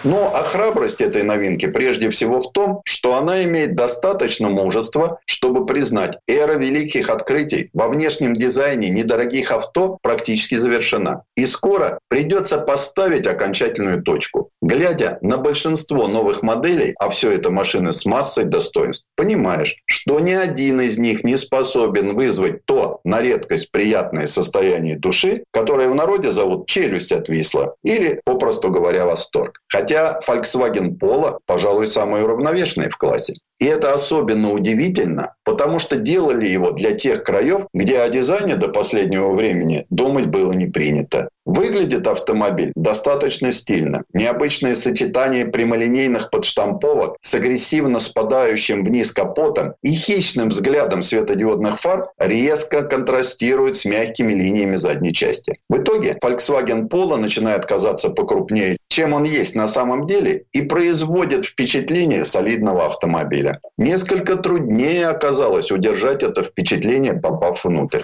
Но 0.05 0.33
а 0.35 0.45
храбрость 0.45 1.01
этой 1.01 1.23
новинки 1.23 1.67
прежде 1.67 2.11
всего 2.11 2.41
в 2.41 2.53
том, 2.53 2.83
что 2.85 3.17
она 3.17 3.43
имеет 3.45 3.75
достаточно 3.75 4.51
мужества, 4.51 5.19
чтобы 5.25 5.65
признать, 5.65 6.19
эра 6.27 6.55
великих 6.55 7.09
открытий 7.09 7.71
во 7.73 7.89
внешнем 7.89 8.35
дизайне 8.35 8.91
недорогих 8.91 9.51
авто 9.51 9.99
практически 10.03 10.57
завершена. 10.57 11.23
И 11.37 11.47
скоро 11.47 11.99
придется 12.09 12.59
поставить 12.59 13.27
окончательную 13.27 14.03
точку. 14.03 14.51
Глядя 14.61 15.19
на 15.23 15.39
большинство 15.39 16.07
новых 16.07 16.43
моделей, 16.43 16.95
а 16.99 17.09
все 17.09 17.33
это 17.33 17.51
машины 17.51 17.93
с 17.93 18.05
массой 18.05 18.45
достоинств, 18.45 19.07
понимаешь, 19.17 19.77
что 19.87 20.21
ни 20.21 20.33
один 20.33 20.83
из 20.83 20.99
них 20.99 21.25
не 21.25 21.39
способен 21.39 22.15
вызвать 22.15 22.65
то, 22.67 23.01
на 23.05 23.23
редкость, 23.23 23.71
приятное 23.73 24.27
состояние 24.27 24.99
души, 24.99 25.45
которое 25.51 25.89
в 25.89 25.95
народе 25.95 26.31
зовут 26.31 26.67
челюсть 26.67 27.13
отвисла 27.13 27.75
или, 27.83 28.21
попросту 28.25 28.71
говоря, 28.71 29.07
восторг. 29.07 29.61
Хотя 29.69 29.93
Volkswagen 30.26 30.99
Polo, 30.99 31.38
пожалуй, 31.47 31.86
самый 31.86 32.22
уравновешенный 32.22 32.88
в 32.88 32.97
классе. 32.97 33.34
И 33.61 33.67
это 33.67 33.95
особенно 33.95 34.53
удивительно, 34.53 35.35
потому 35.45 35.79
что 35.79 35.97
делали 35.97 36.47
его 36.47 36.73
для 36.73 36.93
тех 36.93 37.23
краев, 37.23 37.67
где 37.73 38.01
о 38.01 38.09
дизайне 38.09 38.57
до 38.57 38.69
последнего 38.69 39.33
времени 39.33 39.87
думать 39.91 40.27
было 40.27 40.53
не 40.53 40.67
принято. 40.67 41.29
Выглядит 41.47 42.07
автомобиль 42.07 42.73
достаточно 42.75 43.53
стильно. 43.53 44.05
Необычное 44.15 44.75
сочетание 44.75 45.45
прямолинейных 45.45 46.31
подштамповок 46.31 47.17
с 47.21 47.35
агрессивно 47.35 48.01
спадающим 48.01 48.83
вниз 48.83 49.13
капотом 49.13 49.75
и 49.83 49.91
хищным 49.93 50.49
взглядом 50.49 51.03
светодиодных 51.03 51.79
фар 51.79 52.09
резко 52.19 52.83
контрастирует 52.83 53.77
с 53.77 53.85
мягкими 53.85 54.33
линиями 54.33 54.77
задней 54.77 55.13
части. 55.13 55.59
В 55.69 55.77
итоге 55.77 56.17
Volkswagen 56.25 56.89
Polo 56.89 57.17
начинает 57.17 57.67
казаться 57.67 58.09
покрупнее, 58.09 58.79
чем 58.89 59.13
он 59.13 59.25
есть 59.25 59.55
на 59.55 59.69
самом 59.69 60.07
деле, 60.07 60.45
и 60.53 60.63
производит 60.63 61.45
впечатление 61.45 62.25
солидного 62.25 62.87
автомобиля. 62.87 63.54
Несколько 63.77 64.37
труднее 64.37 65.09
оказалось 65.09 65.71
удержать 65.71 66.23
это 66.23 66.43
впечатление, 66.43 67.15
попав 67.15 67.65
внутрь. 67.65 68.03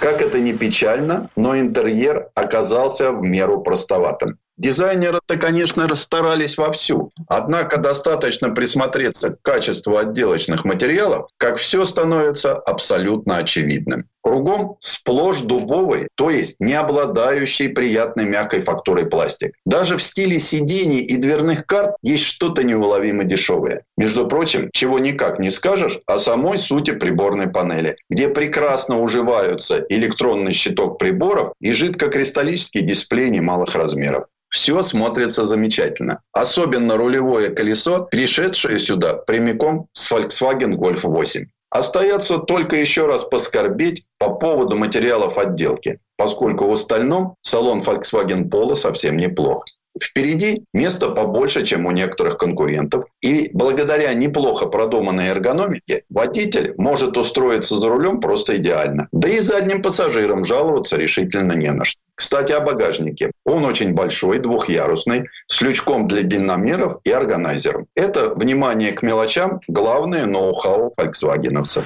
Как 0.00 0.22
это 0.22 0.38
ни 0.38 0.52
печально, 0.52 1.28
но 1.34 1.58
интерьер 1.58 2.28
оказался 2.34 3.10
в 3.10 3.22
меру 3.22 3.62
простоватым. 3.62 4.38
Дизайнеры-то, 4.56 5.36
конечно, 5.36 5.86
расстарались 5.86 6.56
вовсю. 6.56 7.12
Однако 7.28 7.80
достаточно 7.80 8.50
присмотреться 8.50 9.30
к 9.30 9.42
качеству 9.42 9.96
отделочных 9.96 10.64
материалов, 10.64 11.28
как 11.36 11.58
все 11.58 11.84
становится 11.84 12.54
абсолютно 12.54 13.36
очевидным. 13.36 14.08
Кругом 14.28 14.76
сплошь 14.80 15.40
дубовый, 15.40 16.08
то 16.14 16.28
есть 16.28 16.56
не 16.60 16.74
обладающий 16.74 17.70
приятной 17.70 18.26
мягкой 18.26 18.60
фактурой 18.60 19.06
пластик. 19.06 19.54
Даже 19.64 19.96
в 19.96 20.02
стиле 20.02 20.38
сидений 20.38 21.00
и 21.00 21.16
дверных 21.16 21.64
карт 21.64 21.96
есть 22.02 22.24
что-то 22.24 22.62
неуловимо 22.62 23.24
дешевое. 23.24 23.86
Между 23.96 24.28
прочим, 24.28 24.68
чего 24.74 24.98
никак 24.98 25.38
не 25.38 25.48
скажешь 25.48 26.00
о 26.04 26.18
самой 26.18 26.58
сути 26.58 26.90
приборной 26.90 27.46
панели, 27.46 27.96
где 28.10 28.28
прекрасно 28.28 29.00
уживаются 29.00 29.82
электронный 29.88 30.52
щиток 30.52 30.98
приборов 30.98 31.54
и 31.62 31.72
жидкокристаллический 31.72 32.82
дисплей 32.82 33.30
немалых 33.30 33.74
размеров. 33.74 34.26
Все 34.50 34.82
смотрится 34.82 35.46
замечательно. 35.46 36.20
Особенно 36.32 36.98
рулевое 36.98 37.48
колесо, 37.48 38.06
пришедшее 38.10 38.78
сюда 38.78 39.14
прямиком 39.14 39.88
с 39.92 40.12
Volkswagen 40.12 40.74
Golf 40.74 41.00
8. 41.02 41.46
Остается 41.70 42.38
только 42.38 42.76
еще 42.76 43.06
раз 43.06 43.24
поскорбеть 43.24 44.06
по 44.18 44.30
поводу 44.30 44.76
материалов 44.76 45.36
отделки, 45.36 46.00
поскольку 46.16 46.66
в 46.66 46.72
остальном 46.72 47.34
салон 47.42 47.80
Volkswagen 47.80 48.48
Polo 48.48 48.74
совсем 48.74 49.16
неплох. 49.16 49.64
Впереди 50.00 50.64
место 50.72 51.10
побольше, 51.10 51.66
чем 51.66 51.86
у 51.86 51.90
некоторых 51.90 52.38
конкурентов. 52.38 53.04
И 53.20 53.50
благодаря 53.52 54.14
неплохо 54.14 54.66
продуманной 54.66 55.26
эргономике 55.26 56.04
водитель 56.08 56.74
может 56.76 57.16
устроиться 57.16 57.76
за 57.76 57.88
рулем 57.88 58.20
просто 58.20 58.56
идеально. 58.56 59.08
Да 59.12 59.28
и 59.28 59.40
задним 59.40 59.82
пассажирам 59.82 60.44
жаловаться 60.44 60.96
решительно 60.96 61.52
не 61.52 61.72
на 61.72 61.84
что. 61.84 62.00
Кстати, 62.18 62.50
о 62.50 62.60
багажнике. 62.60 63.30
Он 63.44 63.64
очень 63.64 63.92
большой, 63.92 64.40
двухъярусный, 64.40 65.28
с 65.46 65.60
лючком 65.60 66.08
для 66.08 66.22
динамеров 66.22 66.96
и 67.04 67.12
органайзером. 67.12 67.86
Это, 67.94 68.30
внимание 68.34 68.90
к 68.90 69.02
мелочам, 69.02 69.60
главное 69.68 70.26
ноу-хау 70.26 70.92
фольксвагеновцев. 70.96 71.84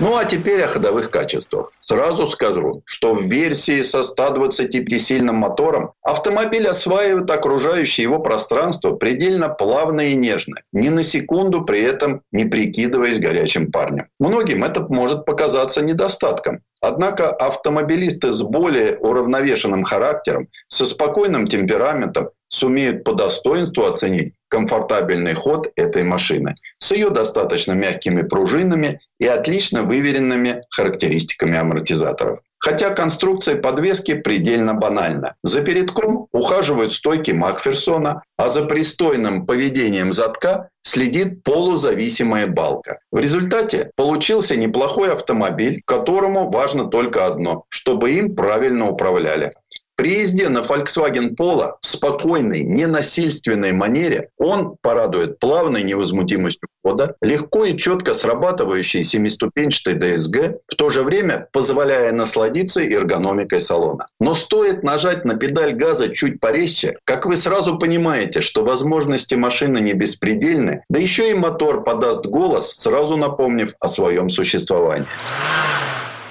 Ну 0.00 0.16
а 0.16 0.24
теперь 0.24 0.62
о 0.62 0.68
ходовых 0.68 1.10
качествах. 1.10 1.72
Сразу 1.78 2.28
скажу, 2.30 2.82
что 2.86 3.14
в 3.14 3.22
версии 3.22 3.82
со 3.82 4.00
125-сильным 4.00 5.34
мотором 5.34 5.92
автомобиль 6.02 6.66
осваивает 6.66 7.30
окружающее 7.30 8.04
его 8.04 8.18
пространство 8.18 8.96
предельно 8.96 9.50
плавно 9.50 10.00
и 10.00 10.16
нежно, 10.16 10.56
ни 10.72 10.88
на 10.88 11.02
секунду 11.02 11.66
при 11.66 11.82
этом 11.82 12.22
не 12.32 12.46
прикидываясь 12.46 13.20
горячим 13.20 13.70
парнем. 13.70 14.06
Многим 14.18 14.64
это 14.64 14.80
может 14.88 15.26
показаться 15.26 15.84
недостатком. 15.84 16.62
Однако 16.80 17.30
автомобилисты 17.30 18.32
с 18.32 18.42
более 18.42 18.96
уравновешенным 18.98 19.84
характером, 19.84 20.48
со 20.68 20.86
спокойным 20.86 21.46
темпераментом 21.46 22.30
сумеют 22.48 23.04
по 23.04 23.12
достоинству 23.12 23.84
оценить 23.84 24.34
комфортабельный 24.48 25.34
ход 25.34 25.70
этой 25.76 26.02
машины 26.04 26.56
с 26.78 26.92
ее 26.92 27.10
достаточно 27.10 27.72
мягкими 27.72 28.22
пружинами 28.22 29.00
и 29.18 29.26
отлично 29.26 29.82
выверенными 29.82 30.62
характеристиками 30.70 31.56
амортизаторов. 31.56 32.40
Хотя 32.60 32.90
конструкция 32.90 33.56
подвески 33.56 34.14
предельно 34.14 34.74
банальна. 34.74 35.34
За 35.42 35.62
передком 35.62 36.26
ухаживают 36.30 36.92
стойки 36.92 37.30
Макферсона, 37.30 38.22
а 38.36 38.48
за 38.50 38.66
пристойным 38.66 39.46
поведением 39.46 40.12
задка 40.12 40.68
следит 40.82 41.42
полузависимая 41.42 42.46
балка. 42.46 42.98
В 43.10 43.18
результате 43.18 43.90
получился 43.96 44.56
неплохой 44.56 45.10
автомобиль, 45.10 45.80
которому 45.86 46.50
важно 46.50 46.84
только 46.84 47.26
одно– 47.26 47.64
чтобы 47.70 48.10
им 48.12 48.36
правильно 48.36 48.90
управляли. 48.90 49.54
При 50.00 50.20
езде 50.20 50.48
на 50.48 50.60
Volkswagen 50.60 51.36
Polo 51.36 51.72
в 51.82 51.86
спокойной, 51.86 52.64
ненасильственной 52.64 53.72
манере 53.72 54.30
он 54.38 54.76
порадует 54.80 55.38
плавной 55.38 55.82
невозмутимостью 55.82 56.70
хода, 56.82 57.16
легко 57.20 57.66
и 57.66 57.76
четко 57.76 58.14
срабатывающей 58.14 59.04
семиступенчатой 59.04 59.96
DSG, 59.96 60.60
в 60.68 60.74
то 60.74 60.88
же 60.88 61.02
время 61.02 61.48
позволяя 61.52 62.12
насладиться 62.12 62.82
эргономикой 62.82 63.60
салона. 63.60 64.06
Но 64.20 64.34
стоит 64.34 64.82
нажать 64.82 65.26
на 65.26 65.34
педаль 65.34 65.74
газа 65.74 66.08
чуть 66.08 66.40
порезче, 66.40 66.96
как 67.04 67.26
вы 67.26 67.36
сразу 67.36 67.76
понимаете, 67.76 68.40
что 68.40 68.64
возможности 68.64 69.34
машины 69.34 69.80
не 69.80 69.92
беспредельны, 69.92 70.82
да 70.88 70.98
еще 70.98 71.30
и 71.30 71.34
мотор 71.34 71.84
подаст 71.84 72.24
голос, 72.24 72.72
сразу 72.72 73.18
напомнив 73.18 73.74
о 73.78 73.88
своем 73.90 74.30
существовании. 74.30 75.04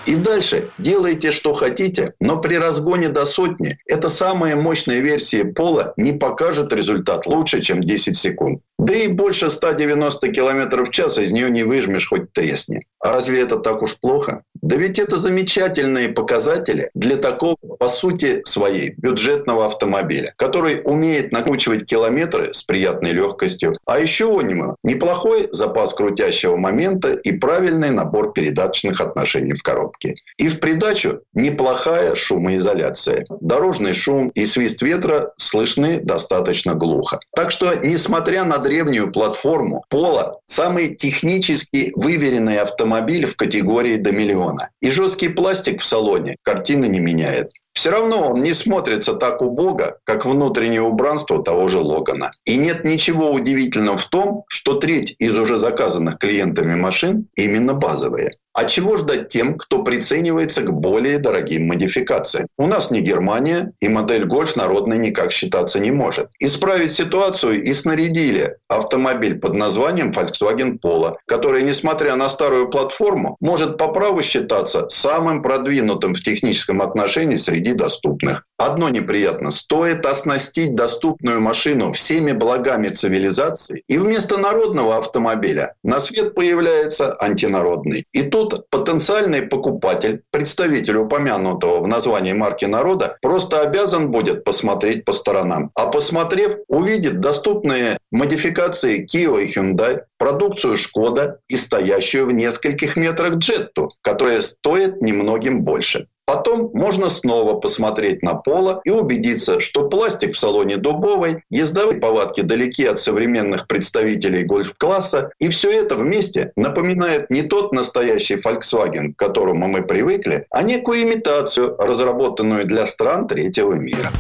И 0.10 0.16
дальше 0.16 0.70
делайте, 0.80 1.30
что 1.30 1.54
хотите, 1.54 2.16
но 2.20 2.42
при 2.42 2.56
разгоне 2.56 3.10
до 3.10 3.26
сотни 3.26 3.78
эта 3.86 4.10
самая 4.10 4.56
мощная 4.56 5.02
версия 5.02 5.46
пола 5.46 5.94
не 5.98 6.14
покажет 6.14 6.74
результат 6.74 7.28
лучше, 7.28 7.62
чем 7.62 7.84
10 7.84 8.18
секунд. 8.18 8.64
Да 8.80 8.96
и 8.96 9.08
больше 9.08 9.52
190 9.52 10.30
км 10.30 10.84
в 10.84 10.90
час 10.90 11.20
из 11.20 11.32
нее 11.32 11.52
не 11.52 11.62
выжмешь, 11.62 12.10
хоть 12.10 12.34
тресни. 12.34 12.88
Разве 13.02 13.42
это 13.42 13.58
так 13.58 13.82
уж 13.82 13.98
плохо? 14.00 14.44
Да 14.62 14.76
ведь 14.76 15.00
это 15.00 15.18
замечательные 15.18 16.10
показатели 16.10 16.90
для 16.94 17.16
такого, 17.16 17.56
по 17.80 17.88
сути 17.88 18.42
своей, 18.44 18.94
бюджетного 18.98 19.66
автомобиля, 19.66 20.34
который 20.36 20.82
умеет 20.84 21.32
накручивать 21.32 21.86
километры 21.86 22.54
с 22.54 22.64
приятной 22.64 23.12
легкостью. 23.12 23.78
А 23.88 24.00
еще 24.00 24.26
у 24.26 24.42
него 24.42 24.76
неплохой 24.84 25.48
запас 25.52 25.94
крутящего 25.94 26.58
момента 26.58 27.14
и 27.14 27.32
правильный 27.32 27.92
набор 27.92 28.34
передаточных 28.34 29.00
отношений 29.00 29.54
в 29.54 29.64
коробке. 29.64 30.16
И 30.38 30.50
в 30.50 30.60
придачу 30.60 31.22
неплохая 31.34 32.16
шумоизоляция. 32.16 33.26
Дорожный 33.40 33.94
шум 33.94 34.30
и 34.30 34.46
свист 34.46 34.82
ветра 34.82 35.32
слышны 35.38 36.02
достаточно 36.02 36.74
глухо. 36.76 37.20
Так 37.34 37.52
что, 37.52 37.76
несмотря 37.76 38.44
на 38.44 38.58
древнюю 38.58 39.12
платформу, 39.12 39.86
Пола– 39.90 40.40
самый 40.46 40.96
технически 40.96 41.94
выверенный 41.96 42.60
автомобиль 42.60 42.89
в 43.26 43.36
категории 43.36 43.98
до 43.98 44.12
миллиона. 44.12 44.70
И 44.82 44.92
жесткий 44.92 45.30
пластик 45.30 45.82
в 45.82 45.86
салоне 45.86 46.36
картины 46.44 46.86
не 46.86 47.00
меняет. 47.00 47.52
Все 47.74 47.92
равно 47.92 48.30
он 48.30 48.44
не 48.44 48.54
смотрится 48.54 49.14
так 49.14 49.42
убого, 49.42 50.00
как 50.04 50.26
внутреннее 50.26 50.82
убранство 50.82 51.42
того 51.42 51.68
же 51.68 51.80
Логана. 51.80 52.32
И 52.46 52.58
нет 52.58 52.84
ничего 52.84 53.32
удивительного 53.32 53.98
в 53.98 54.06
том, 54.06 54.44
что 54.50 54.74
треть 54.74 55.16
из 55.20 55.38
уже 55.38 55.56
заказанных 55.58 56.18
клиентами 56.18 56.76
машин 56.76 57.28
именно 57.36 57.74
базовые. 57.74 58.32
А 58.54 58.66
чего 58.66 58.98
ждать 58.98 59.30
тем, 59.30 59.58
кто 59.58 59.84
приценивается 59.84 60.64
к 60.64 60.74
более 60.74 61.20
дорогим 61.20 61.68
модификациям? 61.68 62.48
У 62.58 62.68
нас 62.68 62.92
не 62.92 63.02
Германия, 63.02 63.72
и 63.80 63.88
модель 63.88 64.26
Гольф 64.26 64.56
народной 64.56 64.98
никак 64.98 65.32
считаться 65.32 65.80
не 65.80 65.92
может. 65.92 66.30
Исправить 66.40 66.92
ситуацию 66.92 67.64
и 67.64 67.72
снарядили 67.74 68.58
автомобиль 68.68 69.40
под 69.40 69.54
названием 69.54 70.12
Volkswagen 70.12 70.80
Polo, 70.84 71.16
который, 71.26 71.62
несмотря 71.62 72.16
на 72.16 72.28
старую 72.28 72.70
платформу, 72.70 73.38
может 73.40 73.78
по 73.78 73.90
праву 73.90 74.22
считаться 74.22 74.88
самым 74.90 75.42
продвинутым 75.42 76.14
в 76.14 76.24
техническом 76.24 76.82
отношении 76.82 77.36
среди 77.36 77.74
доступных. 77.74 78.46
Одно 78.58 78.90
неприятно. 78.90 79.52
Стоит 79.52 80.06
оснастить 80.06 80.76
доступную 80.76 81.40
машину 81.40 81.94
всеми 81.94 82.34
благами 82.34 82.88
цивилизации, 82.88 83.84
и 83.88 83.98
вместо 83.98 84.38
народного 84.38 84.98
автомобиля 84.98 85.76
на 85.84 86.00
свет 86.00 86.36
появляется 86.36 87.16
антинародный. 87.22 88.06
И 88.12 88.24
тут 88.24 88.39
потенциальный 88.48 89.44
покупатель, 89.44 90.24
представитель 90.32 90.98
упомянутого 90.98 91.82
в 91.82 91.88
названии 91.88 92.34
марки 92.34 92.66
народа, 92.66 93.18
просто 93.22 93.62
обязан 93.62 94.12
будет 94.12 94.44
посмотреть 94.44 95.06
по 95.06 95.14
сторонам. 95.14 95.72
А 95.76 95.88
посмотрев, 95.88 96.58
увидит 96.68 97.20
доступные 97.20 97.98
модификации 98.12 99.06
Kia 99.06 99.44
и 99.44 99.48
Hyundai, 99.48 100.04
продукцию 100.20 100.78
Шкода 100.78 101.40
и 101.48 101.56
стоящую 101.56 102.28
в 102.28 102.34
нескольких 102.34 102.96
метрах 102.96 103.38
Джетту, 103.38 103.90
которая 104.02 104.42
стоит 104.42 105.02
немногим 105.02 105.64
больше. 105.64 106.08
Потом 106.30 106.70
можно 106.76 107.10
снова 107.10 107.56
посмотреть 107.56 108.22
на 108.22 108.36
поло 108.36 108.82
и 108.84 108.92
убедиться, 108.92 109.60
что 109.60 109.90
пластик 109.90 110.36
в 110.36 110.38
салоне 110.38 110.78
дубовый, 110.78 111.44
ездовые 111.50 112.00
повадки 112.00 112.42
далеки 112.42 112.86
от 112.86 113.00
современных 113.00 113.68
представителей 113.68 114.44
гольф-класса, 114.44 115.32
и 115.40 115.50
все 115.50 115.72
это 115.72 115.96
вместе 115.96 116.52
напоминает 116.56 117.32
не 117.32 117.42
тот 117.42 117.72
настоящий 117.72 118.36
Volkswagen, 118.36 119.14
к 119.14 119.18
которому 119.18 119.68
мы 119.68 119.82
привыкли, 119.82 120.46
а 120.52 120.62
некую 120.62 121.02
имитацию, 121.02 121.76
разработанную 121.80 122.68
для 122.68 122.86
стран 122.86 123.28
третьего 123.28 123.74
мира. 123.74 124.12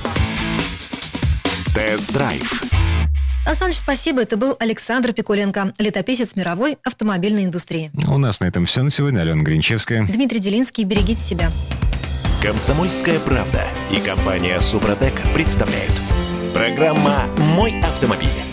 Тест-драйв. 1.75 2.63
Сан 3.55 3.73
спасибо. 3.73 4.21
Это 4.21 4.37
был 4.37 4.55
Александр 4.59 5.13
Пикуленко, 5.13 5.73
летописец 5.77 6.35
мировой 6.35 6.77
автомобильной 6.83 7.45
индустрии. 7.45 7.91
У 8.07 8.17
нас 8.17 8.39
на 8.39 8.45
этом 8.45 8.65
все 8.65 8.83
на 8.83 8.89
сегодня. 8.89 9.21
Алена 9.21 9.43
Гринчевская. 9.43 10.05
Дмитрий 10.05 10.39
Делинский. 10.39 10.83
Берегите 10.83 11.21
себя. 11.21 11.51
Комсомольская 12.41 13.19
правда 13.19 13.67
и 13.91 13.99
компания 13.99 14.59
Супротек 14.59 15.21
представляют. 15.33 15.93
Программа 16.53 17.25
«Мой 17.37 17.79
автомобиль». 17.81 18.48